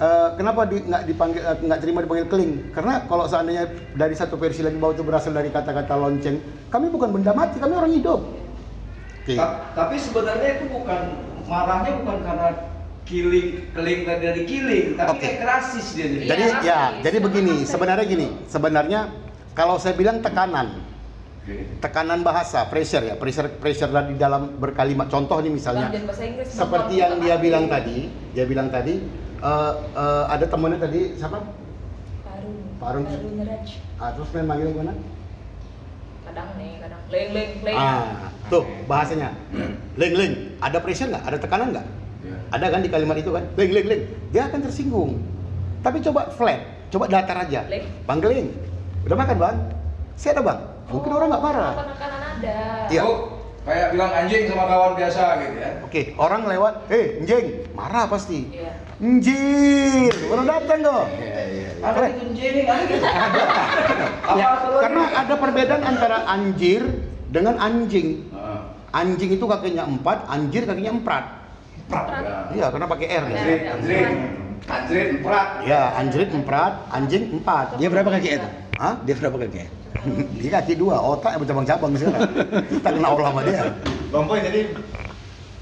eh, 0.00 0.28
kenapa 0.34 0.66
di, 0.66 0.82
nggak 0.82 1.02
dipanggil 1.06 1.42
eh, 1.44 1.56
nggak 1.62 1.80
terima 1.84 1.98
dipanggil 2.02 2.26
keling? 2.26 2.52
Karena 2.74 3.06
kalau 3.06 3.24
seandainya 3.30 3.70
dari 3.94 4.14
satu 4.18 4.34
versi 4.34 4.66
lagi 4.66 4.74
bahwa 4.80 4.98
itu 4.98 5.04
berasal 5.06 5.30
dari 5.30 5.52
kata-kata 5.54 5.94
lonceng, 5.94 6.40
kami 6.72 6.90
bukan 6.90 7.14
benda 7.14 7.30
mati, 7.30 7.62
kami 7.62 7.76
orang 7.76 7.92
hidup. 7.94 8.20
Oke. 9.22 9.38
Ta- 9.38 9.72
Tapi 9.76 9.94
sebenarnya 10.00 10.48
itu 10.58 10.64
bukan 10.74 11.00
marahnya 11.46 11.92
bukan 12.02 12.18
karena 12.24 12.48
killing 13.04 13.48
keling 13.76 14.00
tadi 14.08 14.22
dari 14.24 14.42
killing, 14.48 14.86
tapi 14.96 15.16
Oke. 15.16 15.20
kayak 15.20 15.40
rasis 15.44 15.86
dia 15.92 16.06
jadi. 16.08 16.24
Iya, 16.24 16.30
Jadi 16.32 16.44
rasis. 16.48 16.64
ya, 16.64 16.80
jadi 17.04 17.16
Kenapa 17.20 17.26
begini, 17.28 17.54
sebenarnya 17.68 18.04
gini, 18.08 18.28
sebenarnya 18.48 19.00
kalau 19.52 19.76
saya 19.76 19.94
bilang 19.94 20.24
tekanan, 20.24 20.80
Oke. 21.44 21.56
tekanan 21.84 22.24
bahasa, 22.24 22.64
pressure 22.72 23.04
ya, 23.04 23.14
pressure 23.20 23.60
pressure 23.60 23.92
di 24.08 24.16
dalam 24.16 24.56
berkalimat. 24.56 25.12
Contoh 25.12 25.36
nih 25.44 25.52
misalnya, 25.52 25.92
Inggris. 25.92 26.48
Seperti 26.48 27.04
yang 27.04 27.20
dia 27.20 27.36
bilang 27.36 27.68
tadi, 27.68 28.08
dia 28.32 28.44
bilang 28.48 28.72
tadi 28.72 28.96
eh, 29.44 29.72
eh, 29.94 30.24
ada 30.32 30.44
temannya 30.48 30.80
tadi 30.80 31.00
siapa? 31.20 31.44
Parun. 32.24 32.56
Parun. 32.80 33.02
Parun 33.04 33.34
Raj. 33.44 33.68
Ah, 34.00 34.10
terus 34.16 34.28
main 34.32 34.48
manggil 34.48 34.72
gimana? 34.72 34.96
Kadang 36.24 36.48
nih, 36.56 36.72
kadang 36.80 37.00
leng 37.12 37.28
leng 37.36 37.50
leng. 37.68 37.76
Ah, 37.76 38.32
tuh 38.48 38.64
bahasanya. 38.88 39.36
Leng 40.00 40.14
leng, 40.16 40.34
ada 40.64 40.80
pressure 40.80 41.12
nggak? 41.12 41.24
Ada 41.28 41.36
tekanan 41.44 41.68
nggak? 41.76 41.88
Ada 42.50 42.66
kan 42.68 42.80
di 42.84 42.90
kalimat 42.92 43.16
itu 43.16 43.30
kan? 43.32 43.44
Leng 43.56 43.70
leng 43.72 43.86
leng, 43.88 44.02
dia 44.32 44.42
akan 44.48 44.60
tersinggung. 44.64 45.20
Tapi 45.80 46.00
coba 46.00 46.32
flat, 46.32 46.60
coba 46.88 47.04
datar 47.08 47.44
aja. 47.44 47.64
Leng. 47.68 47.84
Bang 48.04 48.20
Leng, 48.20 48.48
udah 49.04 49.16
makan 49.16 49.36
bang? 49.36 49.56
Saya 50.16 50.40
ada 50.40 50.42
bang. 50.44 50.60
Mungkin 50.88 51.10
Oh, 51.12 51.16
orang 51.16 51.28
nggak 51.32 51.44
marah. 51.44 51.72
Penekanan 51.80 52.20
ada. 52.22 52.56
Iya. 52.92 53.00
Oh, 53.08 53.18
kayak 53.64 53.86
bilang 53.96 54.12
anjing 54.12 54.42
sama 54.46 54.64
kawan 54.68 54.92
biasa 54.96 55.22
gitu 55.40 55.56
ya. 55.56 55.70
Oke, 55.80 56.02
orang 56.20 56.42
lewat, 56.44 56.74
eh, 56.92 57.06
njeng, 57.24 57.46
marah 57.72 58.04
pasti. 58.06 58.52
Iya. 58.52 58.72
Njir, 58.94 60.12
baru 60.30 60.42
datang 60.46 60.80
dong. 60.80 61.08
Iya, 61.18 61.26
iya, 61.26 61.44
iya. 61.50 61.68
Ada 61.88 62.00
anjing, 62.08 62.64
ada 62.64 62.84
Ya, 64.40 64.48
karena 64.80 65.02
ada 65.12 65.34
perbedaan 65.36 65.82
antara 65.84 66.18
anjir 66.24 66.80
dengan 67.28 67.60
anjing. 67.60 68.30
Heeh. 68.32 68.60
Anjing 68.94 69.30
itu 69.34 69.44
kakinya 69.44 69.84
empat, 69.84 70.30
anjir 70.30 70.64
kakinya 70.64 70.94
empat. 70.94 71.43
Prat. 71.88 72.06
Ya. 72.08 72.36
Iya, 72.54 72.66
karena 72.72 72.86
pakai 72.88 73.06
R. 73.12 73.24
Anjrit, 73.28 73.62
anjrit. 73.68 74.08
Anjrit 74.64 75.08
emprat. 75.20 75.48
Ya, 75.68 75.82
anjrit 76.00 76.30
empat, 76.32 76.72
anjing 76.88 77.24
empat. 77.36 77.76
Dia 77.76 77.88
berapa 77.92 78.08
kaki 78.08 78.28
itu? 78.40 78.48
Hah? 78.80 78.94
Dia 79.04 79.14
berapa 79.20 79.36
kaki? 79.36 79.58
Dia 80.40 80.50
kaki 80.60 80.74
dua, 80.80 80.96
otak 80.98 81.36
yang 81.36 81.42
bercabang-cabang 81.44 81.92
sekarang. 81.96 82.30
Kita 82.72 82.88
kena 82.88 83.08
olah 83.12 83.30
sama 83.30 83.42
dia. 83.44 83.62
Bang 84.10 84.26
jadi 84.28 84.60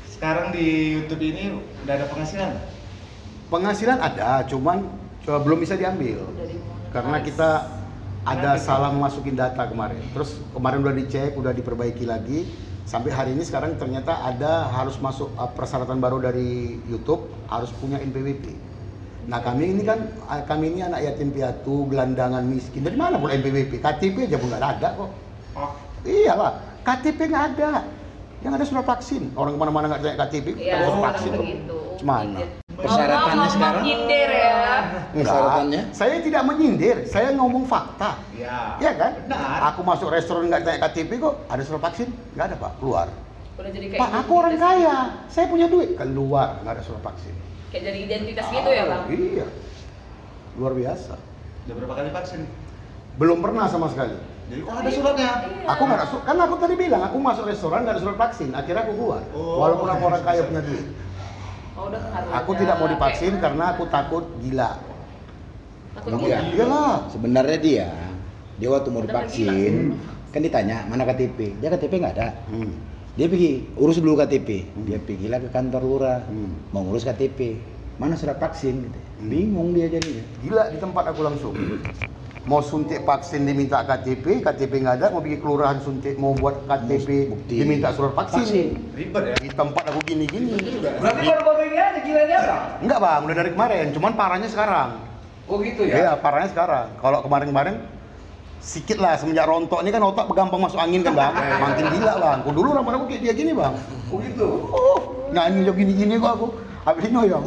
sekarang 0.08 0.54
di 0.54 0.66
YouTube 0.98 1.22
ini 1.22 1.58
udah 1.82 1.94
ada 1.98 2.06
penghasilan? 2.06 2.50
Penghasilan 3.50 3.98
ada, 3.98 4.46
cuman 4.46 4.86
coba 5.26 5.38
belum 5.42 5.58
bisa 5.60 5.74
diambil. 5.74 6.22
Karena 6.94 7.18
kita 7.20 7.50
ada 8.22 8.54
salah 8.54 8.94
masukin 8.94 9.34
data 9.34 9.66
kemarin. 9.66 9.98
Terus 10.14 10.38
kemarin 10.54 10.78
udah 10.86 10.94
dicek, 10.94 11.34
udah 11.34 11.50
diperbaiki 11.50 12.06
lagi. 12.06 12.46
Sampai 12.82 13.14
hari 13.14 13.30
ini 13.32 13.46
sekarang 13.46 13.78
ternyata 13.78 14.26
ada 14.26 14.66
harus 14.68 14.98
masuk 14.98 15.30
uh, 15.38 15.46
persyaratan 15.54 16.02
baru 16.02 16.18
dari 16.18 16.76
YouTube 16.90 17.30
harus 17.46 17.70
punya 17.78 18.02
NPWP. 18.02 18.52
Nah 19.30 19.38
kami 19.38 19.70
ini 19.70 19.82
kan 19.86 20.10
uh, 20.26 20.42
kami 20.44 20.74
ini 20.74 20.80
anak 20.82 21.00
yatim 21.06 21.30
piatu, 21.30 21.86
gelandangan 21.86 22.42
miskin. 22.42 22.82
Dari 22.82 22.98
mana 22.98 23.22
pula 23.22 23.38
NPWP? 23.38 23.78
KTP 23.78 24.26
aja 24.26 24.36
pun 24.36 24.50
nggak 24.50 24.64
ada 24.66 24.88
kok. 24.98 25.10
Oh, 25.54 25.70
Iyalah, 26.02 26.52
KTP 26.82 27.18
nggak 27.30 27.44
ada. 27.54 27.70
Yang 28.42 28.52
ada 28.58 28.64
surat 28.66 28.86
vaksin. 28.90 29.30
Orang 29.38 29.54
ke 29.54 29.58
mana-mana 29.62 29.86
nggak 29.86 30.00
tanya 30.02 30.16
KTP, 30.26 30.46
Iya, 30.58 30.90
surat 30.90 31.14
vaksin. 31.14 31.30
begitu. 31.38 31.78
Mana? 32.02 32.61
Persyaratannya 32.82 33.48
sekarang? 33.48 33.82
Nyindir 33.86 34.30
ya. 34.30 34.50
Enggak. 35.12 35.24
Persyaratannya? 35.24 35.82
Saya 35.94 36.16
tidak 36.18 36.42
menyindir, 36.44 36.96
saya 37.06 37.28
ngomong 37.36 37.64
fakta. 37.64 38.18
ya. 38.34 38.76
Iya 38.82 38.92
kan? 38.98 39.12
Benar. 39.26 39.58
Aku 39.72 39.80
masuk 39.86 40.08
restoran 40.10 40.50
nggak 40.50 40.62
tanya 40.66 40.78
KTP 40.88 41.10
kok, 41.22 41.34
ada 41.46 41.62
surat 41.62 41.82
vaksin? 41.82 42.08
Nggak 42.34 42.46
ada 42.52 42.56
pak, 42.58 42.72
keluar. 42.82 43.06
Udah 43.52 43.70
jadi 43.70 43.86
kayak 43.92 44.00
Pak, 44.00 44.10
aku 44.24 44.32
orang 44.34 44.54
kaya, 44.58 44.96
saya 45.28 45.46
punya 45.46 45.66
duit, 45.68 45.94
keluar, 45.94 46.58
nggak 46.64 46.72
ada 46.80 46.82
surat 46.82 47.02
vaksin. 47.04 47.34
Kayak 47.70 47.82
jadi 47.92 47.98
identitas 48.04 48.46
gitu 48.48 48.68
ya, 48.72 48.84
Bang. 48.88 49.04
Iya, 49.08 49.46
luar 50.58 50.72
biasa. 50.74 51.14
Udah 51.68 51.74
berapa 51.78 51.94
kali 51.94 52.10
vaksin? 52.10 52.40
Belum 53.20 53.38
pernah 53.44 53.68
sama 53.68 53.86
sekali. 53.92 54.16
Jadi 54.50 54.60
kok 54.66 54.74
ada 54.74 54.90
suratnya? 54.90 55.30
Iya. 55.46 55.66
Aku 55.68 55.82
nggak 55.86 55.98
ada 56.00 56.06
surat, 56.10 56.24
kan 56.26 56.36
aku 56.40 56.54
tadi 56.58 56.74
bilang, 56.74 57.02
aku 57.06 57.16
masuk 57.20 57.44
restoran 57.46 57.84
nggak 57.84 57.94
ada 57.94 58.02
surat 58.02 58.18
vaksin, 58.18 58.48
akhirnya 58.50 58.82
aku 58.82 58.92
keluar. 58.96 59.22
Oh, 59.36 59.60
Walaupun 59.60 59.88
aku 59.88 60.02
orang 60.08 60.22
kaya 60.24 60.42
punya 60.48 60.62
duit. 60.64 60.86
Oh, 61.82 61.90
udah 61.90 62.00
Aku 62.38 62.50
tidak 62.54 62.78
mau 62.78 62.86
divaksin 62.86 63.32
Kayak- 63.32 63.42
karena 63.42 63.64
aku 63.68 63.82
takut 63.90 64.24
gila. 64.38 64.70
Takut 65.92 66.10
Enggak. 66.14 66.40
gila. 66.46 66.54
Iyalah. 66.54 66.94
Sebenarnya 67.10 67.58
dia, 67.58 67.88
dia 68.56 68.68
waktu 68.70 68.88
mau 68.88 69.02
divaksin, 69.02 69.98
kan 70.30 70.40
ditanya 70.40 70.86
mana 70.86 71.02
KTP. 71.02 71.58
Dia 71.58 71.68
KTP 71.68 71.92
nggak 71.98 72.14
ada. 72.14 72.28
Hmm. 72.46 72.70
Dia 73.12 73.26
pergi 73.26 73.66
urus 73.74 73.98
dulu 73.98 74.14
KTP. 74.16 74.48
Hmm. 74.64 74.86
Dia 74.86 75.02
pergilah 75.02 75.42
ke 75.42 75.48
kantor 75.50 75.82
lurah, 75.82 76.20
Hmm. 76.22 76.54
mau 76.70 76.86
ngurus 76.86 77.02
KTP. 77.02 77.58
Mana 77.98 78.14
surat 78.14 78.38
vaksin? 78.38 78.78
Gitu. 78.80 78.98
Hmm. 79.18 79.26
Bingung 79.26 79.74
dia 79.74 79.90
jadinya. 79.90 80.22
Gila 80.40 80.62
di 80.70 80.78
tempat 80.78 81.04
aku 81.10 81.20
langsung. 81.20 81.54
Mau 82.42 82.58
suntik 82.58 83.06
vaksin 83.06 83.46
diminta 83.46 83.86
KTP, 83.86 84.42
KTP 84.42 84.82
nggak 84.82 84.96
ada, 84.98 85.06
mau 85.14 85.22
bikin 85.22 85.38
kelurahan 85.38 85.78
suntik, 85.78 86.18
mau 86.18 86.34
buat 86.34 86.66
KTP 86.66 87.30
Bukti. 87.30 87.54
diminta 87.54 87.94
surat 87.94 88.12
vaksin. 88.12 88.42
Vaksin. 88.42 88.68
Ribet 88.92 89.24
ya. 89.24 89.34
Di 89.38 89.48
tempat 89.48 89.84
aku 89.86 90.00
gini-gini. 90.02 90.58
Berarti 90.98 91.22
baru-baru 91.22 91.62
ini 91.64 91.78
aja 91.78 92.00
gilanya 92.02 92.38
bang? 92.42 92.62
Enggak 92.82 92.98
bang, 92.98 93.20
udah 93.22 93.36
dari 93.36 93.50
kemarin, 93.54 93.86
cuman 93.94 94.12
parahnya 94.18 94.48
sekarang. 94.50 94.88
Oh 95.46 95.58
gitu 95.58 95.86
Iya, 95.86 96.14
ya? 96.14 96.18
parahnya 96.18 96.50
sekarang. 96.50 96.86
Kalau 96.98 97.18
kemarin-kemarin 97.22 97.76
sedikit 98.62 98.98
lah 98.98 99.18
semenjak 99.18 99.46
rontok 99.46 99.82
ini 99.82 99.90
kan 99.90 100.02
otak 100.02 100.26
gampang 100.30 100.62
masuk 100.62 100.78
angin 100.78 101.02
kan 101.02 101.14
bang, 101.14 101.32
makin 101.58 101.86
gila 101.94 102.12
bang. 102.18 102.38
Kok 102.42 102.54
dulu 102.54 102.68
rambut 102.74 102.92
aku 102.94 103.04
kayak 103.06 103.22
dia 103.22 103.34
gini 103.34 103.52
bang. 103.54 103.74
Oh 104.10 104.18
gitu? 104.18 104.48
Oh, 104.66 104.98
nyanyi 105.30 105.62
jok 105.62 105.78
gini-gini 105.78 106.18
kok 106.18 106.32
aku. 106.34 106.46
Habis 106.82 107.06
ini 107.06 107.14
noyong. 107.14 107.46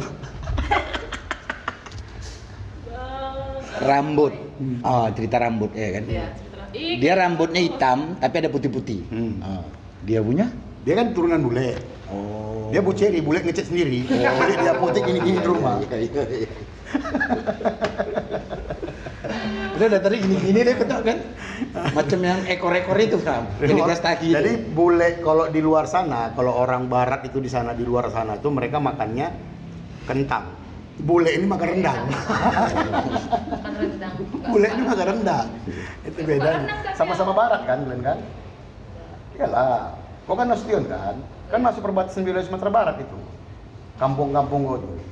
Rambut. 3.82 4.32
Ah, 4.80 5.12
cerita 5.12 5.36
rambut 5.36 5.70
ya 5.76 5.88
kan. 6.00 6.04
Iya, 6.08 6.26
cerita. 6.32 6.64
Ih, 6.72 6.94
Dia 7.00 7.12
rambutnya 7.16 7.60
hitam 7.60 8.16
tapi 8.16 8.34
ada 8.40 8.48
putih-putih. 8.48 9.00
Hmm. 9.12 9.40
Ah, 9.44 9.64
dia 10.04 10.20
punya? 10.24 10.48
Dia 10.86 10.94
kan 10.96 11.12
turunan 11.12 11.42
bule. 11.42 11.76
Oh. 12.08 12.70
Dia 12.70 12.80
buceri, 12.82 13.18
bule 13.18 13.42
ngecat 13.42 13.66
sendiri. 13.66 14.06
Bule 14.38 14.54
dia 14.58 14.70
apotek 14.74 15.02
gini-gini 15.06 15.38
di 15.42 15.46
rumah. 15.46 15.82
Iya, 15.82 15.96
iya, 16.02 16.22
iya. 16.46 16.50
Udah 19.76 20.00
tadi 20.00 20.16
gini-gini 20.24 20.58
deh 20.64 20.74
betul 20.74 21.00
kan? 21.04 21.18
Macam 21.92 22.18
yang 22.24 22.40
ekor-ekor 22.48 22.96
itu 22.96 23.20
kan. 23.20 23.44
Jadi 23.60 23.76
kastaki. 23.76 24.28
Jadi 24.32 24.52
bule 24.72 25.20
kalau 25.20 25.52
di 25.52 25.60
luar 25.60 25.84
sana, 25.84 26.32
kalau 26.32 26.56
orang 26.56 26.88
barat 26.88 27.28
itu 27.28 27.44
di 27.44 27.50
sana 27.52 27.76
di 27.76 27.84
luar 27.84 28.08
sana 28.08 28.40
itu 28.40 28.48
mereka 28.48 28.80
makannya 28.80 29.28
kentang. 30.08 30.55
Bule 30.96 31.28
ini 31.28 31.44
makan 31.44 31.68
rendang. 31.76 31.98
makan 32.08 33.74
rendang. 33.76 34.14
Bule 34.48 34.68
ini 34.72 34.82
makan 34.82 35.06
rendang. 35.06 35.46
Itu 36.02 36.18
Ya, 36.18 36.26
beda. 36.26 36.50
rendang 36.56 36.80
kan 36.80 36.92
Sama-sama 36.96 37.32
barat 37.36 37.60
kan, 37.68 37.78
Glenn 37.84 38.00
kan? 38.00 38.18
Iyalah. 39.36 39.92
Kau 40.24 40.34
kan 40.34 40.46
Nasution 40.48 40.88
kan? 40.88 41.14
Kan 41.46 41.60
masuk 41.62 41.84
perbatasan 41.84 42.24
wilayah 42.24 42.42
Sumatera 42.42 42.70
Barat 42.72 42.96
itu. 42.98 43.18
Kampung-kampung 43.96 44.60
kau 44.64 44.76
tuh. 44.80 44.88
Nggak 44.90 45.04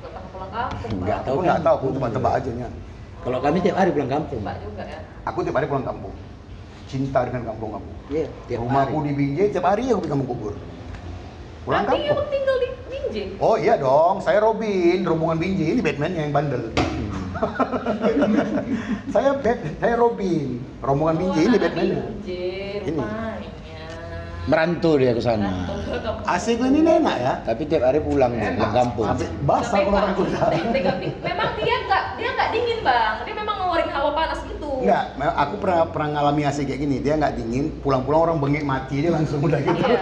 pernah 0.00 0.22
pulang 0.30 0.50
kampung. 0.50 0.90
Nggak 1.02 1.18
Bang. 1.18 1.26
tahu 1.26 1.34
Aku 1.34 1.42
nggak 1.42 1.58
kan? 1.58 1.66
tahu, 1.66 1.74
aku 1.74 1.86
tebak-tebak 1.92 2.32
aja 2.38 2.50
nya. 2.54 2.68
Kalau 3.24 3.38
kami 3.40 3.56
tiap 3.60 3.76
hari 3.76 3.90
pulang 3.90 4.10
kampung. 4.12 4.40
Mbak 4.40 4.56
juga 4.62 4.82
ya. 4.86 4.98
Aku 5.26 5.38
tiap 5.42 5.56
hari 5.58 5.66
pulang 5.66 5.84
kampung. 5.84 6.14
Cinta 6.86 7.20
dengan 7.26 7.42
kampung 7.50 7.70
aku. 7.74 7.90
Iya, 8.08 8.26
tiap 8.46 8.58
Rumahku 8.62 8.96
hari. 8.96 9.06
di 9.06 9.12
Binjai 9.12 9.48
tiap 9.50 9.66
hari 9.66 9.82
aku 9.90 9.98
bikin 10.00 10.12
kampung 10.14 10.28
kubur. 10.30 10.54
Pulang 11.64 11.88
Nanti 11.88 11.96
kampung. 12.04 12.28
tinggal 12.28 12.56
di 12.60 12.68
Binjai. 12.84 13.26
Oh 13.40 13.56
iya 13.56 13.74
dong, 13.80 14.20
saya 14.20 14.38
Robin, 14.44 14.98
rombongan 15.00 15.38
Binjai 15.40 15.68
ini 15.72 15.80
Batman 15.80 16.12
yang 16.12 16.30
bandel. 16.30 16.62
saya 19.14 19.30
Bat, 19.40 19.58
saya 19.80 19.94
Robin, 19.96 20.60
rombongan 20.84 21.16
Binjai 21.16 21.44
ini 21.48 21.56
Batman. 21.56 21.86
Binjai, 21.88 22.84
Ini. 22.84 23.02
Merantau 24.44 25.00
dia 25.00 25.16
ke 25.16 25.22
sana. 25.24 25.64
Asik 26.28 26.60
ini 26.60 26.84
enak 26.84 27.16
ya. 27.16 27.32
Tapi 27.48 27.64
tiap 27.64 27.88
hari 27.88 28.00
pulang 28.04 28.36
dia, 28.36 28.52
pulang 28.52 28.74
kampung. 28.76 29.08
Asik, 29.08 29.30
basah 29.48 29.80
kalau 29.80 29.96
orang 29.96 30.12
kuda. 30.16 30.44
Memang 31.24 31.50
dia 31.56 31.76
nggak 31.88 32.04
dia 32.20 32.28
nggak 32.28 32.48
dingin 32.52 32.78
bang. 32.84 33.14
Dia 33.24 33.34
memang 33.40 33.56
ngeluarin 33.56 33.88
hawa 33.88 34.10
panas 34.12 34.40
gitu. 34.44 34.84
Enggak, 34.84 35.16
aku 35.16 35.54
pernah 35.64 35.80
pernah 35.88 36.08
ngalami 36.20 36.42
AC 36.44 36.58
kayak 36.68 36.80
gini. 36.80 36.96
Dia 37.00 37.16
nggak 37.16 37.40
dingin, 37.40 37.64
pulang-pulang 37.80 38.20
orang 38.28 38.36
bengek 38.36 38.64
mati 38.68 39.00
dia 39.00 39.12
langsung 39.16 39.40
udah 39.40 39.60
gitu. 39.64 39.80
Iya, 39.80 39.98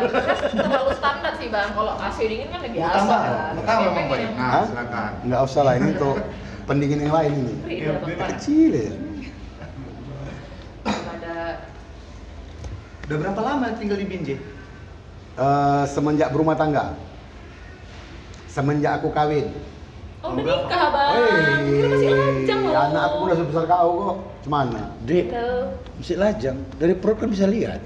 terlalu 0.58 0.90
standar 0.98 1.32
sih 1.38 1.46
bang. 1.46 1.70
Kalau 1.70 1.94
AC 2.02 2.18
dingin 2.26 2.48
kan 2.50 2.60
Mau 2.66 2.70
biasa. 2.74 2.94
tambah? 2.98 3.20
Mau 3.22 3.62
tambah 3.62 3.90
Bang 3.94 4.06
yang 4.18 4.34
Nah, 4.34 4.64
silakan. 4.66 5.10
Nggak 5.22 5.40
usah 5.46 5.62
lah, 5.62 5.74
ini 5.78 5.88
untuk 5.94 6.16
pendingin 6.66 6.98
yang 7.06 7.14
lain 7.14 7.32
ini. 7.46 7.54
Bang, 7.86 7.98
Pak. 8.18 8.28
Kecil 8.38 8.70
ya. 8.74 8.90
Ada 10.82 11.36
Udah 13.12 13.28
berapa 13.28 13.44
lama 13.44 13.76
tinggal 13.76 14.00
di 14.00 14.08
Binjai? 14.08 14.40
Eh, 15.36 15.84
semenjak 15.84 16.32
berumah 16.32 16.56
tangga, 16.56 16.96
semenjak 18.48 19.04
aku 19.04 19.12
kawin. 19.12 19.52
Oh 20.24 20.32
udah 20.32 20.64
nikah 20.64 20.88
bang. 20.88 21.12
Kira 21.68 21.88
masih 21.92 22.08
lajang 22.08 22.60
loh. 22.64 22.72
anak 22.72 23.02
aku 23.12 23.16
udah 23.28 23.36
sebesar 23.36 23.68
kau 23.68 23.92
kok. 23.92 24.16
Cemana? 24.48 24.96
Dek, 25.04 25.28
mesti 26.00 26.16
lajang. 26.16 26.56
Dari 26.80 26.96
perut 26.96 27.20
kan 27.20 27.28
bisa 27.28 27.44
lihat. 27.44 27.84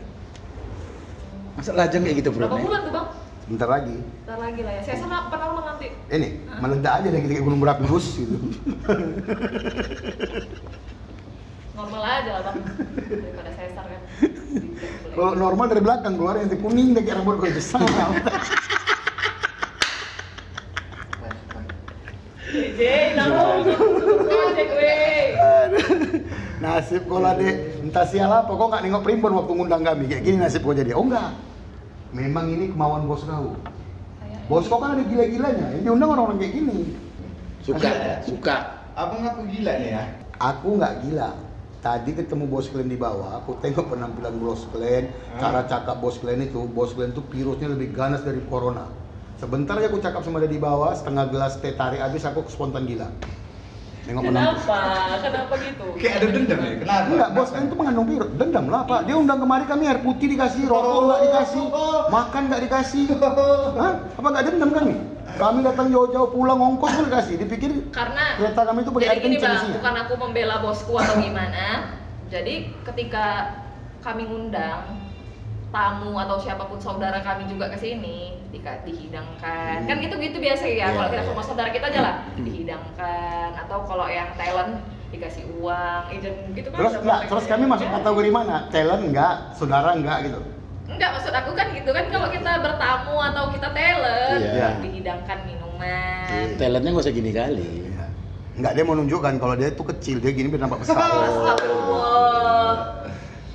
Masa 1.59 1.75
lajang 1.75 2.07
kayak 2.07 2.23
gitu 2.23 2.31
Berapa 2.31 2.55
perutnya? 2.55 2.67
bulan 2.71 2.81
tuh 2.87 2.95
bang? 2.95 3.07
Bentar 3.51 3.67
lagi. 3.67 3.99
Ntar 4.31 4.39
lagi 4.39 4.63
lah 4.63 4.79
ya. 4.79 4.83
Saya 4.87 4.97
sama 5.03 5.27
Allah 5.27 5.75
nanti? 5.75 5.91
Ini 6.07 6.29
meledak 6.63 7.03
aja 7.03 7.09
deh 7.11 7.19
kayak 7.19 7.43
gunung 7.43 7.59
berapi 7.59 7.83
bus 7.91 8.15
gitu. 8.15 8.39
Normal 11.77 12.03
aja 12.09 12.31
lah 12.41 12.43
bang. 12.49 12.57
Daripada 13.05 13.51
sesar 13.53 13.85
kan. 13.85 14.01
Kalau 15.13 15.33
normal 15.37 15.67
dari 15.69 15.83
belakang 15.85 16.15
keluar 16.17 16.41
yang 16.41 16.49
kuning 16.57 16.97
deh 16.97 17.05
kayak 17.05 17.21
rambut 17.21 17.37
gue 17.41 17.53
besar. 17.53 17.85
Nasib 26.57 27.05
kau 27.07 27.21
lah 27.21 27.37
dek, 27.37 27.85
entah 27.85 28.05
sial 28.09 28.33
apa, 28.33 28.49
kau 28.49 28.67
nggak 28.67 28.83
nengok 28.83 29.05
primbon 29.05 29.37
waktu 29.39 29.53
ngundang 29.55 29.85
kami 29.85 30.09
kayak 30.09 30.25
gini 30.25 30.37
nasib 30.41 30.65
kau 30.65 30.75
jadi. 30.75 30.97
Oh 30.97 31.05
enggak, 31.05 31.37
memang 32.11 32.49
ini 32.51 32.73
kemauan 32.73 33.05
bos 33.05 33.23
kau. 33.23 33.55
Bos 34.49 34.67
kau 34.67 34.81
kan 34.81 34.97
ada 34.97 35.05
gila-gilanya, 35.05 35.77
yang 35.79 35.83
diundang 35.85 36.17
orang-orang 36.17 36.41
kayak 36.43 36.53
gini. 36.57 36.97
Suka, 37.63 37.91
suka. 38.25 38.57
Abang 38.97 39.23
aku 39.25 39.45
gila 39.53 39.73
nih 39.79 39.91
ya. 39.95 40.05
Aku 40.41 40.81
nggak 40.81 40.95
gila. 41.07 41.31
Tadi 41.87 42.19
ketemu 42.19 42.51
bos 42.51 42.67
kalian 42.67 42.91
di 42.91 42.99
bawah, 42.99 43.39
aku 43.39 43.63
tengok 43.63 43.95
penampilan 43.95 44.43
bos 44.43 44.67
kalian, 44.75 45.07
Hmm. 45.07 45.39
cara 45.39 45.63
cakap 45.71 46.03
bos 46.03 46.19
kalian 46.19 46.51
itu, 46.51 46.67
bos 46.67 46.91
kalian 46.99 47.15
tuh 47.15 47.23
virusnya 47.31 47.71
lebih 47.71 47.95
ganas 47.95 48.27
dari 48.27 48.43
corona. 48.51 48.91
Sebentar 49.39 49.79
aja 49.79 49.87
aku 49.87 50.03
cakap 50.03 50.27
sama 50.27 50.43
dia 50.43 50.51
di 50.51 50.59
bawah, 50.59 50.91
setengah 50.99 51.31
gelas 51.31 51.63
teh 51.63 51.79
tarik 51.79 52.03
habis 52.03 52.27
aku 52.27 52.43
spontan 52.51 52.91
gila. 52.91 53.07
Nengok 54.07 54.23
penampilan. 54.31 54.55
Kenapa? 54.55 54.81
Kenapa 55.19 55.55
gitu? 55.59 55.87
Kayak 55.99 56.15
ada 56.23 56.27
dendam 56.31 56.59
ya? 56.63 56.75
Kenapa? 56.79 57.07
Enggak, 57.11 57.29
bos 57.35 57.51
kalian 57.51 57.67
tuh 57.67 57.79
mengandung 57.83 58.07
virus. 58.07 58.31
Dendam 58.39 58.67
lah, 58.71 58.83
Pak. 58.87 59.01
Dia 59.11 59.17
undang 59.19 59.39
kemari 59.43 59.65
kami 59.67 59.83
air 59.91 59.99
putih 59.99 60.27
dikasih, 60.31 60.63
rokok 60.71 61.01
nggak 61.11 61.21
dikasih, 61.27 61.65
makan 62.15 62.43
nggak 62.47 62.63
dikasih. 62.71 63.05
Hah? 63.83 63.93
Apa 64.15 64.29
nggak 64.31 64.45
dendam 64.47 64.71
kami? 64.71 64.95
Kami 65.37 65.59
datang 65.61 65.93
jauh-jauh 65.93 66.33
pulang 66.33 66.57
ongkos 66.57 66.93
pun 66.97 67.05
dikasih. 67.11 67.35
Dipikir 67.37 67.71
Karena 67.91 68.41
kereta 68.41 68.63
kami 68.63 68.87
itu 68.87 68.91
pakai 68.95 69.09
air 69.11 69.21
kencing 69.21 69.43
bang, 69.43 69.75
bukan 69.75 69.95
aku 70.07 70.15
membela 70.17 70.57
bosku 70.63 70.93
atau 70.97 71.19
gimana. 71.21 71.93
Jadi 72.31 72.73
ketika 72.87 73.53
kami 74.01 74.23
ngundang 74.25 75.06
tamu 75.77 76.17
atau 76.17 76.41
siapa 76.41 76.65
pun 76.65 76.81
saudara 76.81 77.21
kami 77.21 77.45
juga 77.45 77.69
ke 77.69 77.77
sini 77.77 78.33
ketika 78.49 78.81
dihidangkan 78.89 79.85
kan 79.85 79.97
gitu 80.01 80.17
gitu 80.17 80.37
biasa 80.41 80.65
ya 80.65 80.73
Iya, 80.73 80.87
kalau 80.97 81.09
kita 81.13 81.21
iya. 81.21 81.29
sama 81.29 81.43
saudara 81.45 81.69
kita 81.69 81.87
aja 81.93 82.01
lah 82.01 82.15
dihidangkan 82.41 83.51
atau 83.61 83.79
kalau 83.85 84.09
yang 84.09 84.33
talent 84.41 84.81
dikasih 85.13 85.45
uang 85.61 86.03
agent 86.09 86.39
gitu 86.57 86.69
kan 86.73 86.79
Terus 86.81 86.95
enggak, 86.99 87.21
terus 87.29 87.45
ya. 87.45 87.51
kami 87.53 87.65
masuk 87.69 87.89
kategori 87.93 88.31
mana? 88.33 88.57
Talent 88.73 89.03
enggak, 89.05 89.35
saudara 89.53 89.91
enggak 89.93 90.19
gitu. 90.25 90.41
enggak 90.87 91.11
maksud 91.13 91.35
aku 91.35 91.51
kan 91.53 91.67
gitu 91.77 91.91
kan 91.93 92.05
kalau 92.09 92.29
kita 92.33 92.53
bertamu 92.65 93.15
atau 93.21 93.45
kita 93.53 93.69
talent 93.71 94.41
Iya. 94.41 94.69
dihidangkan 94.81 95.39
minuman 95.45 96.47
Talentnya 96.57 96.91
nggak 96.91 97.05
usah 97.05 97.13
gini 97.13 97.31
kali. 97.31 97.69
Iya. 97.85 98.05
Enggak 98.57 98.73
dia 98.73 98.85
mau 98.89 98.97
nunjukkan 98.97 99.35
kalau 99.37 99.55
dia 99.61 99.69
tuh 99.69 99.85
kecil, 99.93 100.17
dia 100.25 100.33
gini 100.33 100.49
biar 100.49 100.65
nampak 100.65 100.81
besar. 100.81 100.97
Astagfirullah 101.05 102.73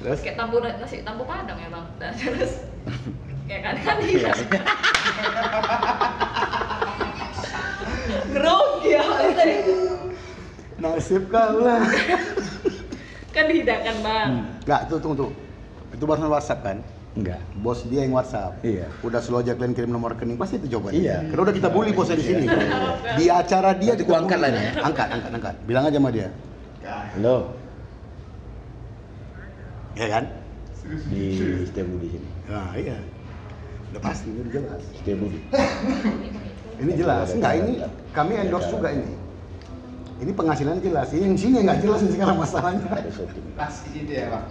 Terus 0.02 0.20
kayak 0.26 0.38
tambu 0.38 0.58
nasi 0.60 1.06
tambu 1.06 1.24
padang 1.24 1.58
ya 1.62 1.70
bang 1.70 1.86
Nah, 2.02 2.12
terus 2.12 2.54
kayak 3.48 3.62
kan 3.62 3.76
kan 3.86 3.98
Iya. 4.02 4.32
grogi 8.34 8.90
ya 8.92 9.04
nasib 10.82 11.30
kau 11.30 11.62
lah. 11.62 11.86
kan 13.30 13.44
dihidangkan 13.46 13.96
bang 14.02 14.32
Enggak, 14.66 14.82
tuh 14.90 14.98
tunggu 14.98 15.16
tuh. 15.28 15.32
Itu 15.94 16.04
barusan 16.10 16.32
WhatsApp 16.34 16.60
kan? 16.66 16.78
Enggak. 17.14 17.38
Bos 17.60 17.86
dia 17.86 18.02
yang 18.08 18.16
WhatsApp. 18.18 18.58
Iya. 18.66 18.88
Udah 19.06 19.20
slow 19.22 19.44
aja 19.44 19.54
kalian 19.54 19.76
kirim 19.76 19.92
nomor 19.92 20.16
rekening 20.16 20.40
pasti 20.40 20.58
itu 20.58 20.72
jawabannya. 20.72 20.98
Iya. 20.98 21.18
Karena 21.30 21.42
udah 21.46 21.56
kita 21.56 21.70
bully 21.70 21.92
bosnya 21.94 22.18
di 22.18 22.26
sini. 22.26 22.46
Di 23.20 23.26
acara 23.30 23.76
dia 23.78 23.94
Nanti 23.94 24.04
kita 24.08 24.18
angkat 24.18 24.40
lah 24.40 24.50
ya. 24.50 24.62
Angkat, 24.82 25.08
angkat, 25.12 25.32
angkat. 25.38 25.56
Bilang 25.68 25.84
aja 25.86 25.98
sama 26.00 26.10
dia. 26.10 26.28
Halo. 26.82 27.61
Ya 29.94 30.08
kan? 30.10 30.24
Di 31.08 31.24
Setiabudi 31.64 32.08
sini. 32.10 32.30
Nah, 32.48 32.74
iya. 32.74 32.98
Udah 33.92 34.02
pasti, 34.02 34.32
udah 34.32 34.50
jelas. 34.50 34.82
Setiabudi. 34.96 35.40
Ini 36.82 36.92
jelas. 36.98 37.28
Enggak, 37.32 37.54
ini 37.62 37.74
kami 38.10 38.34
endorse 38.34 38.74
juga 38.74 38.90
ini. 38.90 39.14
Ini 40.18 40.34
penghasilan 40.34 40.82
jelas. 40.82 41.14
Ini 41.14 41.30
yang 41.30 41.38
sini 41.38 41.58
nggak 41.62 41.78
jelas 41.78 42.02
ini 42.02 42.12
sekarang 42.12 42.38
masalahnya. 42.42 42.90
Pasti 43.54 43.88
gitu 43.94 44.12
ya, 44.12 44.34
Bang. 44.34 44.50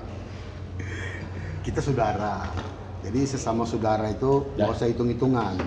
Kita 1.66 1.82
saudara. 1.82 2.46
Jadi 3.02 3.20
sesama 3.26 3.66
saudara 3.66 4.06
itu 4.06 4.46
Ya. 4.54 4.62
nggak 4.62 4.78
usah 4.78 4.86
hitung-hitungan. 4.86 5.58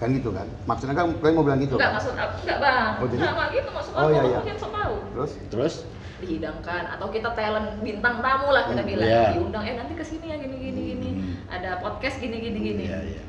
Kan 0.00 0.08
gitu 0.14 0.32
kan? 0.32 0.48
Maksudnya 0.64 0.94
kan 0.94 1.12
kalian 1.12 1.34
mau 1.34 1.44
bilang 1.44 1.60
gitu 1.60 1.74
enggak 1.74 1.90
kan? 1.90 1.96
maksud 1.98 2.14
aku 2.14 2.36
enggak 2.40 2.58
bang 2.62 2.90
Oh, 2.94 3.06
jadi? 3.10 3.18
enggak 3.20 3.48
gitu 3.50 3.68
maksud 3.68 3.92
Oh, 3.92 4.00
aku 4.00 4.08
iya, 4.08 4.22
iya. 4.24 4.40
so 4.54 4.68
tahu 4.70 4.94
Terus 5.12 5.30
Terus 5.50 5.74
dihidangkan 6.18 6.82
atau 6.90 7.06
kita 7.08 7.30
talent 7.32 7.78
bintang 7.78 8.18
tamu 8.18 8.48
lah 8.48 8.66
kita 8.66 8.80
Hmm, 8.80 8.90
bilang 8.90 9.08
iya. 9.08 9.24
diundang 9.32 9.62
eh 9.62 9.74
nanti 9.74 9.94
ke 9.94 10.02
sini 10.02 10.26
ya 10.26 10.36
gini 10.36 10.56
gini 10.56 10.80
gini 10.88 11.08
Hmm. 11.10 11.34
ada 11.48 11.78
podcast 11.78 12.18
gini 12.18 12.36
gini 12.36 12.58
gini 12.58 12.84
Iya, 12.84 13.00
iya. 13.04 13.22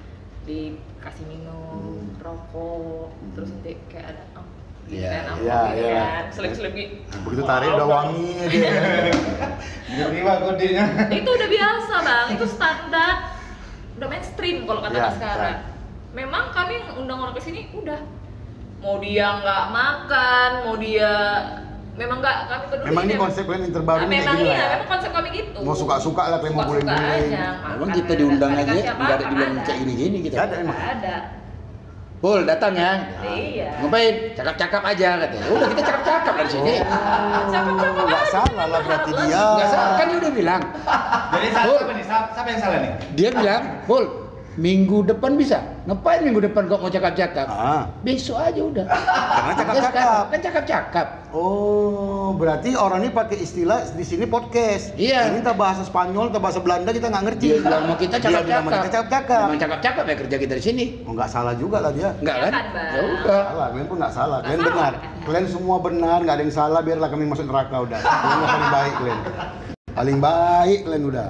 dikasih 0.44 1.26
minum 1.26 2.02
Hmm. 2.02 2.18
rokok 2.20 3.08
terus 3.34 3.50
nanti 3.52 3.78
kayak 3.88 4.08
ada 4.12 4.24
oh, 4.36 4.46
Iya, 4.90 5.10
iya, 5.38 5.58
gitu 5.70 5.86
iya. 5.86 6.02
kan 6.02 6.24
selip 6.34 6.52
selip 6.52 6.74
gitu 6.74 6.96
Begitu 7.22 7.44
tarik 7.46 7.70
udah 7.72 7.88
wangi. 7.88 8.30
Ngeri 9.90 10.20
pak 10.20 10.38
kodenya. 10.40 10.84
itu 11.12 11.30
udah 11.30 11.50
biasa 11.50 11.94
bang 12.00 12.28
itu 12.34 12.46
standar 12.48 13.14
udah 13.96 14.08
mainstream 14.08 14.58
kalau 14.64 14.80
kata 14.80 14.96
Ya, 14.96 15.04
Mas 15.04 15.16
sekarang 15.16 15.58
memang 16.12 16.44
kami 16.50 16.74
undang 16.96 17.20
orang 17.20 17.36
ke 17.36 17.44
sini 17.44 17.70
udah 17.70 18.02
mau 18.80 18.98
dia 18.98 19.28
nggak 19.38 19.64
makan 19.70 20.50
mau 20.64 20.76
dia 20.76 21.14
memang 22.00 22.18
nggak 22.18 22.38
kami 22.42 22.64
peduli 22.66 22.88
Memang 22.88 23.04
ini 23.04 23.16
konsep 23.16 23.44
kalian 23.44 23.62
yang 23.62 23.76
terbaru 23.76 24.00
Nah, 24.00 24.08
nih, 24.08 24.18
memang 24.18 24.36
gini 24.36 24.48
iya 24.48 24.56
ya. 24.56 24.68
memang 24.74 24.90
konsep 24.90 25.12
kami 25.12 25.28
gitu 25.30 25.58
Mau 25.60 25.76
suka-suka 25.76 26.24
lah, 26.26 26.38
kayak 26.40 26.54
mau 26.54 26.64
Suka-suka 26.64 26.72
boleh-boleh. 26.88 27.20
aja, 27.28 27.44
Emang 27.70 27.78
makan, 27.82 27.90
kita 27.94 28.14
diundang 28.16 28.52
aja 28.54 28.72
nggak 28.72 29.12
ada 29.12 29.26
bilang 29.28 29.50
nggak 29.52 29.66
kayak 29.66 29.80
gini-gini 29.80 30.18
kita. 30.22 30.36
Ada 30.40 30.56
emang. 30.58 30.78
Ada 30.80 31.16
Pul 32.20 32.44
datang 32.44 32.76
ya. 32.76 33.00
Iya. 33.24 33.80
Ngapain? 33.80 34.36
Cakap-cakap 34.36 34.82
aja 34.84 35.08
katanya. 35.18 35.48
Udah 35.50 35.68
kita 35.70 35.82
cakap-cakap 35.82 36.34
dari 36.36 36.50
sini. 36.52 36.74
Cakep-cakep 36.84 37.96
Oh, 37.96 38.06
nggak 38.06 38.20
aja, 38.20 38.32
salah 38.34 38.66
lah 38.68 38.80
berarti 38.84 39.10
dia. 39.10 39.24
lagi. 39.24 39.56
Nggak 39.56 39.70
salah 39.70 39.94
kan 39.96 40.06
dia 40.06 40.18
udah 40.20 40.34
bilang. 40.36 40.62
Jadi 41.32 41.48
salah 41.50 41.72
siapa 41.74 41.94
nih? 41.94 42.04
Siapa, 42.04 42.28
siapa 42.36 42.48
yang 42.50 42.60
salah 42.60 42.78
nih? 42.78 42.92
Dia 43.16 43.30
bilang, 43.32 43.62
Pul, 43.88 44.04
minggu 44.60 45.08
depan 45.08 45.40
bisa. 45.40 45.64
Ngapain 45.88 46.20
minggu 46.20 46.44
depan 46.44 46.68
kok 46.68 46.84
mau 46.84 46.92
cakap-cakap? 46.92 47.48
Ah. 47.48 47.88
Besok 48.04 48.36
aja 48.36 48.60
udah. 48.60 48.86
Karena 48.86 49.54
cakap-cakap. 49.56 50.24
Kan 50.28 50.40
cakap-cakap. 50.44 51.08
Oh, 51.32 52.36
berarti 52.36 52.76
orang 52.76 53.08
ini 53.08 53.10
pakai 53.16 53.40
istilah 53.40 53.88
di 53.96 54.04
sini 54.04 54.28
podcast. 54.28 54.92
Iya. 55.00 55.32
Ini 55.32 55.40
kita 55.42 55.56
bahasa 55.56 55.88
Spanyol, 55.88 56.36
kita 56.36 56.42
bahasa 56.44 56.60
Belanda 56.60 56.92
kita 56.92 57.08
nggak 57.08 57.24
ngerti. 57.32 57.48
Dia 57.48 57.60
bilang 57.64 57.84
mau 57.88 57.96
kita 57.96 58.16
cakap-cakap. 58.20 58.62
mau 58.68 58.72
kita 58.76 58.90
cakap-cakap. 58.92 59.46
Memang 59.48 59.62
cakap-cakap 59.64 60.04
ya 60.04 60.16
kerja 60.20 60.36
kita 60.36 60.54
di 60.60 60.64
sini. 60.64 60.86
Oh, 61.08 61.16
nggak 61.16 61.30
salah 61.32 61.54
juga 61.56 61.78
lah 61.80 61.92
dia. 61.96 62.12
Enggak 62.20 62.36
Iya 62.36 62.44
kan? 62.44 62.52
kan? 62.52 62.64
Ya 62.76 63.02
udah. 63.08 63.40
Salah, 63.40 63.68
kalian 63.72 63.88
pun 63.88 63.98
nggak 63.98 64.14
salah. 64.14 64.38
Kalian 64.44 64.60
Nggak 64.60 64.76
benar. 64.76 64.94
Kalian 65.24 65.46
semua 65.48 65.78
benar, 65.80 66.18
nggak 66.26 66.36
ada 66.36 66.44
yang 66.44 66.54
salah. 66.54 66.80
Biarlah 66.84 67.08
kami 67.08 67.24
masuk 67.24 67.46
neraka 67.48 67.76
udah. 67.80 68.00
Kalian 68.04 68.40
paling 68.44 68.72
baik 68.76 68.94
kalian. 69.00 69.20
Paling 69.96 70.18
baik 70.20 70.80
kalian 70.84 71.04
udah. 71.08 71.30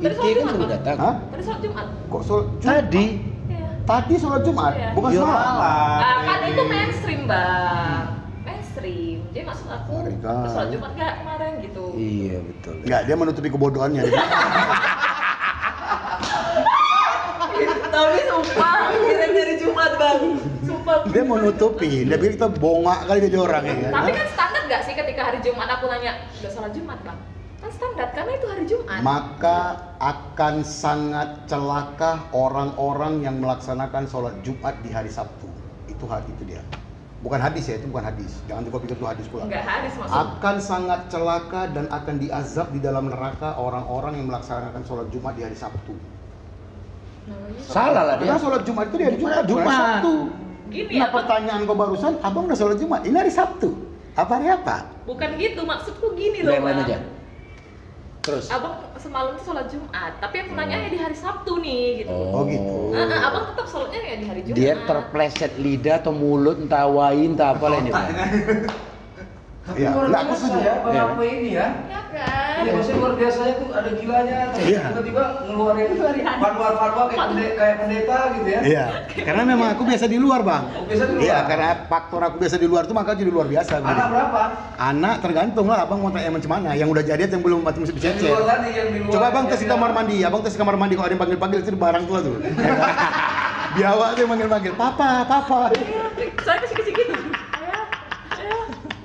Tadi 0.00 0.14
sholat 0.14 0.24
kan 0.24 0.40
Jumat, 0.40 0.56
Bang. 0.56 0.70
datang. 0.70 0.96
Hah? 0.98 1.14
Tadi 1.26 1.42
sholat 1.42 1.60
Jumat. 1.60 1.86
Kok 2.06 2.22
sholat 2.22 2.46
Jumat? 2.54 2.64
Tadi 2.64 3.06
Iya. 3.46 3.68
Tadi 3.82 4.14
sholat 4.16 4.42
Jumat, 4.42 4.72
Iya. 4.72 4.88
bukan 4.92 5.10
Iya. 5.10 5.20
semalam. 5.20 5.98
Nah, 6.00 6.16
kan 6.22 6.40
itu 6.46 6.62
mainstream 6.64 7.20
bang 7.26 8.04
mainstream 8.40 9.18
jadi 9.30 9.44
maksud 9.44 9.68
aku 9.68 9.94
sholat 10.46 10.68
Jumat 10.70 10.90
nggak 10.94 11.12
kemarin 11.18 11.52
gitu 11.60 11.84
Iya 11.92 12.36
betul. 12.40 12.74
Enggak, 12.80 13.00
dia 13.04 13.14
menutupi 13.14 13.48
kebodohannya. 13.48 14.02
tapi 17.90 18.20
sumpah 18.22 18.72
kira 18.96 19.26
dari 19.30 19.54
Jumat 19.56 19.92
bang 19.94 20.18
sumpah 20.62 20.96
dia 21.06 21.22
mau 21.22 21.36
nutupi. 21.36 22.06
Dia 22.06 22.16
pikir 22.16 22.32
kita 22.34 22.48
bongak 22.52 23.04
kali 23.04 23.18
jadi 23.22 23.36
orang 23.38 23.62
ya. 23.66 23.90
tapi 23.90 24.10
kan 24.10 24.26
standar 24.28 24.62
nggak 24.64 24.82
sih 24.82 24.94
ketika 24.94 25.20
hari 25.22 25.38
Jumat 25.40 25.68
aku 25.68 25.84
nanya 25.86 26.12
udah 26.40 26.50
sholat 26.50 26.72
Jumat 26.72 26.98
bang 27.02 27.18
kan 27.60 27.70
standar 27.70 28.08
karena 28.10 28.32
itu 28.34 28.46
hari 28.48 28.64
Jumat 28.64 29.00
Maka 29.04 29.58
akan 30.00 30.54
sangat 30.64 31.44
celaka 31.44 32.24
orang-orang 32.32 33.20
yang 33.20 33.36
melaksanakan 33.36 34.08
sholat 34.08 34.32
Jumat 34.40 34.80
di 34.80 34.88
hari 34.88 35.12
Sabtu. 35.12 35.44
Itu 35.84 36.08
hari 36.08 36.24
itu 36.32 36.48
dia. 36.48 36.64
Bukan 37.20 37.36
hadis 37.36 37.68
ya, 37.68 37.76
itu 37.76 37.84
bukan 37.84 38.08
hadis. 38.08 38.40
Jangan 38.48 38.64
juga 38.64 38.80
pikir 38.80 38.96
itu 38.96 39.04
hadis 39.04 39.26
pula. 39.28 39.44
nggak 39.44 39.60
hadis 39.60 39.92
maksud 39.92 40.16
Akan 40.16 40.56
sangat 40.56 41.00
celaka 41.12 41.68
dan 41.68 41.84
akan 41.92 42.16
diazab 42.16 42.72
di 42.72 42.80
dalam 42.80 43.12
neraka 43.12 43.60
orang-orang 43.60 44.16
yang 44.16 44.32
melaksanakan 44.32 44.80
sholat 44.88 45.12
Jumat 45.12 45.36
di 45.36 45.44
hari 45.44 45.52
Sabtu. 45.52 45.92
Namanya- 47.28 47.60
Salah 47.68 48.04
lah 48.08 48.14
dia. 48.16 48.24
Karena 48.24 48.40
sholat 48.40 48.62
Jumat 48.64 48.84
itu 48.88 48.96
di 48.96 49.04
hari 49.04 49.16
Jumat, 49.20 49.36
hari 49.36 49.48
Jumat. 49.52 49.76
Sabtu. 49.76 50.14
gini 50.70 50.94
Nah 50.96 51.04
apa 51.04 51.14
pertanyaan 51.20 51.60
kau 51.66 51.76
barusan, 51.76 52.12
abang 52.24 52.44
udah 52.48 52.56
sholat 52.56 52.76
Jumat, 52.80 53.00
ini 53.04 53.16
hari 53.20 53.32
Sabtu. 53.34 53.68
Apa 54.16 54.32
hari 54.40 54.48
apa? 54.48 54.76
bukan 55.04 55.28
gitu 55.36 55.60
maksudku 55.66 56.14
gini 56.14 56.46
loh 56.46 56.54
yang 56.54 56.62
lain 56.62 56.76
bang 56.78 56.86
aja. 56.86 56.98
Terus. 58.20 58.52
abang 58.52 58.84
semalam 59.00 59.32
tuh 59.40 59.48
sholat 59.48 59.66
Jumat 59.72 60.20
tapi 60.20 60.44
aku 60.44 60.52
nanya 60.52 60.76
ya 60.76 60.88
di 60.92 61.00
hari 61.00 61.16
Sabtu 61.16 61.56
nih 61.56 62.04
gitu 62.04 62.12
Oh, 62.12 62.44
gitu. 62.44 62.92
Ah, 62.92 63.08
ah, 63.08 63.20
abang 63.32 63.44
tetap 63.48 63.66
sholatnya 63.72 64.00
ya 64.04 64.16
di 64.20 64.26
hari 64.28 64.40
Jumat 64.44 64.58
Dia 64.60 64.74
terpleset 64.84 65.52
lidah 65.56 65.96
atau 66.04 66.12
mulut 66.12 66.60
entah 66.60 66.84
wain 66.84 67.32
entah 67.32 67.56
apa 67.56 67.64
lah 67.64 67.78
ini. 67.80 67.92
Tapi 69.70 69.80
Iya, 69.80 69.90
luar 69.94 70.02
enggak, 70.04 70.20
aku 70.20 70.28
biasa 70.28 70.42
setuju. 70.42 70.58
ya, 70.60 70.74
Bang 70.76 70.90
Iya. 70.90 71.02
apa 71.06 71.22
ini 71.22 71.48
ya? 71.48 71.66
ya 71.86 72.00
kan 72.10 72.58
Ini 72.60 72.70
maksudnya 72.74 72.98
luar 72.98 73.14
biasanya 73.14 73.54
tuh 73.54 73.68
ada 73.70 73.90
gilanya, 73.94 74.38
Iya. 74.52 74.82
tiba-tiba 74.90 75.22
ngeluarin 75.46 75.90
fatwa-fatwa 76.42 77.02
kayak, 77.06 77.20
pende- 77.22 77.54
kayak 77.54 77.76
pendeta 77.78 78.16
gitu 78.34 78.48
ya. 78.50 78.60
Iya, 78.60 78.84
karena 79.22 79.42
memang 79.46 79.68
aku 79.70 79.82
biasa 79.86 80.04
di 80.04 80.18
luar 80.18 80.40
bang. 80.42 80.62
Oh, 80.68 80.84
biasa 80.84 81.02
di 81.04 81.12
luar? 81.14 81.22
Iya, 81.22 81.38
karena 81.46 81.68
faktor 81.86 82.20
aku 82.20 82.36
biasa 82.36 82.56
di 82.56 82.66
luar 82.66 82.82
tuh 82.84 82.92
maka 82.92 83.10
jadi 83.14 83.30
luar 83.30 83.46
biasa. 83.46 83.72
Anak 83.76 83.86
Bang. 83.86 84.10
berapa? 84.10 84.42
Anak 84.76 85.14
tergantung 85.20 85.66
lah, 85.66 85.78
abang 85.80 85.98
mau 85.98 86.10
tanya 86.10 86.30
macam 86.30 86.50
mana. 86.50 86.68
Yang 86.74 86.88
udah 86.90 87.04
jadi 87.06 87.22
atau 87.22 87.34
yang 87.36 87.44
belum 87.46 87.58
mati 87.62 87.78
masih 87.78 87.94
Yang 87.94 88.02
bisa 88.02 88.10
di 88.10 88.26
luar 88.26 88.42
tadi, 88.44 88.68
yang 88.74 88.88
di 88.90 88.98
luar. 88.98 89.12
Coba 89.14 89.26
bang 89.28 89.36
yang 89.38 89.46
tes 89.46 89.60
bilang- 89.60 89.70
kamar 89.72 89.90
mandi, 89.94 90.16
abang 90.20 90.40
tes 90.42 90.54
kamar 90.58 90.74
mandi 90.74 90.94
kalau 90.94 91.06
ada 91.06 91.14
yang 91.14 91.22
panggil-panggil 91.22 91.58
itu 91.62 91.70
barang 91.72 92.04
tua 92.04 92.18
tuh. 92.20 92.34
Biawak 93.70 94.08
tuh 94.12 94.20
yang 94.20 94.30
manggil-manggil, 94.30 94.72
papa, 94.74 95.22
papa. 95.24 95.70
saya 96.42 96.58
kecil-kecil 96.58 96.90
gitu 96.92 97.14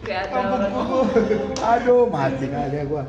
ada 0.08 0.38
orang 0.46 0.72
Aduh, 1.58 2.06
mati 2.08 2.44
nggak 2.46 2.64
ada 2.68 2.80
gua. 2.86 3.04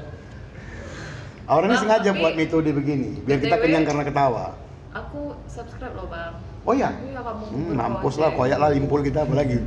Orangnya 1.47 1.72
Bang, 1.72 1.82
sengaja 1.84 2.11
tapi- 2.11 2.20
buat 2.20 2.34
metode 2.34 2.70
begini, 2.72 3.09
biar 3.22 3.38
kita 3.38 3.55
BTW 3.55 3.62
kenyang 3.62 3.84
karena 3.84 4.03
ketawa. 4.03 4.44
aku 4.90 5.20
subscribe 5.47 5.92
loh 5.92 6.09
bang 6.09 6.32
Oh 6.64 6.72
iya? 6.72 6.90
iya 6.99 7.20
kamu 7.20 7.42
Hmm, 7.47 7.72
mampus 7.76 8.16
lah, 8.16 8.32
koyak 8.32 8.57
lah 8.57 8.72
limpul 8.72 8.99
kita 9.01 9.22
apalagi. 9.22 9.61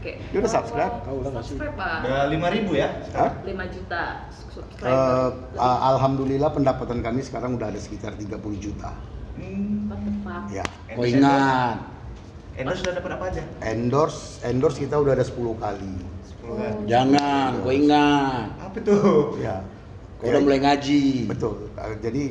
Oke. 0.00 0.16
Dia 0.16 0.38
udah 0.38 0.48
subscribe? 0.48 0.94
Kau 1.02 1.20
udah 1.20 1.30
nggak 1.30 1.42
sih? 1.42 1.48
subscribe 1.52 1.76
bang 1.76 2.00
Udah 2.00 2.22
lima 2.26 2.48
ribu 2.48 2.72
ya? 2.72 2.88
Hah? 3.12 3.30
5 3.42 3.52
juta 3.68 4.02
Eh, 4.24 4.48
subscriber 4.48 5.60
a- 5.60 5.80
Alhamdulillah 5.90 6.50
pendapatan 6.50 6.98
kami 7.00 7.20
sekarang 7.20 7.54
udah 7.54 7.68
ada 7.68 7.76
sekitar 7.76 8.14
30 8.14 8.32
juta. 8.56 8.96
Hmm. 9.36 9.86
What 9.86 10.00
the 10.00 10.12
fuck? 10.22 10.44
Ya. 10.48 10.64
Kau 10.88 11.04
ingat. 11.04 11.76
Endorse 12.56 12.80
sudah 12.80 12.94
dapat 12.94 13.10
apa 13.12 13.24
aja? 13.26 13.42
Endorse, 13.62 14.20
endorse 14.42 14.78
kita 14.78 14.96
udah 14.96 15.12
ada 15.12 15.22
10 15.22 15.36
kali. 15.54 15.94
10 16.50 16.60
kan? 16.60 16.74
Jangan, 16.90 17.50
kau 17.62 17.72
ingat. 17.72 18.46
Apa 18.58 18.78
tuh? 18.82 19.38
Ya. 19.38 19.62
Kau 20.18 20.26
udah 20.28 20.42
mulai 20.42 20.58
ngaji. 20.60 21.30
Betul. 21.30 21.70
Eh, 21.78 21.96
Jadi 22.02 22.24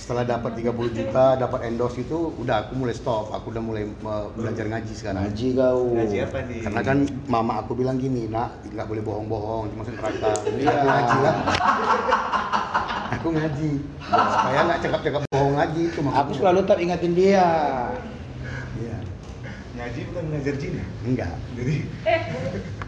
setelah 0.00 0.26
dapat 0.26 0.58
30 0.58 0.90
juta, 0.90 1.38
dapat 1.38 1.60
endorse 1.70 2.02
itu 2.02 2.34
udah 2.34 2.66
aku 2.66 2.72
mulai 2.74 2.94
stop. 2.96 3.30
Aku 3.30 3.54
udah 3.54 3.62
mulai 3.62 3.84
belajar 4.34 4.66
ngaji 4.66 4.92
sekarang. 4.96 5.22
Ngaji 5.28 5.46
kau. 5.54 5.82
Gaji 5.94 6.16
apa 6.24 6.38
nih? 6.50 6.60
Karena 6.66 6.80
kan 6.82 6.98
mama 7.30 7.52
aku 7.62 7.78
bilang 7.78 8.00
gini, 8.00 8.26
nak 8.26 8.58
nggak 8.66 8.86
boleh 8.88 9.02
bohong-bohong, 9.04 9.70
itu 9.70 9.74
masuk 9.78 9.94
neraka. 9.98 10.32
Jadi 10.46 10.64
aku 10.70 10.86
ngaji 10.86 11.16
lah. 11.22 11.36
Aku 13.20 13.28
ngaji 13.36 13.70
supaya 14.00 14.58
nggak 14.64 14.80
cakap-cakap 14.80 15.22
bohong 15.28 15.54
ngaji 15.60 15.82
itu 15.92 15.98
maksudnya. 16.00 16.24
Aku 16.24 16.32
selalu 16.40 16.58
tetap 16.64 16.78
ingatin 16.80 17.12
dia. 17.12 17.46
Iya. 18.80 18.96
Ngaji 19.76 20.00
bukan 20.08 20.24
ngajar 20.32 20.54
jin 20.56 20.72
ya? 20.80 20.86
Enggak. 21.04 21.34
Jadi 21.54 21.74
eh 22.08 22.20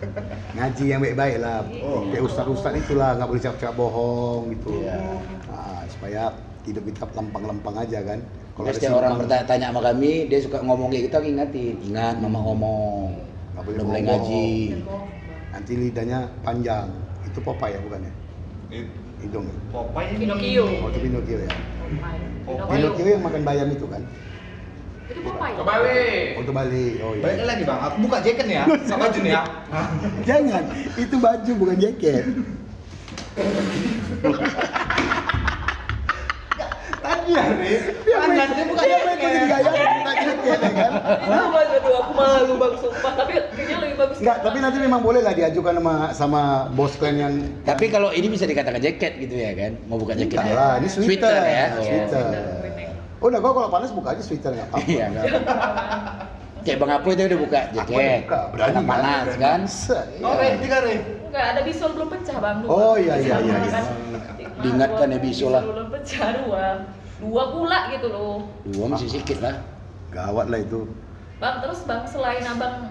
ngaji 0.57 0.84
yang 0.84 1.00
baik-baik 1.00 1.36
lah. 1.40 1.64
Oh. 1.82 2.07
Kayak 2.11 2.22
ustad-ustad 2.26 2.74
itulah 2.76 3.16
nggak 3.18 3.28
boleh 3.28 3.42
cakap-cakap 3.42 3.74
bohong 3.78 4.42
gitu. 4.57 4.70
Iya. 4.82 4.98
Nah, 5.48 5.82
supaya 5.88 6.22
hidup 6.66 6.82
kita 6.86 7.05
lempang-lempang 7.14 7.76
aja 7.78 7.98
kan. 8.03 8.18
Kalau 8.53 8.68
setiap 8.68 9.00
orang 9.00 9.16
bertanya 9.16 9.66
sama 9.72 9.80
kami, 9.80 10.28
dia 10.28 10.38
suka 10.44 10.61
ngomong 10.61 10.92
kayak 10.92 11.09
gitu, 11.09 11.16
aku 11.16 11.28
ingatin. 11.32 11.74
Ingat, 11.88 12.14
mama 12.20 12.38
ngomong. 12.44 13.09
Nggak 13.57 13.64
boleh 13.64 13.80
bohong. 13.80 14.05
ngaji. 14.05 14.48
nanti 15.53 15.72
lidahnya 15.76 16.18
panjang. 16.40 16.88
Itu 17.28 17.38
Popeye 17.44 17.76
ya 17.76 17.80
bukan 17.84 18.00
ya? 18.09 18.12
Hidung. 19.20 19.44
ya? 19.48 19.57
Popeye 19.72 20.07
ini 20.12 20.16
Pinocchio. 20.26 20.64
Oh, 20.64 20.88
itu 20.88 21.00
Pinocchio 21.00 21.36
ya. 21.44 21.50
Popeye. 22.48 22.72
Pinocchio 22.72 23.05
yang 23.09 23.24
makan 23.24 23.42
bayam 23.44 23.68
itu 23.68 23.86
kan? 23.88 24.03
Itu 25.13 25.21
Popeye 25.21 25.55
Kembali. 25.55 26.01
Oh, 26.35 26.43
itu 26.43 26.53
Bali. 26.53 26.87
Oh 27.05 27.13
iya. 27.13 27.23
Balik 27.23 27.45
lagi 27.45 27.63
bang, 27.63 27.81
aku 27.81 27.97
buka 28.01 28.17
jaket 28.25 28.47
ya, 28.49 28.65
sama 28.89 29.01
baju 29.07 29.19
nih 29.21 29.33
ya. 29.33 29.43
Jangan, 30.29 30.63
itu 30.97 31.17
baju 31.21 31.53
bukan 31.61 31.77
jaket. 31.79 32.25
Tadi 37.03 37.35
ya, 37.35 37.45
Ri. 37.51 37.73
Dia 38.07 38.15
main, 38.15 38.39
Panjatnya 38.39 38.65
buka 38.71 38.83
dia 38.87 38.99
main 39.03 39.19
jaket. 39.19 39.47
gaya 39.51 39.71
bukan 39.91 40.17
jaket 40.23 40.59
ya 40.63 40.71
kan? 40.71 40.93
itu 41.03 41.59
aduh 41.83 41.95
aku 41.99 42.13
malu 42.15 42.55
bang 42.55 42.75
sumpah 42.79 43.13
tapi 43.19 43.33
kayaknya 43.35 43.77
lebih 43.83 43.97
bagus 43.99 44.17
Enggak, 44.23 44.37
tapi 44.39 44.57
nanti 44.63 44.79
memang 44.79 45.01
boleh 45.03 45.19
lah 45.19 45.35
diajukan 45.35 45.75
sama 45.83 45.95
sama 46.15 46.43
bos 46.71 46.95
kalian 46.95 47.17
yang 47.19 47.35
Tapi 47.67 47.91
kalau 47.91 48.15
ini 48.15 48.31
bisa 48.31 48.47
dikatakan 48.47 48.79
jaket 48.79 49.19
gitu 49.19 49.35
ya 49.35 49.51
kan? 49.59 49.73
Mau 49.91 49.99
buka 49.99 50.15
jaket 50.15 50.39
Enggak 50.39 50.47
ya? 50.47 50.55
lah, 50.55 50.73
ini 50.79 50.89
sweater, 50.89 51.35
ya. 51.43 51.67
Oh, 51.75 51.83
sweater. 51.83 52.25
Oh. 53.23 53.31
Udah 53.31 53.39
kok 53.39 53.53
kalau 53.55 53.70
panas 53.70 53.91
buka 53.95 54.18
aja 54.18 54.23
sweater 54.23 54.51
nggak 54.51 54.66
apa-apa. 54.75 54.91
Iya, 54.91 55.05
enggak. 55.14 55.25
Kayak 56.62 56.79
Bang 56.79 56.93
Apu 56.95 57.09
itu 57.14 57.23
udah 57.27 57.41
buka 57.43 57.59
Aku 57.59 57.75
jaket. 57.75 58.23
buka, 58.27 58.41
berani 58.55 58.70
Karena 58.75 58.81
panas 58.87 59.27
kan? 59.39 59.61
Set, 59.66 60.07
Oh, 60.23 60.35
iya. 60.39 60.55
Ri, 60.55 60.62
tiga 60.62 60.79
Ri. 60.83 60.95
Enggak, 61.31 61.45
ada 61.55 61.61
bisul 61.66 61.91
belum 61.95 62.09
pecah 62.11 62.37
bang 62.39 62.59
dua. 62.62 62.70
Oh, 62.70 62.95
iya, 62.99 63.14
iya, 63.18 63.37
iya, 63.43 63.57
iya. 63.62 63.70
kan. 63.70 63.85
Diingatkan 64.62 65.14
ya 65.14 65.18
bisul 65.18 65.51
lah. 65.55 65.62
belum 65.62 65.89
pecah 65.91 66.29
dua. 66.43 66.64
Dua 67.23 67.43
pula 67.55 67.79
gitu 67.95 68.07
loh. 68.11 68.37
Dua 68.66 68.87
masih 68.91 69.07
sedikit 69.11 69.39
lah. 69.43 69.59
Gawat 70.11 70.51
lah 70.51 70.59
itu. 70.62 70.87
Bang, 71.43 71.62
terus 71.62 71.83
bang 71.83 72.03
selain 72.07 72.43
abang 72.47 72.91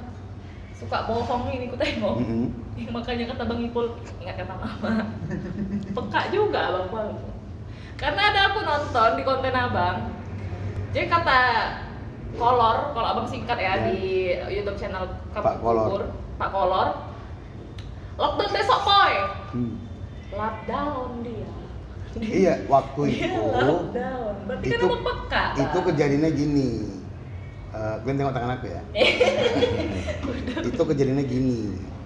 suka 0.75 1.07
bohong 1.07 1.51
ini 1.55 1.71
ku 1.71 1.75
tengok. 1.79 2.15
Mm-mm. 2.19 2.51
Makanya 2.91 3.35
kata 3.35 3.43
Bang 3.45 3.61
Ipul, 3.61 3.93
ingat 4.19 4.35
kata 4.41 4.55
mama. 4.57 5.05
Peka 5.95 6.21
juga 6.33 6.59
abang 6.73 6.87
bang. 6.91 7.09
Karena 7.95 8.21
ada 8.33 8.41
aku 8.51 8.59
nonton 8.65 9.09
di 9.15 9.23
konten 9.23 9.53
abang. 9.53 10.20
Jadi 10.91 11.07
kata 11.07 11.39
Kolor, 12.35 12.95
kalau 12.95 13.07
abang 13.11 13.27
singkat 13.27 13.59
ya 13.59 13.91
di 13.91 14.31
YouTube 14.47 14.79
channel 14.79 15.07
Pak 15.35 15.59
Kolor. 15.59 16.07
Pak 16.39 16.49
Kolor. 16.51 16.87
Lockdown 18.19 18.51
besok 18.55 18.79
boy. 18.87 19.13
Hmm. 19.55 19.75
Lockdown 20.31 21.09
dia. 21.23 21.51
Iya, 22.19 22.53
waktu 22.67 23.01
Dia 23.07 23.27
itu 23.31 23.39
lockdown. 23.39 24.33
Berarti 24.47 24.65
kan 24.67 24.75
itu 24.75 24.85
abang 24.87 25.03
peka. 25.03 25.43
itu 25.59 25.77
kejadiannya 25.79 26.31
gini. 26.35 26.71
Eh, 27.71 27.95
kalian 28.03 28.17
tengok 28.19 28.35
tangan 28.35 28.51
aku 28.59 28.67
ya. 28.67 28.81
itu 30.71 30.81
kejadiannya 30.83 31.25
gini. 31.27 31.61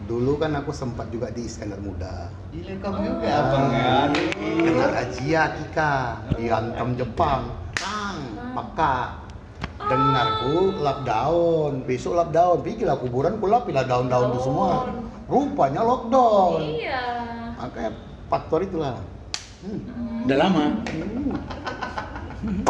Dulu 0.06 0.38
kan 0.38 0.54
aku 0.54 0.70
sempat 0.70 1.10
juga 1.10 1.34
di 1.34 1.50
Iskandar 1.50 1.82
Muda. 1.82 2.30
Gila 2.54 2.74
kamu 2.82 3.02
juga 3.02 3.30
abang 3.34 3.68
ya. 3.74 3.94
Kena 4.38 4.86
razia 4.94 5.44
Kika, 5.58 5.94
dihantam 6.38 6.94
Jepang. 6.94 7.65
Maka 8.56 9.20
dengarku 9.76 10.80
lockdown, 10.80 11.84
besok 11.84 12.16
lockdown, 12.16 12.64
pikirlah 12.64 12.96
kuburan 12.96 13.36
ku 13.38 13.52
lah 13.52 13.62
daun-daun 13.84 14.32
itu 14.32 14.48
semua. 14.48 14.88
Rupanya 15.28 15.84
lockdown. 15.84 16.64
Iya. 16.64 17.02
Makanya 17.60 17.92
faktor 18.32 18.64
itulah. 18.64 18.96
Hmm. 19.66 20.24
Udah 20.24 20.38
lama. 20.40 20.64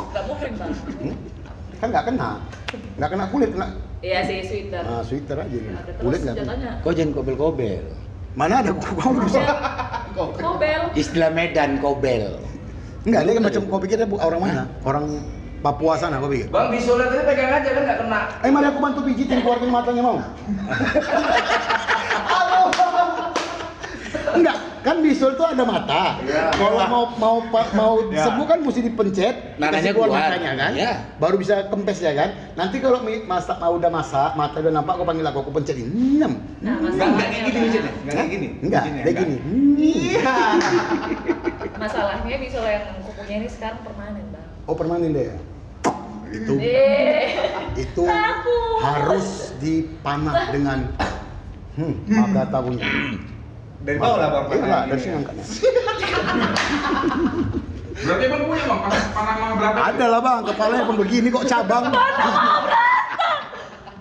Gak 0.09 0.23
mungkin 0.25 0.51
bang. 0.57 0.71
Hmm. 0.73 1.15
Kan 1.75 1.87
nggak 1.91 2.05
kena, 2.07 2.29
nggak 2.95 3.09
kena 3.11 3.25
kulit, 3.27 3.49
kena 3.51 3.67
Iya 3.99 4.19
sih 4.23 4.37
sweater. 4.47 4.79
nah, 4.79 5.03
sweater 5.03 5.37
aja. 5.43 5.57
nih. 5.59 5.75
Kulit 5.99 6.19
nggak 6.23 6.35
kena. 6.39 6.71
Kau 6.81 6.95
jangan 6.95 7.11
kobel-kobel. 7.13 7.83
Mana 8.33 8.63
ada 8.63 8.71
kau 8.71 9.11
bisa? 9.21 9.43
Kobel. 10.15 10.81
Istilah 10.95 11.31
Medan 11.35 11.83
kobel. 11.83 12.39
Enggak, 13.03 13.21
dia 13.27 13.43
macam 13.43 13.61
kau 13.67 13.79
pikir 13.83 13.95
dia 13.99 14.07
bu- 14.07 14.23
orang 14.23 14.41
mana? 14.41 14.63
Orang 14.87 15.05
Papua 15.65 15.97
sana 15.97 16.21
kau 16.21 16.29
pikir? 16.29 16.45
Bang 16.47 16.69
bisulnya 16.69 17.09
tadi 17.09 17.25
pegang 17.25 17.49
aja 17.51 17.65
kan 17.67 17.81
nggak 17.83 17.97
kena. 17.97 18.19
Eh 18.39 18.51
mari 18.53 18.69
aku 18.69 18.77
bantu 18.77 18.99
pijitin 19.01 19.41
keluarin 19.41 19.73
matanya 19.73 20.01
mau? 20.03 20.21
Enggak, 24.35 24.57
kan 24.83 24.99
bisul 24.99 25.31
tuh 25.33 25.47
ada 25.47 25.63
mata. 25.63 26.19
Iya. 26.19 26.51
Kalau 26.51 26.85
mau 26.85 27.03
mau 27.15 27.37
pa- 27.47 27.71
mau 27.71 27.93
Ya. 28.11 28.27
sembuh 28.27 28.43
kan 28.43 28.59
mesti 28.59 28.83
dipencet, 28.83 29.55
Nananya 29.55 29.89
keluar 29.89 30.11
keluar. 30.11 30.27
matanya 30.27 30.51
kan? 30.53 30.71
Iya. 30.75 30.91
Baru 31.17 31.35
bisa 31.39 31.65
kempes 31.65 31.97
ya 31.97 32.11
kan? 32.11 32.29
Nanti 32.53 32.77
kalau 32.77 32.99
masak 33.23 33.57
mau 33.57 33.73
udah 33.73 33.87
masak, 33.87 34.35
mata 34.35 34.59
udah 34.59 34.73
nampak 34.75 34.93
kau 34.93 35.07
panggil 35.07 35.23
aku, 35.23 35.39
aku 35.39 35.51
pencetin. 35.51 35.87
Nem. 36.19 36.33
Nah, 36.59 36.77
Nggak 36.77 37.07
nggak 37.07 37.27
kayak 37.31 37.43
gini 37.43 37.55
Bang. 37.55 37.63
misalnya. 37.63 37.91
Nggak 37.95 38.13
kayak 38.13 38.29
gini. 38.29 38.47
Enggak, 38.59 38.81
nggak. 38.83 39.15
gini. 39.15 39.35
Iya. 39.79 40.35
Masalahnya 41.75 42.35
bisul 42.37 42.63
yang 42.63 42.85
kukunya 43.01 43.35
ini 43.39 43.47
sekarang 43.47 43.79
permanen 43.81 44.25
bang. 44.29 44.45
Oh 44.65 44.75
permanen 44.75 45.09
deh 45.09 45.25
ya? 45.31 45.37
Itu 46.35 46.53
Eh, 46.59 47.31
itu 47.79 48.03
Takut. 48.03 48.77
harus 48.83 49.55
dipanah 49.63 50.51
dengan 50.51 50.91
hmm, 51.79 51.93
magata 52.11 52.57
punya. 52.59 52.83
Dari 53.85 53.97
bawah 54.01 54.17
lah 54.19 54.29
bang. 54.33 54.45
Iya 54.51 54.79
dari 54.91 54.99
sini 54.99 55.13
ya. 55.13 55.19
angkatnya. 55.23 55.45
Berarti 57.95 58.23
abang 58.27 58.41
punya 58.43 58.63
bang 58.67 58.79
panah 58.83 59.03
panah 59.15 59.35
mama 59.39 59.53
berapa? 59.55 59.77
Ada 59.95 60.05
lah 60.11 60.19
bang, 60.19 60.39
kepalanya 60.51 60.83
pun 60.83 60.95
begini 60.99 61.27
kok 61.31 61.45
cabang. 61.47 61.83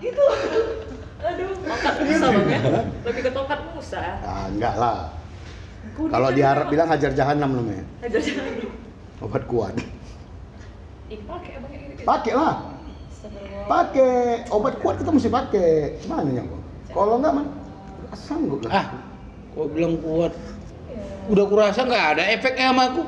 itu. 0.05 0.25
Aduh, 1.25 1.49
tokat 1.65 1.95
Musa 2.03 2.25
bang 2.29 2.45
ya. 2.51 2.59
Lebih 3.07 3.21
ke 3.23 3.31
tokat 3.31 3.59
Musa. 3.71 3.99
Ah, 4.21 4.45
enggak 4.51 4.75
lah. 4.75 4.99
Kalau 5.95 6.27
kan 6.27 6.35
diharap 6.35 6.65
dia. 6.67 6.71
bilang 6.75 6.87
hajar 6.91 7.11
jahanam 7.15 7.49
namanya. 7.63 7.85
Ajar 8.03 8.19
jangan. 8.19 8.67
Obat 9.23 9.43
kuat. 9.47 9.73
Ih, 11.05 11.21
pakai 11.21 11.51
abang 11.61 11.69
ini. 11.69 12.01
Pakai 12.01 12.33
lah. 12.33 12.55
Pakai 13.65 14.45
obat 14.49 14.81
kuat 14.81 15.01
kita 15.01 15.09
mesti 15.13 15.29
pakai. 15.29 16.01
Gimana 16.01 16.29
ya 16.33 16.43
kok? 16.45 16.61
Kalau 16.93 17.13
enggak 17.21 17.33
man 17.37 17.47
sanggup 18.17 18.61
lah. 18.65 18.73
Ah, 18.73 18.85
kau 19.53 19.69
bilang 19.69 20.01
kuat. 20.01 20.33
Iya. 20.89 21.29
Udah 21.29 21.45
kurasa 21.45 21.85
nggak 21.85 22.05
ada 22.17 22.23
efeknya 22.29 22.73
sama 22.73 22.83
aku. 22.89 23.03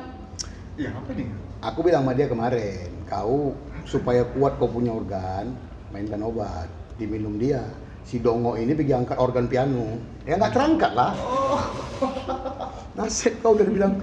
Iya 0.78 0.90
apa 0.94 1.10
nih? 1.14 1.28
Aku 1.66 1.80
bilang 1.82 2.06
sama 2.06 2.14
dia 2.14 2.28
kemarin, 2.30 2.90
kau 3.10 3.58
supaya 3.90 4.22
kuat 4.38 4.62
kau 4.62 4.70
punya 4.70 4.94
organ, 4.94 5.58
mainkan 5.90 6.22
obat, 6.22 6.70
diminum 7.02 7.42
dia. 7.42 7.66
Si 8.08 8.24
Dongo 8.24 8.56
ini 8.56 8.72
pergi 8.72 8.96
angkat 8.96 9.20
organ 9.20 9.52
piano, 9.52 10.00
ya 10.24 10.40
nggak 10.40 10.56
terangkat 10.56 10.96
lah. 10.96 11.12
Nasib 12.96 13.36
kau 13.44 13.52
udah 13.52 13.68
dibilang, 13.68 14.00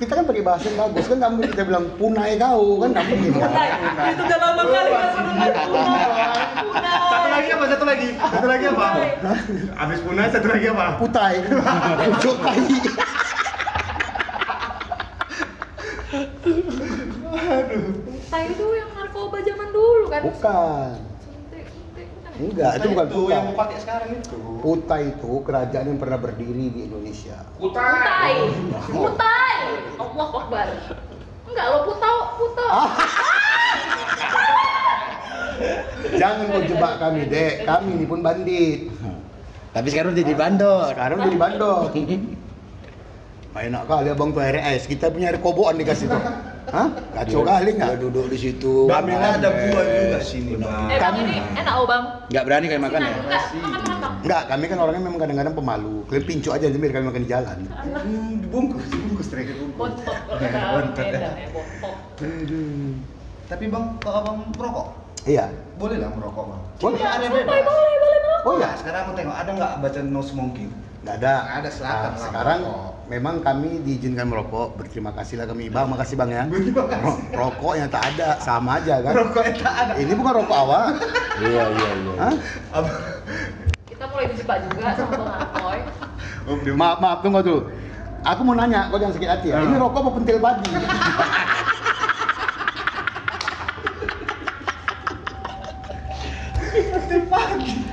kita 0.00 0.16
kan 0.16 0.24
pakai 0.24 0.40
bahasa 0.40 0.72
yang 0.72 0.88
bagus 0.88 1.04
kan 1.12 1.20
mungkin 1.28 1.52
kita 1.52 1.68
bilang 1.68 1.92
punai 2.00 2.40
kau 2.40 2.80
kan 2.80 2.96
nggak 2.96 3.04
mungkin. 3.04 3.36
Punai. 3.36 3.68
Itu 4.16 4.22
udah 4.24 4.38
lama 4.40 4.62
kali 4.64 4.90
kan 4.96 5.08
punai. 5.28 5.50
Satu 7.12 7.28
lagi 7.28 7.48
apa? 7.52 7.64
Satu 7.68 7.84
lagi. 7.84 8.08
Satu 8.16 8.46
lagi 8.48 8.64
apa? 8.64 8.88
Punai. 8.96 9.40
Abis 9.76 9.98
punah 10.00 10.24
satu 10.32 10.48
lagi 10.48 10.66
apa? 10.72 10.86
Putai, 10.96 11.34
pucuk 12.08 12.36
tai. 12.40 12.58
Punai 17.20 18.44
itu 18.48 18.66
yang 18.72 18.90
narkoba 18.96 19.36
zaman 19.44 19.68
dulu 19.68 20.04
kan. 20.08 20.22
Bukan, 20.32 20.96
enggak 22.34 22.72
itu 22.76 22.86
bukan 22.90 23.06
Itu 23.06 23.22
yang 23.30 23.42
putai. 23.42 23.46
mau 23.46 23.54
pakai 23.54 23.76
sekarang 23.78 24.10
itu. 24.10 24.38
Putai 24.58 25.02
itu 25.10 25.32
kerajaan 25.42 25.86
yang 25.86 25.98
pernah 25.98 26.18
berdiri 26.18 26.64
di 26.68 26.80
Indonesia. 26.86 27.36
Putai. 27.56 28.34
Putai. 28.90 29.56
Allah 30.02 30.28
Akbar. 30.34 30.66
Enggak 31.44 31.66
lo 31.70 31.78
putau, 31.86 32.16
putau. 32.40 32.68
Jangan 36.14 36.44
kau 36.50 36.62
jebak 36.66 36.94
kami, 36.98 37.20
dek. 37.26 37.54
Kami 37.64 37.90
ini 37.94 38.06
pun 38.06 38.20
bandit. 38.20 38.90
Tapi 39.74 39.86
sekarang 39.90 40.14
jadi 40.14 40.32
bandot. 40.34 40.94
Sekarang 40.94 41.18
jadi 41.22 41.38
bandot. 41.38 41.90
Main 43.54 43.70
enak 43.70 43.86
kali 43.86 44.10
abang 44.10 44.34
tuh 44.34 44.42
RS. 44.42 44.90
Kita 44.90 45.14
punya 45.14 45.30
air 45.30 45.38
koboan 45.38 45.78
dikasih 45.78 46.10
tuh. 46.10 46.22
Hah? 46.66 46.88
Kacau 47.12 47.42
kali 47.42 47.70
Dia 47.70 47.78
nggak? 47.78 47.96
duduk 48.00 48.26
di 48.26 48.38
situ. 48.38 48.86
Kami 48.86 49.12
makan. 49.12 49.30
ada 49.36 49.48
buah 49.50 49.84
juga 49.84 50.18
sini 50.20 50.52
bang. 50.54 50.86
Eh 50.86 50.96
bang 50.96 51.12
Kami- 51.12 51.22
ini 51.22 51.36
enak 51.54 51.74
oh 51.74 51.84
bang. 51.84 52.04
Nggak 52.26 52.44
berani 52.44 52.64
kalian 52.66 52.82
makan 52.82 53.00
ya? 53.00 53.12
Enggak, 53.14 53.44
bang. 53.94 54.14
Enggak, 54.24 54.42
kami 54.48 54.64
kan 54.64 54.78
orangnya 54.78 55.02
memang 55.02 55.20
kadang-kadang 55.20 55.54
pemalu. 55.54 55.94
Kalian 56.04 56.24
pincu 56.24 56.48
aja 56.50 56.64
biar 56.66 56.92
kami 56.92 57.04
makan 57.04 57.22
di 57.22 57.30
jalan. 57.30 57.58
Hmm, 57.68 58.32
dibungkus, 58.40 58.84
dibungkus 58.88 59.26
terakhir 59.28 59.54
bungkus. 59.54 59.76
Bontot 59.76 60.16
Bontot, 60.74 61.04
ya. 61.04 61.18
Ya, 61.20 61.48
bontot. 61.50 61.96
Tapi 63.44 63.64
bang, 63.68 63.84
kalau 64.00 64.16
abang 64.18 64.38
merokok, 64.50 64.86
Iya. 65.24 65.46
boleh 65.76 65.96
lah 65.98 66.10
merokok 66.10 66.44
bang. 66.46 66.60
Boleh. 66.78 66.98
Ada 66.98 67.26
Boleh, 67.26 67.44
bebas. 67.44 67.60
boleh, 67.62 67.94
boleh 67.94 68.18
merokok. 68.18 68.42
Oh 68.44 68.54
Nah, 68.54 68.60
ya, 68.62 68.70
sekarang 68.74 69.00
aku 69.02 69.12
tengok 69.14 69.36
ada 69.36 69.50
nggak 69.52 69.72
baca 69.78 70.00
no 70.02 70.20
smoking? 70.20 70.70
nggak 71.00 71.16
ada. 71.18 71.34
Nggak 71.38 71.58
ada, 71.58 71.68
silakan 71.70 71.92
Nah, 71.94 72.08
lah 72.10 72.24
sekarang 72.24 72.60
merokok. 72.62 72.93
Memang 73.06 73.40
kami 73.40 73.80
diizinkan 73.82 74.26
merokok. 74.26 74.76
Berterima 74.76 75.12
kasih 75.12 75.40
lah 75.40 75.46
kami. 75.46 75.68
Bang, 75.68 75.88
makasih 75.88 76.16
bang 76.16 76.30
ya. 76.30 76.42
Ro- 77.02 77.20
Rokok 77.32 77.74
yang 77.76 77.88
tak 77.88 78.14
ada 78.14 78.38
sama 78.40 78.80
aja 78.80 79.00
kan. 79.00 79.12
Rokok 79.12 79.42
yang 79.44 79.58
tak 79.60 79.74
ada. 79.74 79.92
Ini 79.96 80.12
bukan 80.12 80.32
rokok 80.42 80.56
awak. 80.56 80.84
Iya, 81.40 81.64
iya, 81.66 81.90
iya. 81.92 82.14
Hah? 82.18 82.34
Kita 83.84 84.04
mulai 84.08 84.26
dijebak 84.30 84.58
juga 84.66 84.94
sama 84.94 85.12
Bang 85.18 85.30
Akoy. 85.40 85.78
oh, 86.48 86.56
Maaf, 86.74 86.98
maaf, 87.00 87.18
tunggu 87.20 87.40
dulu. 87.40 87.60
Aku 88.24 88.40
mau 88.40 88.56
nanya, 88.56 88.88
kau 88.88 88.96
jangan 88.96 89.14
sakit 89.20 89.28
hati 89.28 89.48
ya. 89.52 89.60
Ini 89.60 89.76
rokok 89.76 90.00
apa 90.00 90.10
pentil 90.16 90.38
padi? 90.40 90.70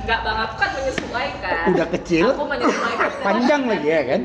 Enggak 0.02 0.18
bang, 0.26 0.38
aku 0.42 0.54
kan 0.58 0.70
menyesuaikan. 0.74 1.64
Udah 1.70 1.86
kecil, 1.94 2.26
Aku 2.34 2.44
menyesuaikan. 2.44 3.08
Panjang 3.22 3.62
lagi 3.70 3.88
ya 3.88 4.02
kan? 4.02 4.20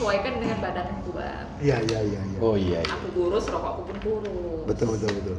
Aku 0.00 0.08
menyesuaikan 0.08 0.34
dengan 0.40 0.58
badanku 0.64 1.10
bang. 1.12 1.46
Iya, 1.60 1.76
iya, 1.84 2.00
iya, 2.08 2.20
iya. 2.24 2.38
Oh 2.40 2.56
iya. 2.56 2.80
iya. 2.80 2.88
Aku 2.88 3.12
kurus, 3.12 3.44
rokokku 3.52 3.82
pun 3.84 3.96
kurus. 4.00 4.64
Betul, 4.64 4.96
betul, 4.96 5.10
betul. 5.12 5.36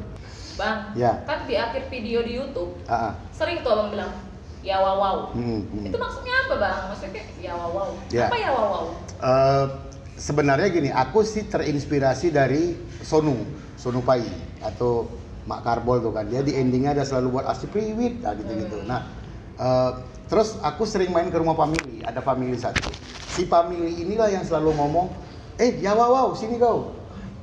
Bang, 0.53 0.77
Ya. 0.93 1.17
kan 1.25 1.49
di 1.49 1.57
akhir 1.57 1.89
video 1.89 2.21
di 2.21 2.37
YouTube 2.37 2.77
Ah, 2.85 3.09
ah. 3.09 3.13
sering 3.33 3.65
tuh 3.65 3.73
abang 3.73 3.89
bilang 3.89 4.13
ya 4.61 4.77
wow 4.77 5.01
wow. 5.01 5.17
Hmm, 5.33 5.65
hmm. 5.65 5.89
Itu 5.89 5.97
maksudnya 5.97 6.45
apa 6.45 6.53
bang? 6.61 6.79
Maksudnya 6.93 7.11
kayak 7.17 7.27
ya 7.41 7.51
wow 7.57 7.69
wow. 7.73 7.89
Ya. 8.13 8.29
Apa 8.29 8.37
ya 8.37 8.49
wow 8.53 8.65
wow? 8.69 8.85
Eh, 9.17 9.65
sebenarnya 10.21 10.69
gini, 10.69 10.89
aku 10.93 11.25
sih 11.25 11.49
terinspirasi 11.49 12.29
dari 12.29 12.77
Sonu, 13.01 13.41
Sonu 13.81 14.05
Pai 14.05 14.21
atau 14.61 15.09
Mak 15.49 15.65
Karbol 15.65 16.05
tuh 16.05 16.13
kan. 16.13 16.29
Dia 16.29 16.45
di 16.45 16.53
endingnya 16.53 16.93
ada 16.93 17.01
selalu 17.01 17.41
buat 17.41 17.49
asli 17.49 17.65
priwit, 17.65 18.21
nah 18.21 18.37
gitu-gitu. 18.37 18.85
Nah, 18.85 19.09
eh, 19.57 19.91
terus 20.29 20.61
aku 20.61 20.85
sering 20.85 21.09
main 21.09 21.33
ke 21.33 21.37
rumah 21.41 21.57
family, 21.57 22.05
ada 22.05 22.21
family 22.21 22.53
satu. 22.61 22.93
Si 23.31 23.47
family 23.47 24.03
inilah 24.03 24.27
yang 24.27 24.43
selalu 24.43 24.75
ngomong, 24.75 25.07
eh 25.55 25.79
ya 25.79 25.95
wow, 25.95 26.11
wow 26.11 26.27
sini 26.35 26.59
kau. 26.59 26.91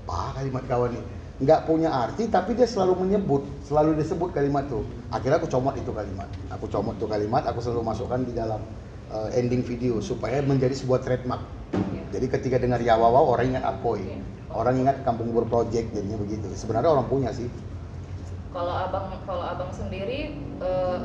Apa 0.08 0.40
kalimat 0.40 0.64
kawan 0.68 0.96
ini? 0.96 1.02
Nggak 1.38 1.70
punya 1.70 1.92
arti 1.92 2.26
tapi 2.26 2.58
dia 2.58 2.66
selalu 2.66 3.06
menyebut, 3.06 3.46
selalu 3.64 3.94
disebut 4.00 4.34
kalimat 4.34 4.66
tuh. 4.66 4.82
Akhirnya 5.12 5.38
aku 5.38 5.48
comot 5.48 5.76
itu 5.78 5.92
kalimat. 5.94 6.28
Aku 6.50 6.66
comot 6.66 6.96
tuh 6.98 7.06
kalimat, 7.06 7.46
aku 7.46 7.62
selalu 7.62 7.86
masukkan 7.86 8.20
di 8.26 8.32
dalam 8.34 8.58
uh, 9.12 9.28
ending 9.32 9.62
video 9.62 10.02
supaya 10.02 10.42
menjadi 10.42 10.74
sebuah 10.74 11.04
trademark. 11.04 11.44
Iya. 11.72 12.02
Jadi 12.18 12.26
ketika 12.32 12.56
dengar 12.58 12.80
ya 12.80 12.96
wow, 12.96 13.12
wow 13.12 13.24
orang 13.36 13.54
ingat 13.54 13.64
Apoy. 13.64 14.02
Orang 14.48 14.80
ingat 14.80 15.04
Kampung 15.04 15.30
Bur 15.30 15.44
Project 15.44 15.92
jadinya 15.92 16.16
begitu. 16.16 16.48
Sebenarnya 16.56 16.90
orang 16.96 17.06
punya 17.06 17.30
sih. 17.36 17.46
Kalau 18.48 18.72
abang 18.72 19.12
kalau 19.28 19.44
abang 19.44 19.68
sendiri 19.76 20.32
eh, 20.58 20.98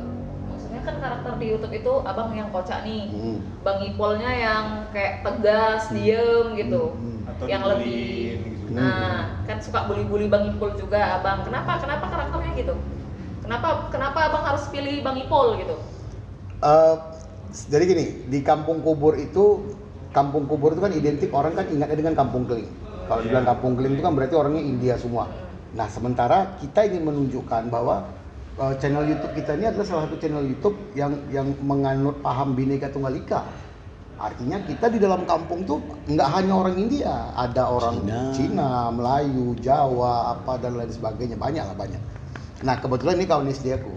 maksudnya 0.54 0.80
kan 0.86 0.96
karakter 1.02 1.32
di 1.42 1.46
YouTube 1.50 1.74
itu 1.74 1.92
abang 2.06 2.30
yang 2.32 2.48
kocak 2.54 2.86
nih. 2.86 3.10
Hmm. 3.10 3.38
Bang 3.66 3.82
Ipolnya 3.82 4.30
yang 4.30 4.64
kayak 4.94 5.26
tegas, 5.26 5.90
diem 5.90 6.54
gitu. 6.54 6.94
Hmm. 6.94 7.30
Atau 7.34 7.44
yang 7.50 7.66
lebih 7.66 8.38
gitu. 8.38 8.72
Nah, 8.72 9.42
kan 9.44 9.58
suka 9.58 9.90
bully-bully 9.90 10.30
Bang 10.30 10.46
Ipol 10.48 10.78
juga, 10.78 11.20
Abang. 11.20 11.42
Kenapa? 11.42 11.82
Kenapa 11.82 12.06
karakternya 12.06 12.52
gitu? 12.54 12.74
Kenapa 13.42 13.92
kenapa 13.92 14.18
Abang 14.30 14.44
harus 14.46 14.64
pilih 14.70 15.02
Bang 15.02 15.18
Ipol 15.18 15.58
gitu? 15.60 15.76
Eh, 16.64 16.94
jadi 17.68 17.84
gini, 17.84 18.04
di 18.30 18.40
kampung 18.40 18.80
kubur 18.80 19.18
itu, 19.18 19.76
kampung 20.14 20.48
kubur 20.48 20.72
itu 20.72 20.80
kan 20.80 20.94
identik 20.94 21.30
orang 21.34 21.52
kan 21.52 21.66
ingatnya 21.68 21.98
dengan 21.98 22.14
kampung 22.16 22.48
keling. 22.48 22.70
Kalau 23.04 23.20
Iya. 23.20 23.24
dibilang 23.28 23.46
kampung 23.52 23.72
keling 23.76 23.92
itu 24.00 24.02
kan 24.02 24.12
berarti 24.16 24.34
orangnya 24.38 24.62
India 24.64 24.94
semua. 24.96 25.28
Nah, 25.74 25.90
sementara 25.90 26.56
kita 26.62 26.86
ingin 26.88 27.04
menunjukkan 27.04 27.68
bahwa 27.68 28.08
eh, 28.58 28.74
channel 28.78 29.04
YouTube 29.06 29.34
kita 29.34 29.58
ini 29.58 29.64
adalah 29.70 29.86
salah 29.86 30.02
satu 30.06 30.16
channel 30.18 30.44
YouTube 30.46 30.76
yang 30.94 31.12
yang 31.30 31.50
menganut 31.62 32.18
paham 32.22 32.54
Bhinneka 32.54 32.90
Tunggal 32.90 33.18
Ika. 33.18 33.42
Artinya 34.14 34.62
kita 34.62 34.86
di 34.94 35.02
dalam 35.02 35.26
kampung 35.26 35.66
tuh 35.66 35.82
nggak 36.06 36.28
hanya 36.38 36.54
orang 36.54 36.78
India, 36.78 37.34
ada 37.34 37.66
orang 37.66 37.98
Cina. 37.98 38.20
Cina, 38.30 38.70
Melayu, 38.94 39.58
Jawa, 39.58 40.38
apa 40.38 40.54
dan 40.62 40.78
lain 40.78 40.90
sebagainya, 40.90 41.34
banyak 41.34 41.66
lah 41.66 41.74
banyak. 41.74 41.98
Nah 42.62 42.78
kebetulan 42.78 43.18
ini 43.18 43.26
kawan 43.26 43.50
SD 43.50 43.74
aku, 43.74 43.94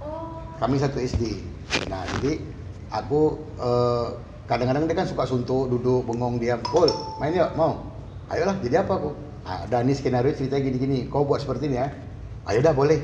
Oh, 0.00 0.40
kami 0.56 0.80
satu 0.80 0.96
SD. 0.96 1.44
Nah 1.92 2.08
jadi 2.16 2.40
aku 2.88 3.36
eh, 3.60 4.06
kadang-kadang 4.48 4.88
dia 4.88 4.96
kan 4.96 5.06
suka 5.06 5.28
suntuk, 5.28 5.68
duduk, 5.68 6.08
bengong, 6.08 6.40
diam. 6.40 6.58
Pul, 6.64 6.88
main 7.20 7.36
yuk, 7.36 7.52
mau? 7.54 7.84
Ayolah, 8.32 8.56
jadi 8.64 8.80
apa 8.80 8.96
aku? 8.96 9.10
Ah, 9.44 9.68
ada 9.68 9.84
nih 9.84 9.94
skenario 9.94 10.32
ceritanya 10.32 10.72
gini-gini. 10.72 10.98
Kau 11.06 11.22
buat 11.22 11.44
seperti 11.44 11.68
ini 11.68 11.76
ya? 11.78 11.88
Ayo 12.48 12.64
dah 12.64 12.72
boleh. 12.72 12.98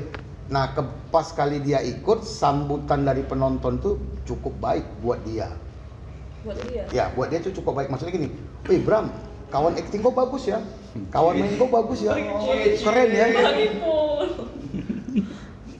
Nah 0.47 0.71
ke, 0.71 0.79
pas 1.11 1.27
kali 1.35 1.59
dia 1.59 1.83
ikut, 1.83 2.23
sambutan 2.23 3.03
dari 3.03 3.19
penonton 3.27 3.83
tuh 3.83 3.99
cukup 4.23 4.55
baik 4.63 4.85
buat 5.03 5.19
dia. 5.27 5.51
buat 6.47 6.55
dia. 6.71 6.83
Ya, 6.95 7.11
buat 7.11 7.27
dia 7.27 7.43
tuh 7.43 7.51
cukup 7.51 7.83
baik. 7.83 7.91
Maksudnya 7.91 8.15
gini, 8.15 8.31
wih 8.71 8.79
Bram, 8.79 9.11
kawan 9.51 9.75
acting 9.75 9.99
kau 9.99 10.15
bagus 10.15 10.47
ya, 10.47 10.63
kawan 11.11 11.35
main 11.35 11.51
kau 11.59 11.67
bagus 11.67 11.99
ya, 12.07 12.15
keren 12.79 13.09
ya. 13.11 13.25
Ipol. 13.67 14.47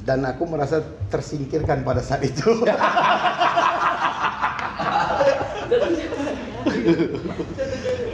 Dan 0.03 0.23
aku 0.23 0.43
merasa 0.47 0.83
tersingkirkan 1.11 1.83
pada 1.83 2.03
saat 2.03 2.23
itu. 2.23 2.43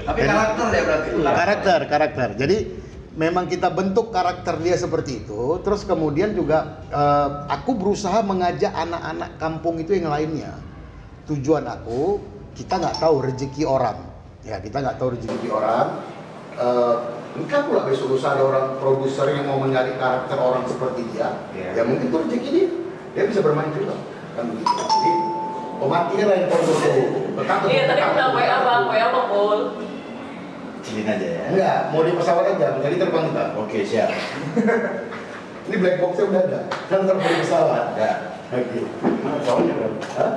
Tapi 0.04 0.20
karakter 0.20 0.68
ya 0.74 0.84
berarti. 0.86 1.10
karakter, 1.22 1.80
karakter. 1.86 2.30
Jadi 2.38 2.58
memang 3.14 3.46
kita 3.46 3.70
bentuk 3.70 4.10
karakter 4.10 4.58
dia 4.62 4.78
seperti 4.78 5.26
itu. 5.26 5.62
Terus 5.62 5.86
kemudian 5.86 6.34
juga 6.34 6.84
eh, 6.90 7.30
aku 7.50 7.78
berusaha 7.78 8.22
mengajak 8.26 8.74
anak-anak 8.74 9.38
kampung 9.38 9.78
itu 9.78 9.94
yang 9.98 10.10
lainnya. 10.10 10.58
Tujuan 11.30 11.64
aku 11.66 12.20
kita 12.58 12.82
nggak 12.82 12.98
tahu 13.00 13.16
rezeki 13.24 13.64
orang. 13.66 13.98
Ya 14.44 14.60
kita 14.60 14.82
nggak 14.82 14.98
tahu 14.98 15.16
rezeki 15.18 15.50
orang. 15.50 15.88
Eh, 16.58 16.96
Mungkin 17.34 17.66
pula 17.66 17.82
besok 17.90 18.14
lusa 18.14 18.38
ada 18.38 18.46
orang 18.46 18.78
produser 18.78 19.26
yang 19.34 19.50
mau 19.50 19.58
mencari 19.58 19.98
karakter 19.98 20.38
orang 20.38 20.70
seperti 20.70 21.02
dia. 21.18 21.34
Iya. 21.58 21.82
Ya 21.82 21.82
mungkin 21.82 22.14
itu 22.14 22.18
rezeki 22.30 22.50
dia. 22.54 22.68
Dia 23.18 23.24
bisa 23.26 23.42
bermain 23.42 23.74
juga. 23.74 23.98
Kan 24.38 24.54
begitu. 24.54 24.70
Jadi 24.70 25.12
pematian 25.82 26.28
yang 26.30 26.46
produser 26.50 26.94
Tetap 27.34 27.66
Iya, 27.66 27.84
tadi 27.90 28.02
udah 28.06 28.28
WA 28.38 28.58
Bang, 28.62 28.84
WA 28.94 29.08
Bang 29.10 29.26
Pol. 30.84 30.92
Cilin 30.92 31.08
aja 31.08 31.28
ya. 31.32 31.44
Enggak, 31.48 31.80
mau 31.96 32.04
di 32.04 32.12
pesawat 32.12 32.46
aja, 32.56 32.68
jadi 32.84 32.96
terbang 33.00 33.32
kita. 33.32 33.44
Oke 33.56 33.80
siap. 33.88 34.12
Ini 35.72 35.80
black 35.80 35.96
box-nya 36.04 36.28
udah 36.28 36.42
ada, 36.44 36.60
kan 36.92 37.08
terbang 37.08 37.32
di 37.32 37.40
pesawat. 37.40 37.96
Ya. 37.96 38.12
Oke. 38.52 38.80
Mana 39.24 39.36
pesawatnya 39.40 39.74
bro? 39.80 39.90
Hah? 40.20 40.32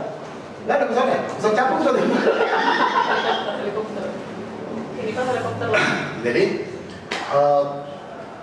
Nggak 0.66 0.76
ada 0.78 0.84
pesawatnya, 0.86 1.18
pesawat 1.34 1.54
capung 1.58 1.78
pesawat. 1.82 1.98
Helikopter. 3.58 4.06
Ini 5.02 5.10
kan 5.10 5.24
helikopter. 5.26 5.66
Jadi 6.30 6.44
eh, 7.10 7.64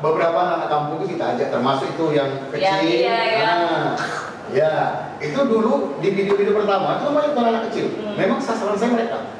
beberapa 0.03 0.41
anak 0.59 0.67
kampung 0.67 0.95
itu 0.99 1.15
kita 1.15 1.25
ajak, 1.39 1.47
termasuk 1.55 1.87
itu 1.95 2.05
yang 2.11 2.29
kecil. 2.51 2.67
Yang 2.67 2.81
iya, 2.83 3.17
ya. 3.23 3.39
Nah, 3.47 3.95
ya, 4.51 4.73
itu 5.23 5.39
dulu 5.39 6.03
di 6.03 6.11
video-video 6.11 6.51
pertama 6.51 6.99
itu 6.99 7.03
namanya 7.07 7.29
bukan 7.31 7.47
anak 7.47 7.63
kecil. 7.71 7.85
Hmm. 7.95 8.19
Memang 8.19 8.43
sasaran 8.43 8.75
saya 8.75 8.91
mereka. 8.91 9.32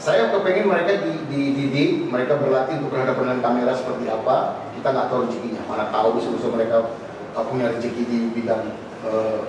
Saya 0.00 0.32
kepengen 0.32 0.64
mereka 0.64 0.96
di, 1.04 1.12
di, 1.28 1.42
didik, 1.52 2.08
mereka 2.08 2.40
berlatih 2.40 2.80
untuk 2.80 2.96
berhadapan 2.96 3.36
dengan 3.36 3.40
kamera 3.44 3.72
seperti 3.76 4.08
apa. 4.08 4.64
Kita 4.72 4.96
nggak 4.96 5.08
tahu 5.12 5.28
rezekinya. 5.28 5.62
Mana 5.68 5.92
tahu 5.92 6.16
bisa-bisa 6.16 6.48
mereka 6.48 6.88
uh, 7.36 7.44
punya 7.44 7.68
rezeki 7.68 8.02
di 8.08 8.18
bidang 8.32 8.72
uh, 9.04 9.44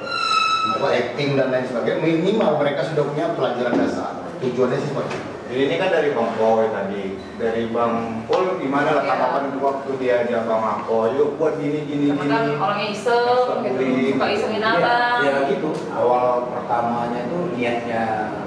apa 0.76 0.88
acting 0.91 1.39
dan 1.39 1.56
lain 1.56 1.64
sebagainya. 1.72 2.04
Minimal 2.04 2.60
mereka 2.60 2.84
sudah 2.84 3.04
punya 3.08 3.32
pelajaran 3.32 3.80
dasar. 3.80 4.28
Tujuannya 4.43 4.78
sih 4.84 4.91
seperti 4.91 5.16
itu. 5.16 5.32
Jadi 5.52 5.62
ini 5.68 5.76
kan 5.80 5.89
dari 5.91 6.10
Bang 6.16 6.32
Boy 6.39 6.68
tadi, 6.72 7.06
dari 7.36 7.64
Bang 7.72 8.24
Pol 8.24 8.56
gimana 8.60 8.88
lah 8.91 9.04
Iya. 9.04 9.12
tanggapan 9.12 9.43
waktu 9.60 9.91
dia 9.99 10.14
ajak 10.24 10.47
Bang 10.47 10.64
Ako, 10.64 11.12
yuk 11.12 11.36
buat 11.36 11.60
gini 11.60 11.84
gini 11.88 12.06
Karena 12.12 12.24
gini. 12.24 12.32
kan 12.32 12.43
orangnya 12.56 12.88
iseng 12.91 13.60
gitu, 13.68 13.84
suka 14.16 14.28
isengin 14.32 14.64
abang. 14.64 15.20
Ya 15.28 15.32
gitu. 15.52 15.70
Awal 15.91 16.47
pertamanya 16.56 17.28
tuh 17.28 17.52
niatnya 17.56 18.04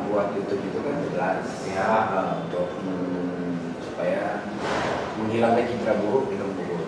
buat 0.08 0.32
YouTube 0.32 0.64
itu 0.64 0.78
kan 0.80 0.96
jelas 1.12 1.44
Ya. 1.74 2.06
eh, 2.06 2.28
untuk 2.40 2.66
hmm, 2.78 3.74
supaya 3.82 4.46
menghilangkan 5.18 5.66
citra 5.66 5.94
buruk 5.98 6.30
film 6.30 6.50
buruk. 6.54 6.86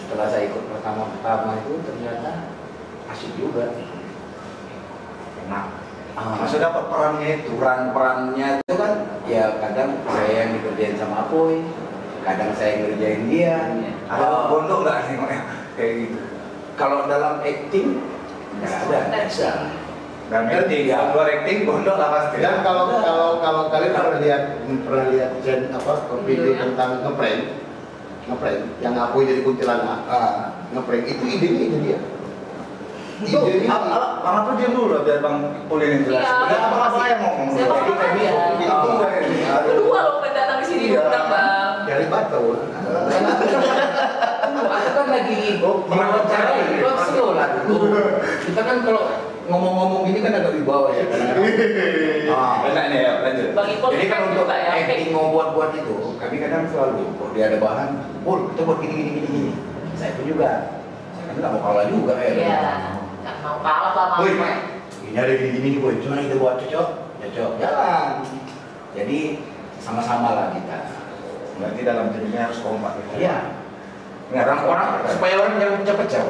Setelah 0.00 0.26
saya 0.26 0.48
ikut 0.48 0.64
pertama-pertama 0.66 1.60
itu 1.60 1.72
ternyata 1.84 2.48
asik 3.08 3.32
juga. 3.36 3.76
Nah, 5.48 5.64
Ah, 6.18 6.34
Maksud 6.34 6.58
dapat 6.58 6.90
perannya 6.90 7.30
itu. 7.38 7.54
peran-perannya 7.54 8.58
itu 8.58 8.74
kan 8.74 8.92
ya 9.30 9.54
kadang 9.62 10.02
saya 10.02 10.30
yang 10.34 10.50
dikerjain 10.50 10.98
sama 10.98 11.22
Apoy, 11.22 11.62
kadang 12.26 12.50
saya 12.58 12.74
yang 12.74 12.80
ngerjain 12.90 13.22
dia. 13.30 13.54
Ada 14.10 14.26
Oh, 14.26 14.42
gondok 14.50 14.82
nggak 14.82 14.98
nengoknya 15.06 15.40
kayak 15.78 15.92
gitu. 16.02 16.18
kalau 16.74 17.06
dalam 17.06 17.38
acting 17.38 18.02
nggak 18.58 18.74
ada, 18.90 18.98
bisa. 19.30 19.50
Dan 20.28 20.44
acting, 20.44 20.84
Ya. 20.84 21.08
luar 21.08 21.24
acting 21.26 21.64
gondok 21.64 21.96
lah 21.96 22.08
pasti. 22.12 22.36
Dan 22.38 22.60
kalau 22.60 22.92
kalau 22.94 23.40
kalau 23.40 23.62
kalian 23.72 23.96
pernah 23.96 24.20
lihat 24.20 24.42
pernah 24.84 25.04
lihat 25.08 25.30
gen 25.40 25.72
apa 25.72 25.92
video 26.22 26.52
Videonya. 26.52 26.60
tentang 26.68 26.90
ngeprank, 27.00 27.40
ngeprank 28.28 28.60
yang 28.78 28.92
aku 28.94 29.24
jadi 29.24 29.40
kuntilanak, 29.40 30.04
Ah, 30.04 30.52
ngeprank 30.70 31.04
itu 31.06 31.24
idenya 31.24 31.62
ide 31.64 31.78
dia. 31.80 31.98
Itu, 33.18 33.34
apa, 33.66 34.22
Ako 34.22 34.54
diam 34.54 34.70
dulu 34.70 34.94
lah 34.94 35.02
biar 35.02 35.18
Bang 35.18 35.36
Pol 35.66 35.80
yang 35.80 36.04
jelas. 36.04 36.22
Iya. 36.22 36.58
Apa 36.60 36.76
apa 36.86 37.00
yang 37.08 37.18
ngomong. 37.18 37.48
Siapa 37.50 37.74
kayak 37.74 37.98
aja. 37.98 38.30
gitu. 38.54 38.62
Itu. 38.62 38.90
Kedua 39.66 39.98
loh 39.98 40.16
pendatang 40.22 40.58
di 40.60 40.66
sini 40.68 40.84
Iya. 40.92 41.02
Bang. 41.02 41.74
dari 41.82 42.06
Batam. 42.06 42.44
aku 44.68 44.90
kan 44.92 45.06
lagi 45.08 45.58
Oh, 45.58 45.76
diwawancara 45.82 46.52
iya. 46.54 46.78
lo 46.78 46.92
slow 47.00 47.30
lah 47.32 47.48
dulu. 47.64 47.88
Kita 48.44 48.60
kan 48.62 48.76
kalau 48.84 49.02
ngomong-ngomong 49.48 50.00
gini 50.12 50.20
kan 50.20 50.32
agak 50.36 50.52
wibawa 50.54 50.92
ya. 50.92 51.04
Ah. 52.28 52.60
Enak 52.60 52.84
nih 52.92 52.98
ya, 53.00 53.12
lanjut. 53.24 53.48
Bang 53.56 53.72
Jadi 53.72 54.06
kan 54.12 54.20
untuk 54.28 54.46
ya. 54.52 54.68
acting 54.68 55.16
mau 55.16 55.32
buat-buat 55.32 55.72
itu, 55.80 56.12
kami 56.20 56.36
kadang 56.44 56.68
selalu 56.68 57.16
kalau 57.16 57.32
dia 57.32 57.48
ada 57.48 57.56
bahan, 57.56 57.88
pul 58.20 58.52
kita 58.52 58.68
buat 58.68 58.78
gini 58.84 58.94
gini 58.94 59.10
gini 59.16 59.28
gini. 59.32 59.52
Saya 59.96 60.12
pun 60.12 60.28
juga, 60.28 60.76
saya 61.16 61.24
kan 61.24 61.34
nggak 61.40 61.52
mau 61.56 61.62
kalah 61.64 61.88
juga 61.88 62.14
ya. 62.20 62.30
Iya. 62.36 62.60
Nggak 63.24 63.36
mau 63.40 63.58
kalah 63.64 63.92
lah. 63.96 64.20
Woi, 64.20 64.36
ini 65.08 65.16
ada 65.16 65.32
gini 65.40 65.50
gini 65.56 65.68
nih 65.72 65.80
boy, 65.80 65.96
cuma 66.04 66.20
kita 66.20 66.36
buat 66.36 66.56
cocok, 66.60 66.88
cocok, 67.16 67.50
jalan. 67.56 68.08
Jadi 68.92 69.18
sama-sama 69.80 70.28
lah 70.36 70.46
kita. 70.52 70.78
Berarti 71.56 71.80
dalam 71.80 72.12
timnya 72.12 72.52
harus 72.52 72.60
kompak. 72.60 72.92
Iya. 73.16 73.56
Orang-orang 74.28 75.08
supaya 75.08 75.34
orang 75.40 75.56
jangan 75.56 75.74
pecah-pecah. 75.80 76.22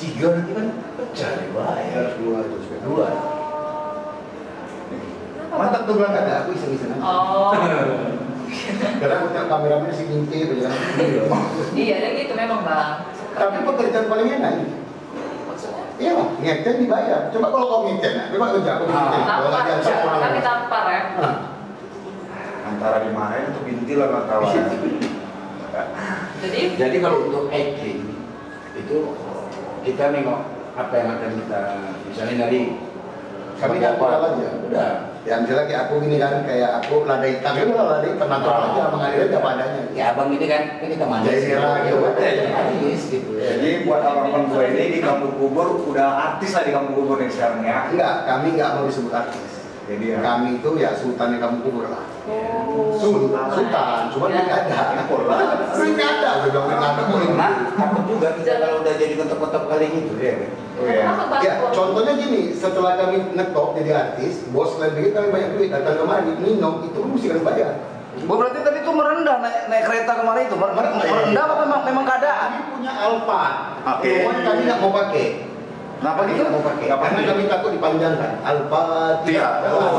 Tiga 0.00 0.32
nanti 0.32 0.52
kan 0.56 0.66
pecah 0.96 1.30
nih 1.36 1.48
bahaya. 1.52 1.92
Harus 1.92 2.14
dua. 2.24 2.38
Dua. 2.80 3.06
Mantap 5.50 5.82
tuh 5.84 5.94
bilang 6.00 6.16
ada 6.16 6.32
aku 6.40 6.56
iseng-iseng. 6.56 6.96
Oh. 7.04 7.52
Karena 9.00 9.14
aku 9.20 9.26
tengok 9.36 9.48
kameramen 9.52 9.92
si 9.92 10.08
ngintip 10.08 10.56
aja. 10.56 10.72
Iya, 11.76 11.94
dia 12.00 12.10
gitu 12.16 12.32
memang 12.32 12.64
Bang. 12.64 13.12
Tapi 13.36 13.60
pekerjaan 13.60 14.08
paling 14.08 14.28
enak 14.40 14.52
ini. 14.56 14.74
maksudnya 15.44 15.84
Iya 16.00 16.10
lah, 16.16 16.28
ngecen 16.40 16.74
dibayar. 16.80 17.20
Coba 17.28 17.46
kalau 17.52 17.66
kau 17.68 17.80
ngecen, 17.92 18.12
nah, 18.16 18.26
coba 18.32 18.44
kerja 18.56 18.70
aku 18.80 18.84
ngecen. 18.88 19.20
Kalau 19.20 19.50
tampar, 19.52 20.16
tapi 20.16 20.38
tampar 20.40 20.84
ya. 20.88 21.02
Antara 22.64 22.96
dimarahin 23.04 23.52
atau 23.52 23.62
bintil 23.68 23.98
sama 24.00 24.20
kawan. 24.24 24.64
Jadi 26.40 26.60
Jadi 26.80 26.96
kalau 27.04 27.18
untuk 27.28 27.44
acting 27.52 28.00
itu 28.74 28.96
kita 29.90 30.14
nengok 30.14 30.40
apa 30.78 30.92
yang 30.94 31.08
akan 31.18 31.30
kita 31.34 31.60
misalnya 32.06 32.36
dari 32.46 32.62
Kami 33.60 33.76
natural 33.76 34.16
apa 34.16 34.26
aja. 34.40 34.48
udah 34.56 34.90
Ya 35.20 35.36
misalnya 35.36 35.68
kayak 35.68 35.82
aku 35.84 36.00
gini 36.00 36.16
kan, 36.16 36.48
kayak 36.48 36.80
aku 36.80 37.04
lada 37.04 37.28
hitam 37.28 37.52
itu 37.52 37.76
lah 37.76 37.86
lada 37.92 38.08
hitam 38.08 38.24
natural 38.24 38.72
aja 38.72 38.88
mengalir 38.88 39.28
apa 39.28 39.48
adanya. 39.52 39.82
ya 39.92 40.04
abang 40.16 40.32
ini 40.32 40.46
kan 40.48 40.62
kan 40.80 40.88
kita 40.88 41.04
manis 41.04 41.28
Jadi 41.28 41.40
serah 41.44 41.74
gitu. 41.84 41.98
Gitu 42.80 43.30
Jadi 43.36 43.68
buat 43.84 44.00
abang-abang 44.00 44.48
gue 44.48 44.64
ini 44.72 44.84
di 44.96 45.00
kampung 45.04 45.36
kubur 45.36 45.84
udah 45.92 46.08
artis 46.32 46.56
lah 46.56 46.64
di 46.64 46.72
kampung 46.72 47.04
kubur 47.04 47.20
nih 47.20 47.28
sekarang 47.28 47.60
ya. 47.60 47.92
Enggak, 47.92 48.14
kami 48.24 48.56
enggak 48.56 48.70
mau 48.80 48.88
disebut 48.88 49.12
artis. 49.12 49.59
Jadi 49.90 50.04
ya. 50.06 50.18
Kami 50.22 50.62
itu 50.62 50.70
ya 50.78 50.94
sultannya 50.94 51.42
kamu 51.42 51.66
kubur 51.66 51.90
lah. 51.90 52.06
Oh. 52.30 52.94
Sultan, 52.94 53.46
sultan, 53.50 54.06
cuma 54.14 54.30
Ya. 54.30 54.46
nggak 54.46 54.58
ada. 54.70 54.80
Nggak 54.94 56.10
ada, 56.14 56.30
udah 56.46 56.46
bilang 56.46 56.66
nggak 56.70 56.78
ada. 56.78 57.02
karena 57.10 57.48
takut 57.74 58.04
juga 58.06 58.28
kita 58.38 58.52
kalau 58.62 58.86
udah 58.86 58.94
jadi 58.94 59.14
kotak-kotak 59.18 59.62
kali 59.66 59.86
gitu 59.90 60.14
ya 60.14 60.34
Bang? 60.38 60.52
Ya, 61.42 61.52
contohnya 61.74 62.12
gini, 62.16 62.54
setelah 62.54 62.96
kami 62.96 63.34
ngetop 63.34 63.74
jadi 63.76 63.90
artis, 63.92 64.46
bos 64.48 64.78
lain 64.78 64.94
begitu 64.94 65.12
kami 65.12 65.28
banyak 65.28 65.50
duit, 65.52 65.68
datang 65.68 65.98
kemari, 65.98 66.32
minum, 66.38 66.80
itu 66.80 66.98
mesti 67.02 67.26
kami 67.28 67.42
bayar. 67.42 67.74
Oh, 68.20 68.36
berarti 68.36 68.58
tadi 68.62 68.78
tuh 68.80 68.94
merendah 68.94 69.38
naik, 69.38 69.68
naik 69.68 69.84
kereta 69.86 70.12
kemarin 70.18 70.46
itu. 70.46 70.56
Mer- 70.56 70.72
mer- 70.72 70.94
Merendah 70.94 71.42
apa 71.46 71.54
memang 71.62 71.80
memang 71.84 72.04
keadaan? 72.04 72.48
Kami 72.48 72.62
punya 72.70 72.92
Alphard, 72.96 73.54
cuman 74.00 74.36
kami 74.40 74.60
nggak 74.66 74.80
mau 74.80 74.92
pakai. 74.94 75.49
Kenapa 76.00 76.20
gitu? 76.32 76.40
mau 76.48 76.64
pakai, 76.64 76.88
karena 76.88 77.20
kami 77.28 77.42
takut 77.44 77.70
dipanjangkan. 77.76 78.30
Alphard 78.40 79.20
Tidak. 79.28 79.52
jalan. 79.68 79.92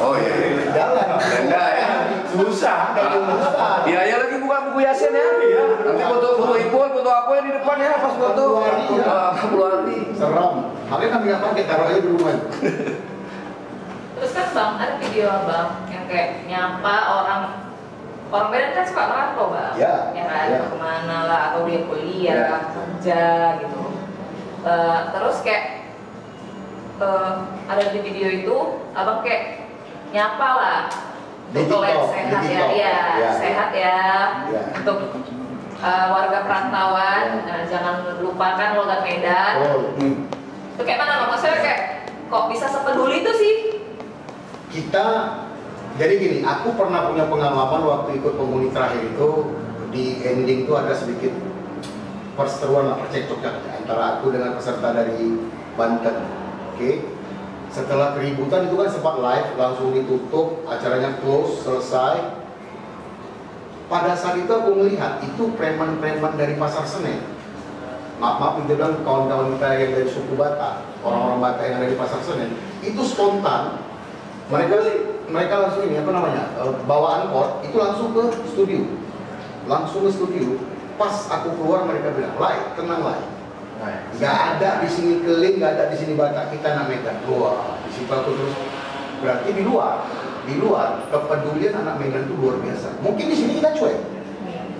Oh 0.00 0.16
iya. 0.16 0.32
iya. 0.32 0.64
Jalan. 0.72 1.06
Rendah 1.20 1.68
ya. 1.76 1.88
Susah. 2.32 2.96
Susah. 2.96 3.84
Iya, 3.84 4.00
ya 4.08 4.14
lagi 4.16 4.40
buka 4.40 4.56
buku 4.72 4.80
Yasin 4.80 5.12
ya. 5.12 5.28
Iya. 5.44 5.62
Nanti 5.84 6.02
foto 6.08 6.28
foto 6.40 6.54
Ipul, 6.56 6.88
foto 6.96 7.10
apa 7.12 7.30
yang 7.36 7.44
di 7.44 7.52
depan 7.60 7.76
ya 7.76 8.00
pas 8.00 8.14
foto. 8.16 8.44
Iya. 8.64 9.04
Ah, 9.04 9.30
Puluhan 9.36 9.84
Seram. 10.16 10.52
Makanya 10.88 11.10
kami 11.12 11.24
nggak 11.28 11.42
pakai, 11.44 11.64
taruh 11.68 11.84
aja 11.88 12.00
di 12.00 12.08
rumah. 12.08 12.32
Terus 14.16 14.30
kan 14.32 14.46
bang, 14.56 14.72
ada 14.80 14.94
video 15.02 15.26
abang 15.28 15.68
yang 15.90 16.04
kayak 16.08 16.28
nyapa 16.48 16.96
orang 17.10 17.42
orang 18.32 18.48
Medan 18.48 18.70
kan 18.72 18.84
suka 18.88 19.02
merantau 19.04 19.46
bang, 19.52 19.74
Ya, 19.76 19.94
ya 20.16 20.24
kan 20.24 20.44
ya. 20.48 20.60
ke 20.64 20.76
mana 20.80 21.18
lah 21.28 21.40
atau 21.52 21.68
dia 21.68 21.84
kuliah, 21.84 22.36
Ya. 22.38 22.56
kerja 22.72 23.22
gitu. 23.60 23.81
Eh, 24.62 24.98
terus 25.10 25.36
kayak 25.42 25.64
eh, 27.02 27.32
ada 27.66 27.84
di 27.90 27.98
video 27.98 28.28
itu 28.30 28.56
abang 28.94 29.26
kayak 29.26 29.66
nyapa 30.14 30.48
lah 30.54 30.80
Di 31.50 31.66
untuk 31.66 31.82
lihat 31.82 31.98
TikTok, 31.98 32.14
sehat 32.14 32.42
di 32.46 32.48
ya, 32.54 32.64
iya 32.70 32.96
Ya. 33.18 33.30
sehat 33.36 33.70
ya, 33.74 33.98
Ya. 34.48 34.62
untuk 34.78 34.98
eh, 35.82 36.06
warga 36.14 36.46
perantauan, 36.46 37.24
Ya. 37.42 37.44
nah, 37.44 37.60
jangan 37.66 37.94
lupakan 38.22 38.68
logat 38.78 39.02
Medan. 39.02 39.52
Oh, 39.66 39.98
Itu 40.72 40.82
kayak 40.86 40.98
mana? 41.02 41.26
Maksudnya 41.26 41.58
kayak 41.58 41.80
kok 42.30 42.44
bisa 42.48 42.66
sepeduli 42.70 43.20
itu 43.20 43.32
sih? 43.34 43.54
kita 44.72 45.04
jadi 46.00 46.16
gini, 46.16 46.38
aku 46.40 46.72
pernah 46.72 47.04
punya 47.04 47.28
pengalaman 47.28 47.84
waktu 47.84 48.16
ikut 48.16 48.40
penghuni 48.40 48.72
terakhir 48.72 49.04
itu 49.04 49.28
di 49.92 50.24
ending 50.24 50.64
itu 50.64 50.72
ada 50.72 50.96
sedikit 50.96 51.28
perseteruan 52.32 52.88
lah 52.88 52.96
percekcokan 52.96 53.52
antara 53.82 54.18
aku 54.18 54.30
dengan 54.30 54.54
peserta 54.54 54.94
dari 54.94 55.36
Banten. 55.74 56.16
Oke. 56.72 57.02
Setelah 57.72 58.12
keributan 58.14 58.68
itu 58.68 58.76
kan 58.76 58.88
sempat 58.92 59.16
live 59.16 59.48
langsung 59.56 59.96
ditutup, 59.96 60.60
acaranya 60.68 61.16
close, 61.24 61.64
selesai. 61.64 62.42
Pada 63.88 64.12
saat 64.12 64.40
itu 64.40 64.48
aku 64.48 64.76
melihat 64.76 65.20
itu 65.24 65.52
preman-preman 65.56 66.36
dari 66.36 66.56
pasar 66.56 66.84
Senen. 66.84 67.20
Maaf 68.20 68.36
maaf 68.38 68.54
itu 68.60 68.76
bilang 68.76 69.00
kawan-kawan 69.02 69.56
kita 69.56 69.66
yang 69.72 69.92
dari 69.98 70.08
suku 70.08 70.32
Batak, 70.36 70.84
orang-orang 71.00 71.40
Batak 71.40 71.64
yang 71.64 71.76
ada 71.80 71.88
di 71.90 71.98
pasar 71.98 72.20
Senen, 72.20 72.54
itu 72.84 73.00
spontan 73.02 73.80
mereka 74.52 74.74
mereka 75.32 75.54
langsung 75.64 75.88
ini 75.88 75.96
apa 75.96 76.10
namanya 76.12 76.42
eh, 76.60 76.72
bawa 76.84 77.24
angkot 77.24 77.64
itu 77.64 77.76
langsung 77.80 78.12
ke 78.12 78.22
studio 78.52 78.84
langsung 79.64 80.04
ke 80.04 80.10
studio 80.12 80.60
pas 81.00 81.14
aku 81.32 81.56
keluar 81.56 81.88
mereka 81.88 82.12
bilang 82.12 82.36
lai 82.36 82.58
tenang 82.76 83.00
lai 83.00 83.20
nggak 84.18 84.36
ada 84.56 84.70
di 84.84 84.88
sini 84.88 85.14
keling 85.26 85.56
nggak 85.58 85.72
ada 85.74 85.84
di 85.90 85.96
sini 85.98 86.12
batak 86.14 86.54
kita 86.54 86.68
nak 86.78 86.86
Medan 86.86 87.16
wah 87.26 87.76
di 87.82 87.90
situ 87.90 88.10
aku 88.10 88.30
terus 88.36 88.54
berarti 89.18 89.48
di 89.54 89.62
luar 89.66 90.06
di 90.42 90.54
luar 90.58 91.06
kepedulian 91.10 91.74
anak 91.82 91.96
Medan 91.98 92.26
itu 92.26 92.34
luar 92.38 92.56
biasa 92.62 92.88
mungkin 93.02 93.26
di 93.30 93.36
sini 93.36 93.52
kita 93.58 93.70
cuek 93.74 93.98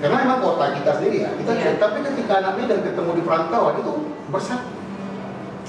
karena 0.02 0.16
memang 0.26 0.38
kota 0.42 0.74
kita 0.74 0.98
sendiri 0.98 1.22
ya 1.22 1.30
kita 1.38 1.50
Iya. 1.54 1.60
cuek 1.62 1.76
tapi 1.78 1.98
ketika 2.06 2.32
anak 2.42 2.52
Medan 2.58 2.80
ketemu 2.82 3.10
di 3.18 3.22
perantauan 3.22 3.74
itu 3.78 3.92
bersatu 4.30 4.82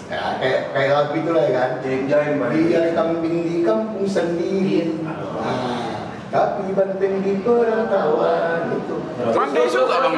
ya, 0.09 0.37
kayak 0.37 0.61
kayak 0.73 0.91
lagu 0.93 1.13
itu 1.17 1.29
lah 1.33 1.43
ya 1.45 1.51
kan 1.57 1.71
Jaim-jaim. 1.81 2.37
Biar 2.37 2.85
kambing 2.93 3.37
di 3.49 3.55
kampung 3.65 4.05
sendiri. 4.05 5.01
Nah, 5.01 6.05
tapi 6.29 6.69
banteng 6.73 7.13
di 7.25 7.33
perantauan 7.41 8.61
itu. 8.77 8.95
Pandai 9.33 9.65
juga 9.69 9.95
bang. 10.05 10.13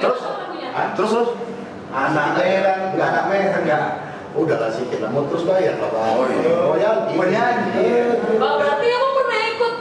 Terus, 0.00 0.20
Hah? 0.74 0.86
terus 0.96 1.10
terus. 1.12 1.30
Anak 1.94 2.26
Medan, 2.34 2.78
nggak 2.98 3.08
anak 3.08 3.24
Medan 3.30 3.62
nggak. 3.62 3.86
Udahlah 4.34 4.66
sedikit 4.66 4.98
lah, 5.06 5.14
mau 5.14 5.22
terus 5.30 5.46
bayar 5.46 5.78
lah 5.78 5.90
bang. 5.94 6.10
Oh, 6.10 6.26
iya. 6.26 6.50
Royalti. 6.58 7.12
Penyanyi. 7.14 7.70
Iya. 7.78 8.04
Bang 8.34 8.54
berarti 8.58 8.86
kamu 8.90 9.08
pernah 9.14 9.38
ikut 9.46 9.74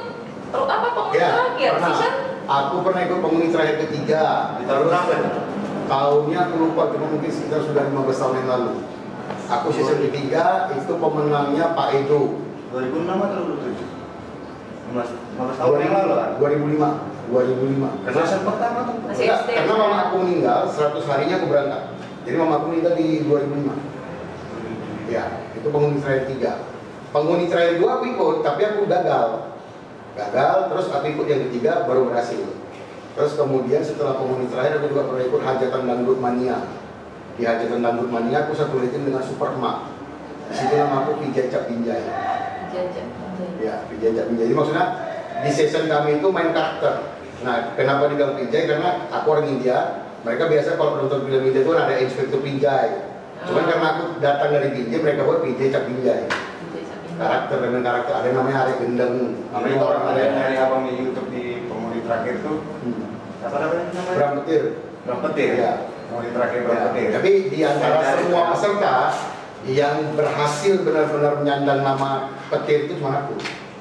apa 0.54 0.88
penghuni 0.94 1.18
Ya, 1.18 1.30
terakhir 1.34 1.72
pernah. 1.74 1.90
season? 1.90 2.14
Aku 2.44 2.76
pernah 2.86 3.02
ikut 3.02 3.18
penghuni 3.18 3.48
terakhir 3.50 3.76
ketiga. 3.90 4.24
Di 4.62 4.64
tahun 4.70 4.84
berapa? 4.86 5.14
Tahunnya 5.84 6.40
aku 6.40 6.56
lupa, 6.62 6.82
cuma 6.94 7.06
mungkin 7.10 7.32
sekitar 7.34 7.66
sudah 7.66 7.84
15 7.90 8.22
tahun 8.22 8.36
yang 8.46 8.50
lalu. 8.54 8.74
Aku 9.50 9.68
season 9.74 10.00
ketiga, 10.06 10.70
itu 10.72 10.92
pemenangnya 10.94 11.74
Pak 11.74 11.88
Edo. 11.98 12.38
2006 12.70 13.10
atau 13.10 13.42
2007? 13.58 13.90
15 14.94 15.10
15 15.34 15.58
tahun 15.58 15.78
yang 15.82 15.94
lalu 15.98 16.12
kan? 16.14 16.30
2005. 16.38 16.90
2005. 17.34 18.06
Karena 18.06 18.22
season 18.22 18.42
pertama 18.46 18.80
tuh. 18.86 18.96
Enggak, 19.02 19.40
karena 19.50 19.74
mama 19.74 19.98
aku 20.08 20.16
meninggal 20.22 20.60
100 20.70 21.10
harinya 21.10 21.36
aku 21.42 21.48
berangkat. 21.50 21.82
Jadi 22.24 22.36
mama 22.40 22.64
aku 22.64 22.66
meninggal 22.72 22.96
di 22.96 23.28
2005. 23.28 25.12
Ya, 25.12 25.24
itu 25.54 25.68
penghuni 25.68 26.00
terakhir 26.00 26.26
tiga. 26.32 26.52
Penghuni 27.12 27.46
terakhir 27.52 27.78
dua 27.78 28.00
aku 28.00 28.06
ikut, 28.10 28.36
tapi 28.42 28.62
aku 28.66 28.88
gagal. 28.88 29.54
Gagal, 30.14 30.56
terus 30.72 30.88
aku 30.90 31.06
ikut 31.12 31.26
yang 31.30 31.42
ketiga 31.50 31.84
baru 31.86 32.08
berhasil. 32.10 32.42
Terus 33.14 33.38
kemudian 33.38 33.86
setelah 33.86 34.18
penghuni 34.18 34.50
terakhir 34.50 34.82
aku 34.82 34.90
juga 34.90 35.06
pernah 35.06 35.24
ikut 35.28 35.42
hajatan 35.46 35.82
dangdut 35.86 36.18
mania. 36.18 36.58
Di 37.38 37.46
hajatan 37.46 37.86
dangdut 37.86 38.10
mania 38.10 38.48
aku 38.48 38.58
satu 38.58 38.82
tim 38.82 39.06
dengan 39.06 39.22
super 39.22 39.54
emak. 39.54 39.94
Di 40.50 40.54
situ 40.58 40.74
nama 40.78 41.06
aku 41.06 41.22
Vijay 41.22 41.50
Cap 41.50 41.70
Pinjai. 41.70 42.02
Ya, 43.62 43.86
Vijay 43.90 44.12
Cap 44.18 44.26
Pinjai. 44.30 44.46
Jadi 44.50 44.56
maksudnya 44.58 44.86
di 45.46 45.50
season 45.54 45.86
kami 45.86 46.18
itu 46.22 46.28
main 46.34 46.50
karakter. 46.54 47.14
Nah, 47.46 47.74
kenapa 47.78 48.10
dibilang 48.10 48.34
Pinjai? 48.38 48.66
Karena 48.66 49.06
aku 49.14 49.28
orang 49.34 49.50
India. 49.50 50.03
Mereka 50.24 50.44
biasa 50.48 50.80
kalau 50.80 51.04
nonton 51.04 51.28
film 51.28 51.44
India 51.44 51.62
itu 51.62 51.70
kan 51.70 51.84
ada 51.84 51.96
Inspektur 52.00 52.40
Pinjai. 52.40 52.90
Cuman 53.44 53.64
Ah. 53.64 53.68
karena 53.68 53.88
aku 53.92 54.04
datang 54.24 54.50
dari 54.56 54.72
Pinjai, 54.72 55.00
mereka 55.04 55.28
buat 55.28 55.44
Pinjai 55.44 55.68
Cap 55.68 55.84
Pinjai. 55.84 56.24
Karakter 57.14 57.58
dengan 57.62 57.82
karakter. 57.86 58.14
Ada 58.18 58.26
yang 58.26 58.38
namanya 58.42 58.58
Ari 58.66 58.74
Gendeng. 58.82 59.16
Namanya 59.54 59.74
itu 59.78 59.86
orang 59.86 60.04
ada 60.10 60.20
yang 60.20 60.34
nyari 60.34 60.56
abang 60.58 60.82
di 60.88 60.94
YouTube 60.98 61.30
di 61.30 61.44
penghuni 61.70 62.00
terakhir 62.02 62.42
tuh. 62.42 62.58
Hmm. 62.82 63.46
Apa 63.46 63.56
namanya? 63.62 63.86
Bram 64.18 64.32
Petir. 64.42 64.64
Bram 65.06 65.20
Petir. 65.22 65.50
Iya. 65.62 65.74
Penghuni 66.10 66.30
terakhir 66.34 66.60
Bram 66.66 66.74
Ya, 66.74 66.84
Petir. 66.90 67.08
Tapi 67.14 67.32
di 67.54 67.60
antara 67.62 67.98
semua 68.18 68.42
peserta 68.50 68.96
yang 69.64 69.96
berhasil 70.18 70.74
benar-benar 70.82 71.34
menyandang 71.40 71.86
nama 71.86 72.34
petir 72.50 72.90
itu 72.90 73.00
cuma 73.00 73.24
aku. 73.24 73.38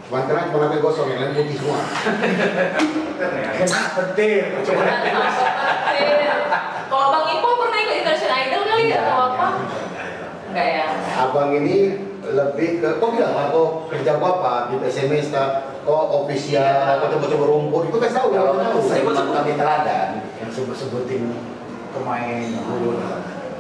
Cuma 0.06 0.28
karena 0.28 0.46
cuma 0.46 0.68
aku 0.68 0.76
yang 0.76 0.84
gosong, 0.84 1.08
yang 1.08 1.20
lain 1.24 1.32
putih 1.32 1.56
semua. 1.56 1.80
Petir. 3.96 4.44
Cuma 4.62 4.82
Kalau 6.92 7.08
Bang 7.08 7.26
Ipo 7.32 7.48
pernah 7.56 7.78
ikut 7.80 7.96
Indonesian 8.04 8.36
Idol 8.36 8.62
kali 8.68 8.92
ya 8.92 9.00
atau 9.00 9.32
apa? 9.32 9.48
Enggak 10.52 10.68
ya. 10.68 10.86
Abang 11.16 11.56
ini 11.56 11.96
lebih 12.22 12.84
ke, 12.84 13.00
kok 13.00 13.10
bilang 13.16 13.48
kok 13.48 13.88
kerja 13.88 14.20
gua 14.20 14.30
apa? 14.36 14.54
Di 14.68 14.76
SMS 14.84 15.32
kah? 15.32 15.72
Kok 15.82 16.04
official, 16.22 17.00
kok 17.00 17.08
coba-coba 17.08 17.44
rumput, 17.48 17.82
itu 17.90 17.98
kan 17.98 18.10
tahu, 18.14 18.28
kalau 18.36 18.54
tahu. 18.54 18.78
sebut-sebut 18.86 19.32
kami 19.34 19.52
teladan 19.58 20.08
yang 20.38 20.50
sebut-sebutin 20.52 21.22
pemain 21.90 22.46
dulu 22.46 23.00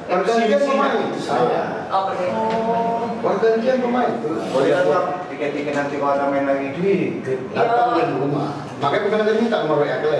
Pergantian 0.02 0.60
pemain 0.60 0.98
itu 1.08 1.20
saya. 1.24 1.88
Oh. 1.88 3.08
Pergantian 3.22 3.78
pemain 3.80 4.10
itu. 4.12 4.30
Oh 4.52 4.60
dia 4.60 4.84
tuh 4.84 5.24
tiket-tiket 5.32 5.72
nanti 5.72 5.96
kalau 5.96 6.12
ada 6.12 6.26
main 6.28 6.44
lagi 6.44 6.74
dikit. 6.76 7.38
Datang 7.56 7.96
di 7.96 8.02
rumah. 8.20 8.66
Makanya 8.82 9.02
bukan 9.08 9.18
ada 9.24 9.32
minta 9.38 9.56
nomor 9.64 9.86
WA 9.86 9.96
ke 10.04 10.10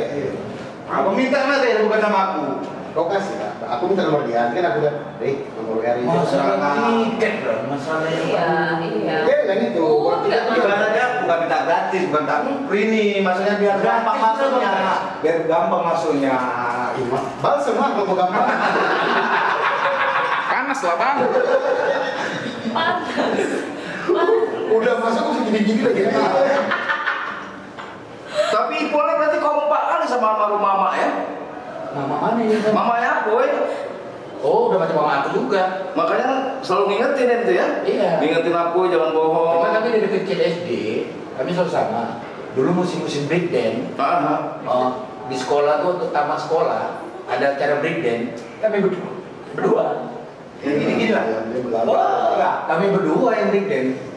Abang 0.89 1.17
minta 1.19 1.39
nanti 1.45 1.77
bukan 1.83 2.01
sama 2.01 2.19
aku. 2.33 2.45
Lokasi 2.93 3.33
kan 3.41 3.57
aku 3.65 3.83
minta 3.89 4.05
nomor 4.05 4.29
dia 4.29 4.53
kan 4.53 4.65
aku 4.69 4.79
udah 4.85 4.95
deh 5.17 5.35
nomor 5.57 5.81
itu 5.81 6.05
Masalah 6.05 6.77
tiket 6.93 7.35
bro, 7.41 7.55
masalahnya 7.73 8.21
Iya, 8.21 8.53
iya. 8.85 9.17
Dia 9.25 9.39
kan 9.49 9.59
itu 9.65 9.81
Oh. 9.83 10.21
Ibaratnya 10.29 11.25
bukan 11.25 11.37
minta 11.47 11.59
gratis, 11.65 12.03
bukan 12.11 12.25
tak 12.29 12.41
free 12.69 12.87
nih, 12.91 13.11
maksudnya 13.25 13.55
biar 13.57 13.77
gampang 13.81 14.19
masuknya, 14.19 14.73
biar 15.25 15.39
gampang 15.49 15.83
masuknya. 15.83 16.37
bal 17.41 17.57
semua 17.63 17.97
kalau 17.97 18.07
mau 18.13 18.17
gampang 18.19 18.47
Panas 20.53 20.81
lah 20.85 20.95
bang. 21.01 21.17
Panas. 22.73 23.09
udah 24.73 24.95
masuk 25.05 25.23
masih 25.31 25.43
gini-gini 25.53 25.81
lagi 25.85 26.03
Tapi 28.53 28.75
Ipolnya 28.89 29.15
berarti 29.21 29.39
kompak 29.41 29.83
kali 29.89 30.05
sama 30.09 30.27
almarhum 30.37 30.61
mama 30.61 30.89
ya? 30.97 31.09
Nama 31.93 32.17
mana 32.17 32.39
ini 32.41 32.57
kan? 32.65 32.73
Mamanya 32.73 33.11
Apoy. 33.23 33.49
Oh, 34.43 34.67
udah 34.73 34.79
macam 34.83 34.97
mama 34.99 35.13
aku 35.23 35.29
juga. 35.39 35.93
Makanya 35.95 36.59
selalu 36.59 36.85
ngingetin 36.91 37.47
itu 37.47 37.53
ya. 37.55 37.67
Iya. 37.87 38.11
Ngingetin 38.19 38.55
Apoy 38.57 38.91
jangan 38.91 39.15
bohong. 39.15 39.63
Karena 39.63 39.71
kami 39.79 39.89
dari 39.95 40.09
kecil 40.11 40.39
SD, 40.43 40.71
kami 41.39 41.49
selalu 41.55 41.71
sama. 41.71 42.03
Dulu 42.53 42.85
musim-musim 42.85 43.31
break 43.31 43.49
dance, 43.49 43.97
ah. 43.97 44.61
oh, 44.69 45.09
di 45.25 45.33
sekolah 45.33 45.81
tuh 45.81 45.97
untuk 45.97 46.13
tamat 46.13 46.37
sekolah 46.37 47.01
ada 47.25 47.57
acara 47.57 47.81
break 47.81 48.05
dance. 48.05 48.45
Kami 48.61 48.77
berdua, 48.83 49.11
berdua. 49.57 49.85
Yang 50.61 50.75
gini-gini 50.85 51.13
lah. 51.17 51.25
Oh, 51.89 52.37
enggak, 52.37 52.57
kami 52.69 52.85
berdua 52.93 53.31
yang 53.41 53.49
break 53.49 53.67
dance. 53.73 54.12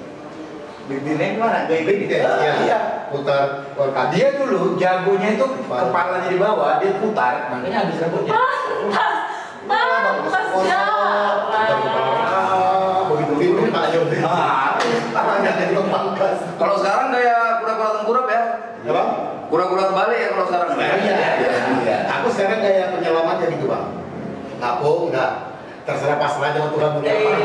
Bibirnya 0.86 1.34
gimana? 1.34 1.66
Gaya 1.66 1.82
Break 1.82 2.02
dance, 2.06 2.38
ya. 2.38 2.54
Iya. 2.62 2.80
putar 3.10 3.66
putar 3.74 4.06
Dia 4.14 4.38
dulu 4.38 4.78
jagonya 4.78 5.34
itu 5.34 5.46
kepalanya 5.66 6.30
di 6.30 6.38
bawah, 6.38 6.78
dia 6.78 6.94
putar, 7.02 7.50
makanya 7.50 7.78
habis 7.86 7.98
rambutnya. 7.98 8.34
Pantas. 8.38 9.14
Pantas 9.66 10.46
jalan. 10.62 11.36
Ah, 12.26 13.02
begitu 13.10 13.34
itu 13.42 13.62
tak 13.74 13.86
jauh 13.90 14.06
Ah, 14.22 14.78
tangannya 15.10 15.52
jadi 15.58 15.74
pangkas 15.82 16.38
Kalau 16.54 16.76
sekarang 16.78 17.08
kayak 17.10 17.66
kura-kura 17.66 17.90
tengkurap 17.98 18.26
ya. 18.30 18.42
ya 18.86 18.92
bang 18.94 19.10
Kura-kura 19.46 19.84
terbalik 19.90 20.18
ya 20.18 20.28
kalau 20.34 20.46
sekarang. 20.46 20.70
iya 20.78 21.18
iya 21.82 21.98
aku 22.12 22.28
sekarang 22.30 22.62
kayak 22.62 22.94
penyelamat 22.94 23.36
ya 23.42 23.48
gitu 23.54 23.66
bang 23.66 23.86
ngapung 24.56 25.10
udah 25.10 25.30
terserah 25.86 26.18
pasrah 26.18 26.50
aja 26.50 26.58
sama 26.62 26.70
Tuhan 26.72 26.90
mau 26.94 27.02
diapain. 27.02 27.38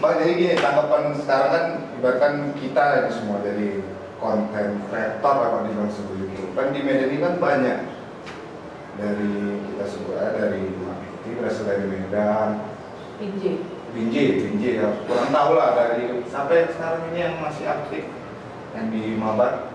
Bang, 0.00 0.14
jadi 0.20 0.32
gini, 0.36 0.54
tanggapan 0.60 1.16
sekarang 1.16 1.50
kan 1.52 1.64
ibaratkan 1.96 2.34
kita 2.56 2.84
ini 3.04 3.10
semua 3.12 3.40
dari 3.40 3.80
konten 4.20 4.84
kreator 4.92 5.36
apa 5.40 5.64
dibilang 5.64 5.88
seperti 5.88 6.28
itu. 6.28 6.44
Kan 6.52 6.76
di 6.76 6.80
Medan 6.84 7.08
ini 7.08 7.24
kan 7.24 7.34
banyak. 7.40 7.78
Dari 9.00 9.32
kita 9.72 9.84
semua 9.88 10.36
dari 10.36 10.68
Makti 10.84 11.28
berasal 11.32 11.64
dari 11.64 11.84
Medan, 11.88 12.60
Pinji. 13.16 13.64
Binjai, 13.96 14.26
Binjai 14.44 14.80
ya. 14.84 14.88
Kurang 15.08 15.32
tahu 15.32 15.50
lah 15.56 15.72
dari 15.72 16.20
sampai 16.28 16.68
sekarang 16.72 17.08
ini 17.12 17.18
yang 17.24 17.36
masih 17.40 17.64
aktif 17.68 18.04
yang 18.76 18.92
di 18.92 19.16
Mabar. 19.16 19.72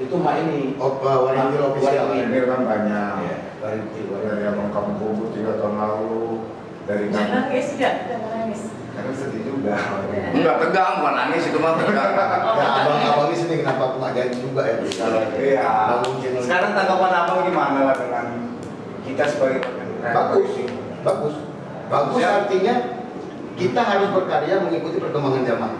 Itu 0.00 0.16
mak 0.16 0.40
ini. 0.48 0.80
oh 0.80 0.96
uh, 0.96 1.28
Waringin 1.28 2.32
ini 2.32 2.48
kan 2.48 2.64
banyak. 2.64 3.12
Waringin. 3.60 4.04
dari 4.24 4.44
abang 4.48 4.72
kubur 4.72 5.28
tiga 5.36 5.60
tahun 5.60 5.76
lalu 5.76 6.40
dari 6.82 7.04
Jangan 7.08 7.22
kamu 7.24 7.36
nangis, 7.38 7.66
tidak. 7.74 7.94
Jangan 8.06 8.30
nangis. 8.34 8.60
karena 8.92 9.12
sedih 9.16 9.42
juga 9.48 9.74
Enggak 10.32 10.56
tegang, 10.60 10.92
bukan 11.00 11.14
nangis 11.16 11.42
itu 11.48 11.58
mah 11.58 11.72
tegang. 11.74 12.12
ya 12.60 12.66
abang 12.76 12.98
abang 13.00 13.26
ini 13.26 13.36
sini 13.36 13.54
kenapa 13.58 13.82
aku 13.88 13.96
nggak 13.98 14.12
jadi 14.14 14.36
juga 14.36 14.62
ya 14.62 14.76
Iya. 15.32 15.64
channel 16.20 16.40
Sekarang 16.40 16.72
tanggapan 16.74 17.12
abang 17.16 17.38
gimana 17.42 17.78
lah 17.82 17.96
dengan 17.96 18.26
kita 19.02 19.24
sebagai 19.24 19.58
kreator 19.64 20.12
bagus 20.36 20.50
bagus 21.02 21.34
bagus 21.88 22.16
Ya. 22.16 22.28
artinya 22.44 22.74
kita 23.52 23.80
harus 23.80 24.08
berkarya 24.10 24.54
mengikuti 24.60 24.96
perkembangan 24.96 25.42
zaman 25.44 25.70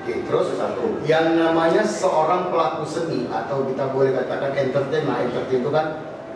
oke 0.00 0.14
terus 0.24 0.46
Satu. 0.54 0.84
yang 1.02 1.34
namanya 1.34 1.82
seorang 1.82 2.48
pelaku 2.48 2.82
seni 2.84 3.26
atau 3.26 3.62
kita 3.64 3.84
boleh 3.88 4.14
katakan 4.14 4.50
entertain 4.54 5.04
nah 5.04 5.18
entertain 5.18 5.58
itu 5.58 5.70
kan 5.70 5.86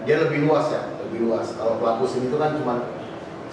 dia 0.02 0.20
lebih 0.20 0.44
luas 0.44 0.68
ya 0.68 0.82
lebih 1.00 1.26
luas 1.26 1.46
kalau 1.54 1.78
pelaku 1.78 2.04
seni 2.04 2.26
itu 2.26 2.36
kan 2.36 2.54
cuma 2.54 2.74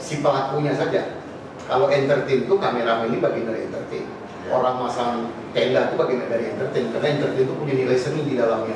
si 0.01 0.19
pelakunya 0.19 0.73
saja 0.73 1.21
kalau 1.69 1.87
entertain 1.87 2.43
itu 2.49 2.53
kameramen 2.57 3.13
ini 3.13 3.21
bagian 3.21 3.45
dari 3.47 3.69
entertain 3.69 4.05
orang 4.49 4.75
masang 4.81 5.29
tenda 5.53 5.93
itu 5.93 5.95
bagian 5.95 6.27
dari 6.27 6.45
entertain 6.57 6.89
karena 6.89 7.07
entertain 7.21 7.45
itu 7.45 7.53
punya 7.53 7.73
nilai 7.77 7.97
seni 8.01 8.21
di 8.25 8.33
dalamnya 8.35 8.75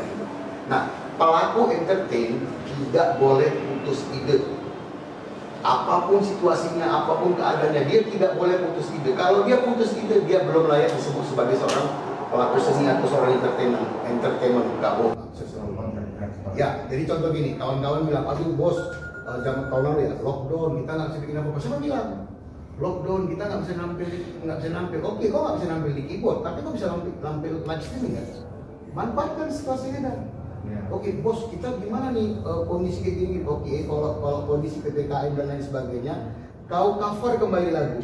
nah 0.69 0.87
pelaku 1.17 1.73
entertain 1.73 2.39
tidak 2.69 3.17
boleh 3.17 3.49
putus 3.49 4.05
ide 4.13 4.37
apa 5.65 6.05
pun 6.05 6.21
situasinya, 6.21 6.85
apa 6.85 7.25
pun 7.25 7.33
keadaannya, 7.33 7.89
dia 7.89 8.05
tidak 8.05 8.37
boleh 8.37 8.61
putus 8.69 8.93
ide. 8.93 9.17
Kalau 9.17 9.49
dia 9.49 9.65
putus 9.65 9.97
ide, 9.97 10.21
dia 10.29 10.45
belum 10.45 10.69
layak 10.69 10.93
disebut 10.93 11.25
sebagai 11.25 11.57
seorang 11.57 11.89
pelaku 12.29 12.61
seni 12.61 12.85
atau 12.85 13.09
seorang 13.09 13.41
entertainment. 13.41 13.89
Entertainment, 14.05 14.77
bohong. 14.77 15.17
Kreator. 16.15 16.53
Ya, 16.53 16.85
jadi 16.87 17.03
contoh 17.09 17.29
gini, 17.33 17.57
kawan-kawan 17.57 18.05
bilang, 18.07 18.29
aduh 18.29 18.53
bos, 18.55 18.77
eh, 19.25 19.37
zaman 19.41 19.63
tahun 19.73 19.83
lalu 19.89 19.99
ya, 20.05 20.13
lockdown, 20.21 20.71
kita 20.85 20.91
nggak 20.93 21.09
bisa 21.09 21.19
bikin 21.25 21.37
apa-apa. 21.41 21.59
Siapa 21.59 21.77
bilang? 21.81 22.09
Lockdown, 22.75 23.21
kita 23.31 23.43
nggak 23.49 23.61
bisa 23.65 23.73
nampil, 23.75 24.07
nggak 24.45 24.57
bisa 24.61 24.69
nampil. 24.71 24.99
Oke, 25.01 25.23
kok 25.27 25.41
nggak 25.41 25.55
bisa 25.57 25.67
nampil 25.67 25.91
di 25.91 26.03
keyboard, 26.05 26.39
tapi 26.45 26.57
kok 26.61 26.73
bisa 26.75 26.87
nampil, 26.91 27.11
nampil 27.19 27.53
live 27.65 27.83
streaming 27.83 28.13
kan? 28.15 28.27
Manfaatkan 28.95 29.47
situasi 29.51 29.91
ini 29.91 29.99
dan 29.99 30.17
Iya. 30.65 30.81
Oke 30.89 31.09
bos, 31.21 31.45
kita 31.53 31.77
gimana 31.77 32.09
nih 32.09 32.41
eh, 32.41 32.61
kondisi 32.65 33.05
kayak 33.05 33.17
gini? 33.21 33.37
Oke, 33.45 33.85
kalau 33.85 34.17
kalau 34.17 34.39
kondisi 34.49 34.81
ppkm 34.81 35.33
dan 35.37 35.45
lain 35.53 35.61
sebagainya, 35.61 36.15
kau 36.65 36.97
cover 36.97 37.37
kembali 37.37 37.69
lagu. 37.69 38.01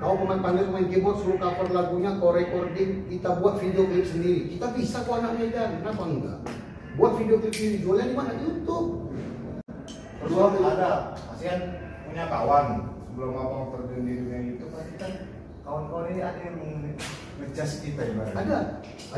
Kau 0.00 0.18
pemain 0.18 0.42
panggil 0.42 0.66
pemain 0.66 0.88
keyboard 0.88 1.20
suruh 1.22 1.38
cover 1.38 1.68
lagunya, 1.70 2.18
kau 2.18 2.34
recording, 2.34 3.06
kita 3.06 3.38
buat 3.38 3.60
video 3.60 3.86
klip 3.86 4.08
sendiri. 4.08 4.50
Kita 4.50 4.74
bisa 4.74 5.04
kok 5.04 5.14
anak 5.20 5.38
Medan, 5.38 5.78
kenapa 5.78 6.02
enggak? 6.08 6.38
Buat 6.98 7.12
video 7.20 7.36
klip 7.38 7.54
sendiri, 7.54 7.76
jualnya 7.84 8.10
di 8.10 8.16
mana? 8.16 8.32
YouTube. 8.40 9.01
Bang, 10.22 10.54
ada, 10.62 11.18
kasihan 11.18 11.60
punya 12.06 12.24
kawan 12.30 12.66
sebelum 13.10 13.34
abang 13.34 13.64
terjun 13.74 14.06
di 14.06 14.12
dunia 14.22 14.38
itu 14.54 14.64
pasti 14.70 14.94
kan 14.94 15.12
kawan-kawan 15.66 16.14
ini 16.14 16.22
ada 16.22 16.40
yang 16.46 16.56
ngejudge 17.42 17.74
kita 17.82 18.02
ibaratnya. 18.14 18.38
Ada, 18.38 18.58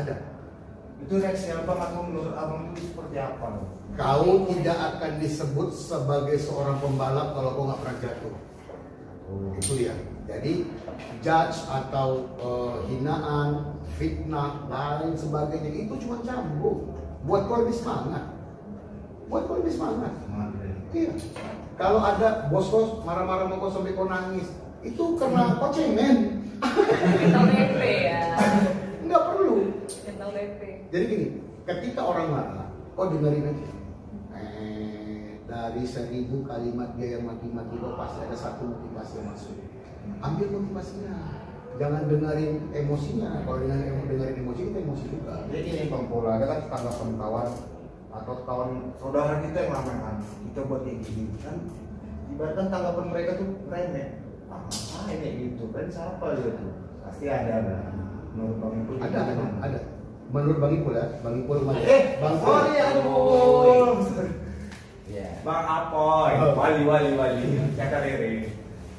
ada. 0.01 0.15
Itu 1.05 1.13
reaksi 1.21 1.53
abang 1.53 1.77
atau 1.77 2.01
menurut 2.09 2.33
abang 2.33 2.73
itu 2.73 2.89
seperti 2.89 3.15
apa? 3.21 3.47
Kau 3.93 4.49
tidak 4.49 4.77
akan 4.97 5.11
disebut 5.21 5.69
sebagai 5.71 6.37
seorang 6.41 6.81
pembalap 6.81 7.37
kalau 7.37 7.49
kau 7.53 7.65
nggak 7.69 7.79
pernah 7.85 7.97
jatuh. 8.01 8.35
Itu 9.61 9.73
dia. 9.77 9.95
Jadi 10.25 10.65
judge 11.21 11.57
atau 11.69 12.33
eh, 12.41 12.75
hinaan, 12.89 13.77
fitnah, 14.01 14.65
lain 14.65 15.13
sebagainya 15.13 15.69
itu 15.69 15.93
cuma 16.01 16.17
cambuk. 16.25 16.97
Buat 17.29 17.45
kau 17.45 17.61
lebih 17.61 17.77
semangat. 17.77 18.25
Buat 19.29 19.45
kau 19.45 19.61
lebih 19.61 19.73
semangat. 19.73 20.13
Ya. 20.17 20.54
Iya. 20.95 21.11
Kalau 21.75 21.99
ada 21.99 22.47
bos-bos 22.47 23.03
marah-marah 23.03 23.51
sama 23.51 23.59
kau 23.59 23.67
sampai 23.67 23.99
kau 23.99 24.07
nangis, 24.07 24.47
itu 24.79 25.03
karena 25.19 25.59
kau 25.59 25.67
cemen. 25.75 26.47
Mental 27.19 27.45
DP 27.51 27.81
ya. 28.07 28.19
Nggak 29.03 29.23
perlu. 29.27 29.75
Mental 30.07 30.29
DP. 30.31 30.61
Jadi 30.87 31.03
gini, 31.11 31.27
ketika 31.67 32.01
orang 32.07 32.27
marah, 32.31 32.67
kau 32.95 33.11
dengerin 33.11 33.51
aja. 33.51 33.67
Eh, 34.39 35.43
dari 35.43 35.83
seribu 35.83 36.47
kalimat 36.47 36.95
dia 36.95 37.19
yang 37.19 37.27
maki-maki 37.27 37.75
kau 37.75 37.99
pasti 37.99 38.23
ada 38.23 38.37
satu 38.39 38.63
motivasi 38.71 39.13
yang 39.19 39.27
masuk. 39.35 39.55
Ambil 40.23 40.47
motivasinya. 40.55 41.43
Jangan 41.75 42.07
dengerin 42.07 42.71
emosinya. 42.71 43.43
Kalau 43.43 43.59
dengerin, 43.59 43.99
dengerin 44.07 44.35
emosi 44.47 44.61
kita 44.71 44.79
emosi 44.79 45.05
juga. 45.11 45.43
Jadi 45.51 45.67
ini 45.75 45.91
Bang 45.91 46.07
Pola, 46.07 46.39
ada 46.39 46.47
kan 46.47 46.59
tanggapan 46.71 47.19
kawan 47.19 47.74
atau 48.15 48.33
kawan 48.47 48.71
saudara 48.95 49.43
kita 49.43 49.57
yang 49.67 49.73
lama 49.75 49.93
kan 49.99 50.15
kita 50.23 50.59
buat 50.65 50.81
kayak 50.87 50.99
gini 51.03 51.23
kan? 51.43 51.57
Ibaratkan 52.31 52.67
tanggapan 52.71 53.05
mereka 53.11 53.31
tuh 53.39 53.49
remeh 53.67 54.07
ah 54.47 54.61
ngapain 54.67 55.17
kayak 55.19 55.35
gitu? 55.39 55.63
Kan 55.75 55.85
siapa 55.91 56.27
gitu 56.39 56.67
pasti 57.05 57.25
ada 57.29 57.55
kan 57.61 57.93
menurut 58.35 58.57
Bang 58.59 58.73
Ipul 58.83 58.95
Ada, 58.99 59.19
ada, 59.31 59.43
ada. 59.63 59.79
Menurut 60.25 60.57
Bang 60.57 60.73
Ipul 60.73 60.93
ya, 60.97 61.05
Bang 61.21 61.35
Ipul 61.45 61.59
Mas. 61.63 61.79
eh 61.85 62.03
Bang 62.19 62.35
oh 62.41 62.63
Ipul. 62.65 62.67
iya. 62.67 62.85
Iya. 65.05 65.27
Bang 65.45 65.63
Apoy 65.63 66.33
wali 66.57 66.81
wali 66.83 67.09
wali. 67.13 67.41
Jakarta 67.77 68.03
Rere 68.03 68.49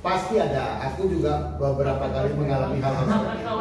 Pasti 0.07 0.39
ada. 0.39 0.79
Aku 0.87 1.11
juga 1.11 1.59
beberapa 1.59 2.07
kali 2.07 2.31
mengalami 2.39 2.79
hal 2.79 2.95
hal 2.95 3.57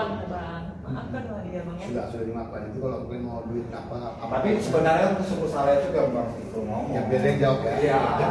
Maafkan 0.86 1.22
itu. 1.26 1.32
lah 1.34 1.42
dia 1.42 1.62
bang 1.66 1.76
ya. 1.82 1.86
Sudah, 1.90 2.06
sudah 2.14 2.26
dimaafkan. 2.30 2.60
Itu 2.70 2.78
kalau 2.84 2.98
mungkin 3.06 3.22
mau 3.26 3.42
duit 3.50 3.68
apa, 3.74 3.96
apa 4.22 4.34
tapi 4.38 4.50
sebenarnya 4.62 5.06
itu 5.18 5.24
sebut 5.34 5.50
salah 5.50 5.74
itu 5.82 5.90
kan 5.90 6.06
Bang 6.14 6.30
Ipul 6.38 6.62
ngomong 6.70 6.94
Ya, 6.94 7.02
biar 7.10 7.20
dia 7.22 7.30
yang 7.34 7.40
jawab 7.42 7.60
ya. 7.66 7.74
Iya. 7.82 7.98
Aja 8.06 8.28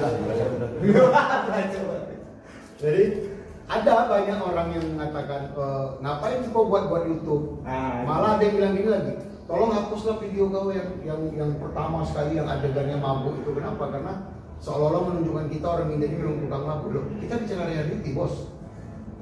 lah, 0.00 0.10
belajar. 0.16 0.48
Jadi 2.76 3.04
ada 3.66 3.92
banyak 4.06 4.38
orang 4.38 4.68
yang 4.78 4.84
mengatakan 4.94 5.40
e, 5.52 5.66
ngapain 6.00 6.38
sih 6.44 6.50
kau 6.54 6.70
buat 6.70 6.86
buat 6.86 7.04
YouTube? 7.08 7.66
Nah, 7.66 8.04
Malah 8.06 8.38
ada 8.38 8.42
yang 8.46 8.54
bilang 8.62 8.72
gini 8.78 8.88
lagi, 8.88 9.12
tolong 9.48 9.72
hapuslah 9.74 10.22
video 10.22 10.46
kau 10.52 10.70
yang 10.70 10.88
yang 11.02 11.20
yang 11.34 11.50
pertama 11.58 12.06
sekali 12.06 12.38
yang 12.38 12.46
adegannya 12.46 12.96
mabuk 13.00 13.42
itu 13.42 13.50
kenapa? 13.56 13.90
Karena 13.90 14.14
seolah-olah 14.62 15.02
menunjukkan 15.10 15.46
kita 15.50 15.66
orang 15.66 15.88
ini 15.98 16.06
memang 16.14 16.36
tukang 16.46 16.64
mabuk 16.64 16.90
loh. 16.94 17.04
Kita 17.18 17.34
bicara 17.42 17.64
reality 17.66 18.10
bos. 18.14 18.34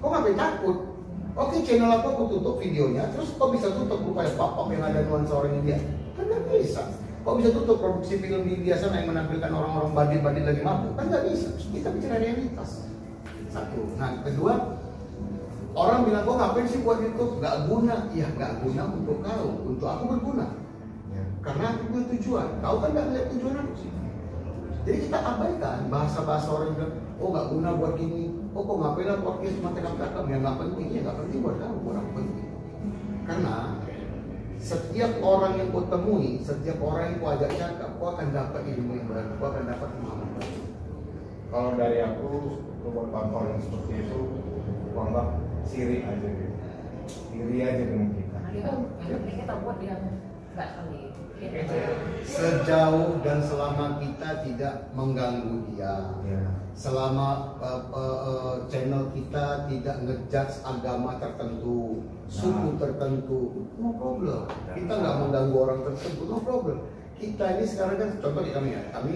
Kok 0.02 0.08
ngapain 0.12 0.36
takut? 0.36 0.93
Oke 1.35 1.66
channel 1.66 1.91
aku 1.91 2.07
aku 2.14 2.24
tutup 2.39 2.62
videonya, 2.62 3.11
terus 3.11 3.35
kok 3.35 3.51
bisa 3.51 3.66
tutup 3.74 3.99
rupanya 4.07 4.30
pop 4.39 4.70
yang 4.70 4.87
ada 4.87 5.03
nuansa 5.03 5.35
orang 5.35 5.59
India? 5.59 5.82
Kan 6.14 6.30
nggak 6.30 6.47
bisa. 6.47 6.95
Kok 7.26 7.35
bisa 7.43 7.51
tutup 7.51 7.82
produksi 7.82 8.22
film 8.22 8.47
di 8.47 8.62
India 8.62 8.78
sana 8.78 9.03
yang 9.03 9.11
menampilkan 9.11 9.51
orang-orang 9.51 9.91
bandit-bandit 9.99 10.47
lagi 10.47 10.62
mabuk? 10.62 10.95
Kan 10.95 11.11
nggak 11.11 11.26
bisa. 11.26 11.49
Kita 11.59 11.91
bicara 11.91 12.22
realitas. 12.22 12.87
Satu. 13.51 13.82
Nah 13.99 14.22
kedua, 14.22 14.78
orang 15.74 16.07
bilang 16.07 16.22
kok 16.22 16.39
ngapain 16.39 16.66
sih 16.70 16.87
buat 16.87 17.03
YouTube? 17.03 17.43
Nggak 17.43 17.57
guna. 17.66 17.95
Ya 18.14 18.26
nggak 18.30 18.53
guna 18.62 18.82
untuk 18.95 19.18
kau, 19.26 19.49
untuk 19.66 19.89
aku 19.91 20.05
berguna. 20.14 20.47
Ya. 21.11 21.24
Karena 21.43 21.64
aku 21.74 21.82
punya 21.91 22.05
tujuan. 22.14 22.49
Kau 22.62 22.76
kan 22.78 22.89
nggak 22.95 23.05
ngeliat 23.11 23.26
tujuan 23.35 23.55
aku 23.59 23.74
sih. 23.82 23.91
Jadi 24.87 24.99
kita 25.11 25.18
abaikan 25.18 25.78
bahasa-bahasa 25.91 26.47
orang 26.47 26.66
yang 26.70 26.76
bilang, 26.78 26.95
oh 27.18 27.28
nggak 27.35 27.47
guna 27.51 27.68
buat 27.74 27.95
gini. 27.99 28.24
Oh 28.55 28.62
kok 28.62 28.76
ngapain 28.78 29.07
lah 29.11 29.18
podcast 29.18 29.55
cuma 29.59 29.74
tekam-tekam? 29.74 30.24
Ya 30.30 30.36
nggak 30.38 30.59
penting. 30.62 30.86
Ya 30.94 31.00
nggak 31.02 31.18
penting 31.26 31.38
buat 31.42 31.57
kamu, 31.59 31.90
aku 31.90 32.11
penting. 32.14 32.48
Karena 33.26 33.57
setiap 34.62 35.12
orang 35.18 35.52
yang 35.59 35.68
kau 35.74 35.84
temui, 35.90 36.38
setiap 36.38 36.78
orang 36.78 37.05
yang 37.11 37.16
kau 37.18 37.30
ajak 37.34 37.50
cakap, 37.59 37.90
kau 37.98 38.14
akan 38.14 38.28
dapat 38.30 38.62
ilmu 38.70 38.92
yang 38.94 39.07
baru, 39.11 39.30
kau 39.42 39.48
akan 39.50 39.64
dapat 39.66 39.88
pemahaman 39.98 40.28
baru. 40.38 40.62
Kalau 41.50 41.70
dari 41.74 41.98
aku, 42.00 42.30
buat 42.86 43.09
konten 43.11 43.50
yang 43.50 43.62
seperti 43.62 43.92
itu, 44.07 44.20
gua 44.94 45.02
anggap 45.11 45.26
sirik 45.66 46.02
aja 46.07 46.28
gitu. 46.30 46.57
Iri 47.34 47.59
aja 47.59 47.82
dengan 47.90 48.09
kita. 48.14 48.38
Karena 48.38 48.50
dia 48.55 48.62
kan 48.62 48.78
yang 49.02 49.20
penting 49.20 49.36
kita 49.42 49.55
buat 49.66 49.76
dia 49.82 49.94
nggak. 50.55 50.70
Gitu. 51.34 51.76
Sejauh 52.24 53.20
dan 53.20 53.42
selama 53.42 54.00
kita 54.00 54.40
tidak 54.46 54.88
mengganggu 54.96 55.66
dia, 55.68 56.09
Ya. 56.24 56.40
selama 56.72 57.59
uh, 57.61 57.84
uh, 57.92 58.18
uh, 58.24 58.55
channel 58.70 59.12
kita 59.12 59.68
tidak 59.68 59.96
ngejudge 60.09 60.64
agama 60.64 61.20
tertentu, 61.20 62.00
suku 62.30 62.74
Nah. 62.74 62.78
tertentu, 62.80 63.68
no 63.76 63.92
problem. 63.98 64.48
Kita 64.72 64.92
nggak 64.94 65.16
mengganggu 65.20 65.57
orang 65.59 65.80
tertentu, 65.84 66.22
no 66.32 66.38
problem. 66.40 66.78
Kita 67.20 67.44
ini 67.61 67.64
sekarang 67.68 67.96
kan 68.00 68.11
contoh 68.24 68.42
di 68.42 68.52
kami 68.55 68.68
ya, 68.72 68.82
kami 68.94 69.12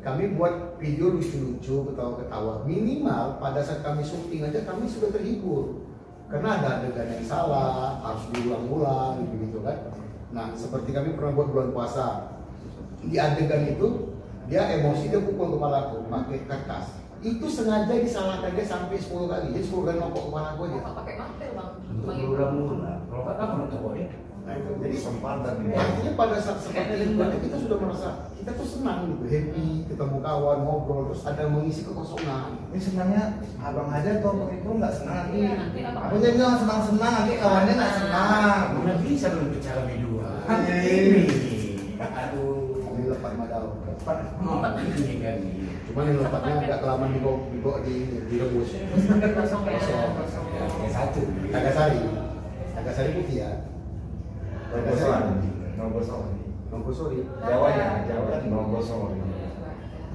kami 0.00 0.38
buat 0.38 0.78
video 0.78 1.18
lucu-lucu, 1.18 1.92
ketawa-ketawa. 1.92 2.62
Minimal 2.62 3.42
pada 3.42 3.58
saat 3.60 3.82
kami 3.82 4.06
syuting 4.06 4.46
aja 4.48 4.62
kami 4.64 4.86
sudah 4.86 5.10
terhibur. 5.12 5.82
Karena 6.30 6.58
ada 6.62 6.68
adegan 6.82 7.10
yang 7.10 7.26
salah, 7.26 8.02
harus 8.02 8.24
diulang-ulang 8.34 9.28
gitu 9.34 9.62
kan. 9.62 9.78
Nah, 10.36 10.52
seperti 10.52 10.92
kami 10.92 11.16
pernah 11.16 11.32
buat 11.32 11.48
bulan 11.48 11.72
puasa. 11.72 12.36
Di 13.00 13.16
adegan 13.16 13.64
itu 13.64 14.12
dia 14.52 14.68
emosi 14.76 15.08
dia 15.08 15.24
pukul 15.24 15.56
kepala 15.56 15.88
aku 15.88 16.04
pakai 16.12 16.44
kertas. 16.44 17.00
Itu 17.24 17.48
sengaja 17.48 17.96
disalahkan 17.96 18.52
dia 18.52 18.66
sampai 18.68 19.00
10 19.00 19.32
kali. 19.32 19.56
Jadi 19.56 19.64
10 19.64 19.86
kali 19.88 19.96
nopok 19.96 20.22
kepala 20.28 20.48
aku 20.52 20.60
aja. 20.68 20.78
Pakai 20.92 21.14
mantel 21.16 21.50
bang. 21.56 21.70
Ibu. 21.88 22.04
murah-murah. 22.36 22.98
Kalau 23.08 23.56
nonton 23.56 23.78
kok 23.80 23.94
ya. 23.96 24.08
Nah, 24.46 24.54
itu 24.54 24.68
Jadi 24.78 24.82
jadi 24.86 24.96
sempatan 25.02 25.54
nih. 25.58 25.74
Artinya 25.74 26.12
pada 26.14 26.36
saat 26.38 26.58
seperti 26.62 26.94
itu 27.02 27.18
kita 27.18 27.56
sudah 27.58 27.78
merasa 27.82 28.10
kita 28.38 28.50
tuh 28.54 28.68
senang 28.78 29.10
gitu, 29.10 29.26
happy, 29.26 29.66
ketemu 29.90 30.16
kawan, 30.22 30.58
ngobrol, 30.62 31.10
terus 31.10 31.26
ada 31.26 31.50
mengisi 31.50 31.82
kekosongan. 31.82 32.54
Ini 32.70 32.78
sebenarnya 32.78 33.22
abang 33.58 33.90
aja 33.90 34.22
atau 34.22 34.38
abang 34.38 34.54
itu 34.54 34.70
nggak 34.70 34.94
senang 34.94 35.16
nanti. 35.18 35.38
Iya, 35.42 35.50
nanti 35.58 35.78
abang- 35.82 36.04
Aku 36.06 36.14
jadi 36.22 36.34
bilang 36.38 36.58
senang-senang, 36.62 37.12
nanti 37.18 37.34
kawannya 37.42 37.72
nggak 37.74 37.94
senang. 37.98 38.66
Mana 38.78 38.94
bisa 39.02 39.26
belum 39.34 39.48
bicara 39.50 39.82
berdua. 40.46 40.78
Ini. 40.86 41.22
Aduh. 41.98 42.86
Ini 42.96 43.02
lepas 43.12 43.32
madau. 43.34 43.66
Oh, 44.06 44.62
ini 44.62 45.14
kan. 45.18 45.38
Cuman 45.86 46.02
yang 46.06 46.18
lepatnya 46.22 46.52
agak 46.62 46.78
kelamaan 46.78 47.10
di 47.10 47.20
bawah 47.20 47.40
di 47.50 47.58
bawah 47.58 47.78
di 47.82 47.94
direbus. 48.30 48.70
Kosong 48.70 49.62
ya. 49.66 49.78
Kosong. 50.14 50.46
Ya, 50.54 50.64
kayak 50.64 50.92
satu. 50.94 51.20
Tagasari. 51.50 52.00
Tagasari 52.72 53.10
putih 53.18 53.36
ya. 53.42 53.50
Nogosoan. 54.70 55.22
Nogosoan. 55.74 56.30
Noggosori. 56.66 57.20
Jawanya, 57.40 57.86
Jawa 58.04 58.24
kan 58.28 58.42
Nogosoan. 58.46 59.12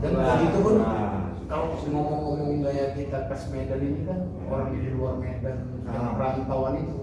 Dan 0.02 0.12
Nah, 0.18 0.34
begitu 0.36 0.58
pun 0.66 0.76
nah. 0.82 1.30
kalau 1.46 1.78
ngomong-ngomong 1.78 2.66
gaya 2.66 2.98
kita 2.98 3.30
pas 3.30 3.42
Medan 3.54 3.80
ini 3.80 4.02
kan 4.02 4.20
orang 4.50 4.74
di 4.74 4.90
luar 4.92 5.16
Medan 5.22 5.58
yang 5.86 6.06
Ah. 6.10 6.14
perantauan 6.18 6.74
itu 6.82 7.01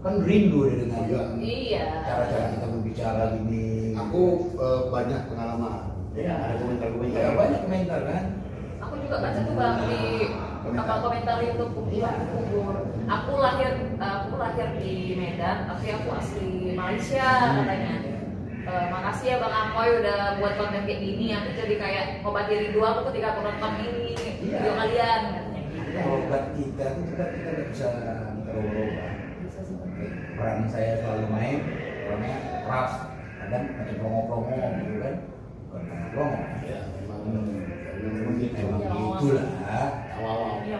kan 0.00 0.14
rindu 0.24 0.64
dia 0.64 0.76
dengan 0.80 1.02
Iya. 1.04 1.22
Iya. 1.36 1.84
cara-cara 2.08 2.46
kita 2.56 2.66
berbicara 2.72 3.24
gini. 3.36 3.92
Aku 3.92 4.20
eh, 4.56 4.80
banyak 4.88 5.20
pengalaman. 5.28 5.92
ya 6.10 6.34
ada 6.42 6.54
komentar-komentar. 6.58 7.20
Ya, 7.22 7.30
banyak 7.38 7.60
komentar 7.68 8.00
kan. 8.02 8.24
Aku 8.80 8.94
juga 8.98 9.16
baca 9.22 9.40
tuh 9.44 9.54
bang 9.54 9.76
di 9.86 10.00
apa 10.74 10.94
komentar 11.04 11.36
YouTube 11.44 11.72
kubur 11.76 12.12
kubur. 12.34 12.74
Aku 13.06 13.32
lahir 13.38 13.70
aku 13.94 14.34
lahir 14.40 14.68
di 14.80 15.14
Medan, 15.14 15.68
tapi 15.68 15.86
aku 15.94 16.08
asli 16.16 16.74
Malaysia 16.74 17.28
katanya. 17.60 17.94
Eh, 18.60 18.86
makasih 18.90 19.26
ya 19.26 19.36
Bang 19.40 19.54
Amoy 19.54 19.88
udah 20.00 20.38
buat 20.40 20.54
konten 20.58 20.82
kayak 20.88 21.00
gini. 21.00 21.26
Aku 21.36 21.48
jadi 21.54 21.74
kayak 21.76 22.04
obat 22.24 22.48
diri 22.48 22.72
dua 22.72 22.86
aku 22.96 23.12
ketika 23.12 23.36
aku 23.36 23.40
nonton 23.46 23.72
ini 23.84 24.14
video 24.16 24.72
kalian 24.74 25.20
katanya 25.30 25.60
gitu. 25.70 25.98
Obat 26.08 26.44
kita 26.56 26.84
itu 26.88 27.00
kita 27.12 27.24
nggak 27.24 27.66
bisa 27.70 27.88
terubah. 28.48 29.19
Peran 30.40 30.64
saya 30.66 31.04
selalu 31.04 31.26
main, 31.28 31.58
orangnya 32.08 32.36
keras, 32.64 32.92
kadang 33.36 33.64
ada 33.76 33.92
promo-promo 33.92 34.56
gitu 34.80 34.96
kan. 34.98 35.14
Bukan 35.68 35.82
promo. 36.16 36.38
Ya, 36.64 36.80
memang 36.96 37.20
Hmm, 37.20 38.40
gitu. 38.40 38.56
Memang 38.56 38.80
Ya, 38.80 38.88
itulah. 38.88 39.46
Awal-awal. 40.16 40.64
Iya. 40.64 40.78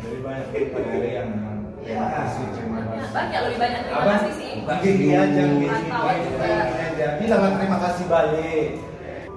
Jadi 0.00 0.16
banyak 0.24 0.46
dari 0.88 1.10
yang 1.12 1.28
memang 1.28 1.58
terima 1.76 2.06
kasih, 2.08 2.44
terima 2.56 2.72
Banyak, 2.72 2.88
kasih. 2.96 3.12
banyak 3.12 3.40
lebih 3.44 3.58
banyak 3.60 3.80
terima 3.84 4.00
Abang, 4.00 4.16
kasih 4.16 4.32
sih. 4.32 4.52
Gini 4.80 5.06
aja, 5.12 5.42
gini 5.44 5.66
aja. 5.68 7.06
Bilang 7.20 7.54
terima 7.60 7.78
kasih 7.84 8.04
balik. 8.08 8.68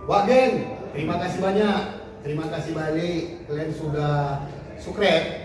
Wah 0.06 0.22
geng, 0.24 0.54
terima 0.96 1.16
kasih 1.20 1.40
banyak. 1.44 1.80
Terima 2.24 2.46
kasih 2.48 2.72
balik. 2.72 3.24
Kalian 3.46 3.72
sudah 3.76 4.16
subscribe. 4.80 5.45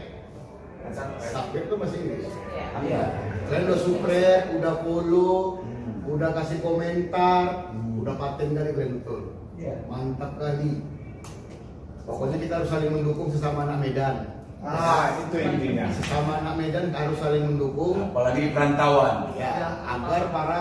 Subscribe 0.92 1.66
tuh 1.70 1.78
masih 1.78 1.98
Inggris. 2.02 2.32
Iya. 2.52 2.66
Iya. 2.82 3.02
Kalian 3.50 3.64
udah 3.66 3.80
subscribe, 3.80 4.44
udah 4.58 4.74
follow, 4.82 5.38
Hmm. 5.62 6.12
udah 6.14 6.30
kasih 6.34 6.58
komentar, 6.62 7.44
Hmm. 7.70 8.00
udah 8.02 8.14
paten 8.18 8.48
kali 8.54 8.70
kalian 8.74 8.92
betul. 9.02 9.20
Iya. 9.58 9.74
Mantap 9.86 10.32
kali. 10.38 10.72
Pokoknya 12.06 12.36
kita 12.42 12.54
harus 12.62 12.70
saling 12.70 12.90
mendukung 12.90 13.28
sesama 13.30 13.68
anak 13.68 13.78
Medan. 13.86 14.16
Ah, 14.60 15.08
itu 15.24 15.36
intinya. 15.40 15.88
Sesama 15.88 16.42
anak 16.44 16.54
Medan 16.58 16.92
harus 16.92 17.16
saling 17.16 17.44
mendukung. 17.48 17.96
Apalagi 18.12 18.40
di 18.44 18.50
perantauan. 18.52 19.32
Ya, 19.38 19.78
agar 19.88 20.22
para 20.34 20.60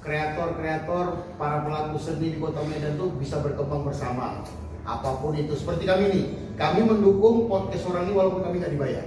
kreator-kreator, 0.00 1.06
para 1.36 1.66
pelaku 1.66 1.96
seni 1.98 2.36
di 2.36 2.38
Kota 2.38 2.62
Medan 2.64 2.96
tuh 2.96 3.10
bisa 3.18 3.42
berkembang 3.42 3.84
bersama. 3.84 4.44
Apa 4.86 5.20
pun 5.20 5.36
itu, 5.36 5.52
seperti 5.54 5.84
kami 5.84 6.04
nih, 6.08 6.24
kami 6.56 6.88
mendukung 6.88 7.46
podcast 7.46 7.84
orang 7.90 8.08
ini 8.08 8.12
walaupun 8.16 8.42
kami 8.42 8.60
nggak 8.60 8.74
dibayar. 8.74 9.06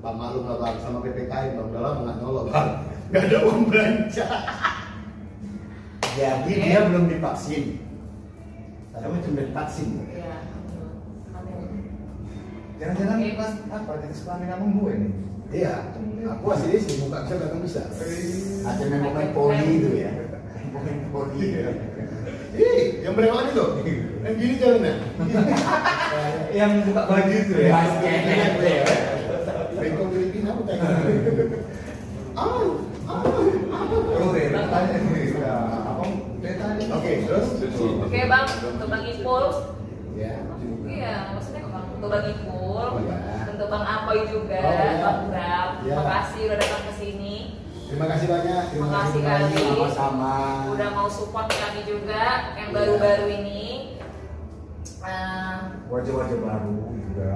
Bang 0.00 0.16
maklum 0.16 0.48
lah 0.48 0.56
bang, 0.56 0.76
sama 0.80 1.04
PPKM 1.04 1.60
bang, 1.60 1.66
udah 1.68 1.80
lama 1.84 2.00
nggak 2.08 2.16
nyolong 2.24 2.48
bang, 2.48 2.68
nggak 3.12 3.22
ada 3.28 3.38
uang 3.44 3.62
belanja. 3.68 4.26
Jadi 6.16 6.52
dia 6.56 6.80
belum 6.88 7.04
divaksin. 7.06 7.64
Kamu 8.96 9.16
cuma 9.24 9.40
divaksin. 9.44 9.88
Iya. 10.08 10.34
Jangan-jangan 12.80 13.18
pas 13.36 13.52
apa 13.76 13.92
jadi 14.00 14.14
kelamin 14.24 14.48
abang 14.56 14.72
gue 14.80 14.92
nih. 14.96 15.12
Iya, 15.50 15.74
aku 16.30 16.44
asli 16.54 16.78
sih 16.78 17.02
muka 17.02 17.26
bisa 17.26 17.34
nggak 17.36 17.60
bisa. 17.60 17.82
Ada 18.64 18.84
memang 18.86 19.12
main 19.12 19.30
poli 19.34 19.66
itu 19.66 19.90
ya, 19.98 20.12
main 20.72 21.10
poli. 21.10 21.42
Ya. 21.58 21.74
Ih, 22.54 23.02
yang 23.02 23.18
berewak 23.18 23.50
itu, 23.50 23.64
yang 24.20 24.34
gini 24.36 24.54
jalannya. 24.56 24.94
Yang 26.50 26.70
buka 26.84 27.02
baju 27.06 27.30
itu 27.32 27.54
ya. 27.56 27.78
Bengkok 29.72 30.06
Filipina 30.10 30.50
apa 30.50 30.62
kayak 30.66 30.82
Ah, 32.30 32.62
ah, 33.06 33.22
Oh, 33.90 34.30
Rera 34.30 34.62
tanya 34.66 34.96
nih. 34.98 35.34
Ya, 35.34 35.54
abang 35.82 36.12
tadi. 36.38 36.84
Oke, 36.90 37.12
terus? 37.24 37.46
Oke 38.00 38.20
bang, 38.24 38.46
untuk 38.66 38.86
bang 38.86 39.02
Ipul, 39.04 39.44
Ya. 40.14 40.34
iya 40.84 41.14
maksudnya 41.32 41.64
bang 41.64 41.86
untuk 41.90 42.08
bang 42.08 42.26
Ipul, 42.28 42.86
Oh, 42.86 43.00
ya. 43.00 43.18
untuk 43.48 43.66
bang 43.66 43.84
Apoy 43.84 44.18
juga, 44.26 44.58
Oh, 44.58 44.70
ya. 44.70 44.94
bang 45.00 45.18
Bram, 45.26 45.68
Ya. 45.80 45.94
terima 45.96 46.04
kasih 46.12 46.40
udah 46.46 46.58
datang 46.58 46.82
ke 46.84 46.94
sini, 46.94 47.36
Terima 47.90 48.06
kasih 48.06 48.26
banyak. 48.30 48.62
Terima 48.70 48.88
kasih 48.88 49.20
kali. 49.20 49.54
Sama-sama. 49.66 50.34
udah 50.70 50.88
mau 50.94 51.08
support 51.10 51.50
kami 51.50 51.82
juga 51.82 52.22
yang 52.54 52.70
Iya. 52.70 52.76
baru-baru 52.76 53.26
ini. 53.42 53.89
Eh, 55.00 55.56
Wajah-wajah 55.88 56.38
baru 56.44 56.76
juga. 56.92 57.32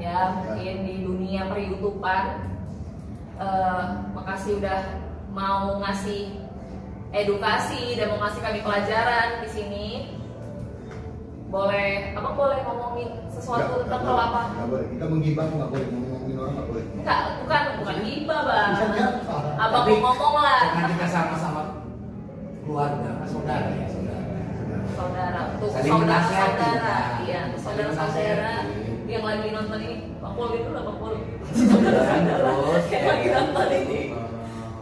ya 0.00 0.34
mungkin 0.34 0.76
di 0.86 0.94
dunia 1.02 1.50
per 1.50 1.58
YouTubean. 1.58 2.26
Eh, 3.42 3.82
makasih 4.14 4.62
udah 4.62 4.80
mau 5.34 5.82
ngasih 5.82 6.38
edukasi 7.10 7.98
dan 7.98 8.14
mau 8.14 8.22
ngasih 8.22 8.40
kami 8.40 8.60
pelajaran 8.62 9.42
di 9.42 9.48
sini, 9.50 9.88
boleh 11.50 12.14
apa 12.14 12.30
boleh 12.32 12.58
ngomongin 12.64 13.10
sesuatu 13.34 13.82
tentang 13.84 14.02
hal 14.06 14.18
apa? 14.30 14.40
Nggak 14.54 14.68
boleh. 14.70 14.86
Kita 14.94 15.04
menggibah 15.10 15.44
nggak 15.50 15.70
boleh, 15.74 15.86
ngomongin 15.90 16.36
orang 16.38 16.52
nggak 16.54 16.68
boleh. 16.70 16.84
Enggak, 17.02 17.20
bukan 17.42 17.62
bukan 17.82 17.96
hibah 18.06 18.40
bang. 18.46 18.70
Abang 19.58 19.84
mau 19.90 19.98
ngomong 20.14 20.34
lah. 20.38 20.60
Karena 20.70 20.88
kita 20.94 21.06
sama-sama 21.10 21.62
keluarga, 22.62 23.10
saudara 23.26 23.68
ya 23.74 23.86
saudara. 24.96 25.40
untuk 25.54 25.68
Saling 25.70 25.92
saudara 25.92 26.06
menasihati. 26.06 26.62
saudara 26.62 26.96
iya 27.22 27.38
untuk 27.48 27.60
Saling 27.60 27.76
saudara 27.76 27.92
saudara 27.92 28.52
menasihati. 28.62 29.10
yang 29.12 29.24
lagi 29.26 29.48
nonton 29.52 29.78
ini 29.80 29.96
Pak 30.18 30.32
Pol 30.32 30.48
itu 30.52 30.70
lah 30.70 30.82
Pak 30.82 30.96
Pol. 30.96 31.12
Yang 32.92 33.04
lagi 33.04 33.28
nonton 33.28 33.66
ini. 33.74 34.00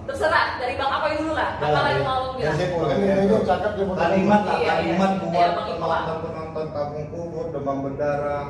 Terserah 0.06 0.46
dari 0.58 0.74
bang 0.74 0.90
apa 0.90 1.06
dulu 1.14 1.32
lah. 1.38 1.50
Apa 1.56 1.80
lagi 1.86 2.00
mau 2.02 2.18
lo 2.18 2.28
Ya, 2.40 2.50
bilang 2.50 2.56
dia 2.58 3.84
mau 3.86 3.94
kalimat 3.94 4.40
lah 4.42 4.56
Iya, 4.58 4.64
iya. 4.64 4.72
kalimat 4.74 5.10
Iya, 5.10 5.20
buat 5.22 5.50
penonton 5.70 6.16
penonton 6.24 6.66
kampung 6.74 7.06
kubur 7.14 7.44
demam 7.54 7.78
berdarah. 7.86 8.44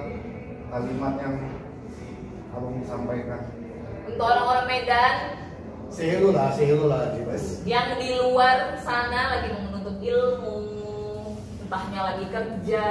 Kalimat 0.71 1.15
yang 1.19 1.35
abang 2.51 2.77
sampaikan 2.87 3.41
untuk 4.11 4.27
orang-orang 4.27 4.67
Medan. 4.67 5.15
Sehelu 5.91 6.31
lah, 6.31 6.55
sehelu 6.55 6.87
lah, 6.87 7.11
yang 7.67 7.99
di 7.99 8.15
luar 8.15 8.79
sana 8.79 9.35
lagi 9.35 9.51
menuntut 9.51 9.99
ilmu 9.99 10.70
entahnya 11.71 12.01
lagi 12.03 12.27
kerja. 12.35 12.85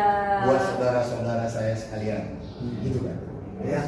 Buat 0.47 0.61
saudara-saudara 0.71 1.45
saya 1.51 1.75
sekalian. 1.75 2.39
Gitu 2.79 3.03
kan 3.03 3.17
Ya. 3.59 3.83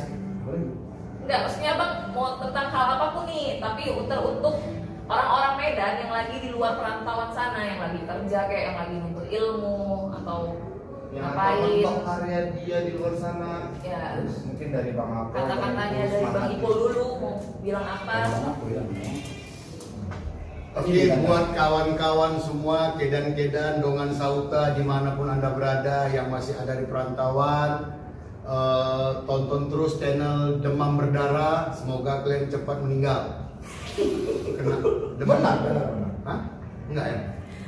Enggak, 1.24 1.48
maksudnya 1.48 1.80
bang 1.80 1.94
mau 2.12 2.36
tentang 2.44 2.68
hal 2.76 3.00
apa 3.00 3.08
pun 3.16 3.24
nih, 3.24 3.64
tapi 3.64 3.88
untuk 3.88 4.20
untuk 4.20 4.60
orang-orang 5.08 5.54
Medan 5.56 5.96
yang 6.04 6.12
lagi 6.12 6.36
di 6.44 6.52
luar 6.52 6.76
perantauan 6.76 7.32
sana, 7.32 7.72
yang 7.72 7.80
lagi 7.80 8.04
kerja 8.04 8.52
kayak 8.52 8.64
yang 8.68 8.78
lagi 8.84 8.96
nuntut 9.00 9.28
ilmu 9.32 10.12
atau 10.12 10.60
yang 11.16 11.24
ngapain, 11.24 11.88
karya 12.04 12.40
dia 12.52 12.78
di 12.84 12.92
luar 13.00 13.16
sana. 13.16 13.72
Ya. 13.80 14.20
Terus 14.20 14.44
mungkin 14.44 14.68
dari 14.76 14.92
bang 14.92 15.12
Apel 15.16 15.40
kata-katanya 15.40 16.04
dari 16.04 16.28
bang 16.28 16.48
Ipo 16.60 16.68
dulu 16.68 17.06
mau 17.24 17.34
bilang 17.64 17.88
apa? 17.88 18.16
Aku 18.28 18.64
bilang, 18.68 18.92
ya. 18.92 19.40
Oke, 20.72 21.04
buat 21.28 21.52
kawan-kawan 21.52 22.40
semua, 22.40 22.96
kedan-kedan, 22.96 23.84
dongan 23.84 24.08
sauta, 24.16 24.72
di 24.72 24.80
mana 24.88 25.20
pun 25.20 25.28
anda 25.28 25.52
berada 25.52 26.08
yang 26.08 26.32
masih 26.32 26.56
ada 26.56 26.80
di 26.80 26.88
perantauan, 26.88 27.92
eh, 28.48 29.12
tonton 29.28 29.68
terus 29.68 30.00
channel 30.00 30.64
Demam 30.64 30.96
Berdarah. 30.96 31.76
Semoga 31.76 32.24
kalian 32.24 32.48
cepat 32.48 32.88
meninggal. 32.88 33.52
Kena 34.56 34.80
demam. 35.20 35.44
Benar, 35.44 35.56
benar, 35.60 35.86
benar. 35.92 36.12
Hah? 36.24 36.40
Enggak 36.88 37.06
ya? 37.12 37.20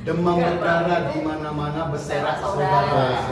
Demam 0.03 0.35
berdarah 0.35 1.15
di 1.15 1.23
mana-mana 1.23 1.87
berserak 1.87 2.43
Saudara. 2.43 3.23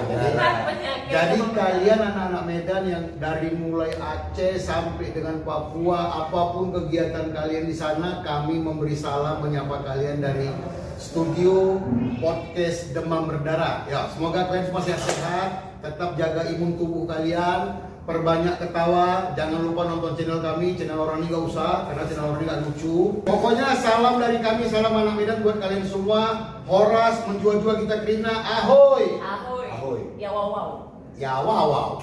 Jadi 1.12 1.40
kalian 1.52 2.00
anak-anak 2.00 2.44
Medan 2.48 2.84
yang 2.88 3.06
dari 3.20 3.52
mulai 3.52 3.92
Aceh 4.00 4.56
sampai 4.56 5.12
dengan 5.12 5.44
Papua, 5.44 6.00
apa 6.24 6.56
pun 6.56 6.72
kegiatan 6.72 7.36
kalian 7.36 7.68
di 7.68 7.76
sana, 7.76 8.24
kami 8.24 8.64
memberi 8.64 8.96
salam 8.96 9.44
menyapa 9.44 9.84
kalian 9.84 10.24
dari 10.24 10.48
studio 10.96 11.76
podcast 12.24 12.96
Demam 12.96 13.28
Berdarah. 13.28 13.84
Ya, 13.92 14.08
semoga 14.16 14.48
kalian 14.48 14.72
semua 14.72 14.84
sehat-sehat, 14.88 15.76
tetap 15.84 16.16
jaga 16.16 16.48
imun 16.56 16.80
tubuh 16.80 17.04
kalian, 17.04 17.84
perbanyak 18.12 18.56
ketawa, 18.60 19.32
jangan 19.40 19.64
lupa 19.64 19.88
nonton 19.88 20.14
channel 20.20 20.44
kami, 20.44 20.76
channel 20.76 21.00
orang 21.00 21.24
ini 21.24 21.32
gak 21.32 21.46
usah, 21.48 21.88
karena 21.88 22.04
channel 22.12 22.28
orang 22.36 22.40
ini 22.44 22.50
gak 22.52 22.62
lucu. 22.68 22.98
Pokoknya 23.24 23.66
salam 23.80 24.20
dari 24.20 24.38
kami, 24.44 24.68
salam 24.68 24.92
anak 24.92 25.16
Medan 25.16 25.40
buat 25.40 25.58
kalian 25.64 25.88
semua. 25.88 26.22
Horas 26.68 27.24
menjual-jual 27.26 27.88
kita 27.88 28.04
Krina, 28.04 28.36
ahoy! 28.44 29.18
Ahoy. 29.18 29.66
Ahoy. 29.72 30.02
Ya 30.20 30.30
wow 30.30 30.48
wow. 30.52 30.70
Ya 31.16 31.34
wow 31.40 31.66
wow. 31.72 31.92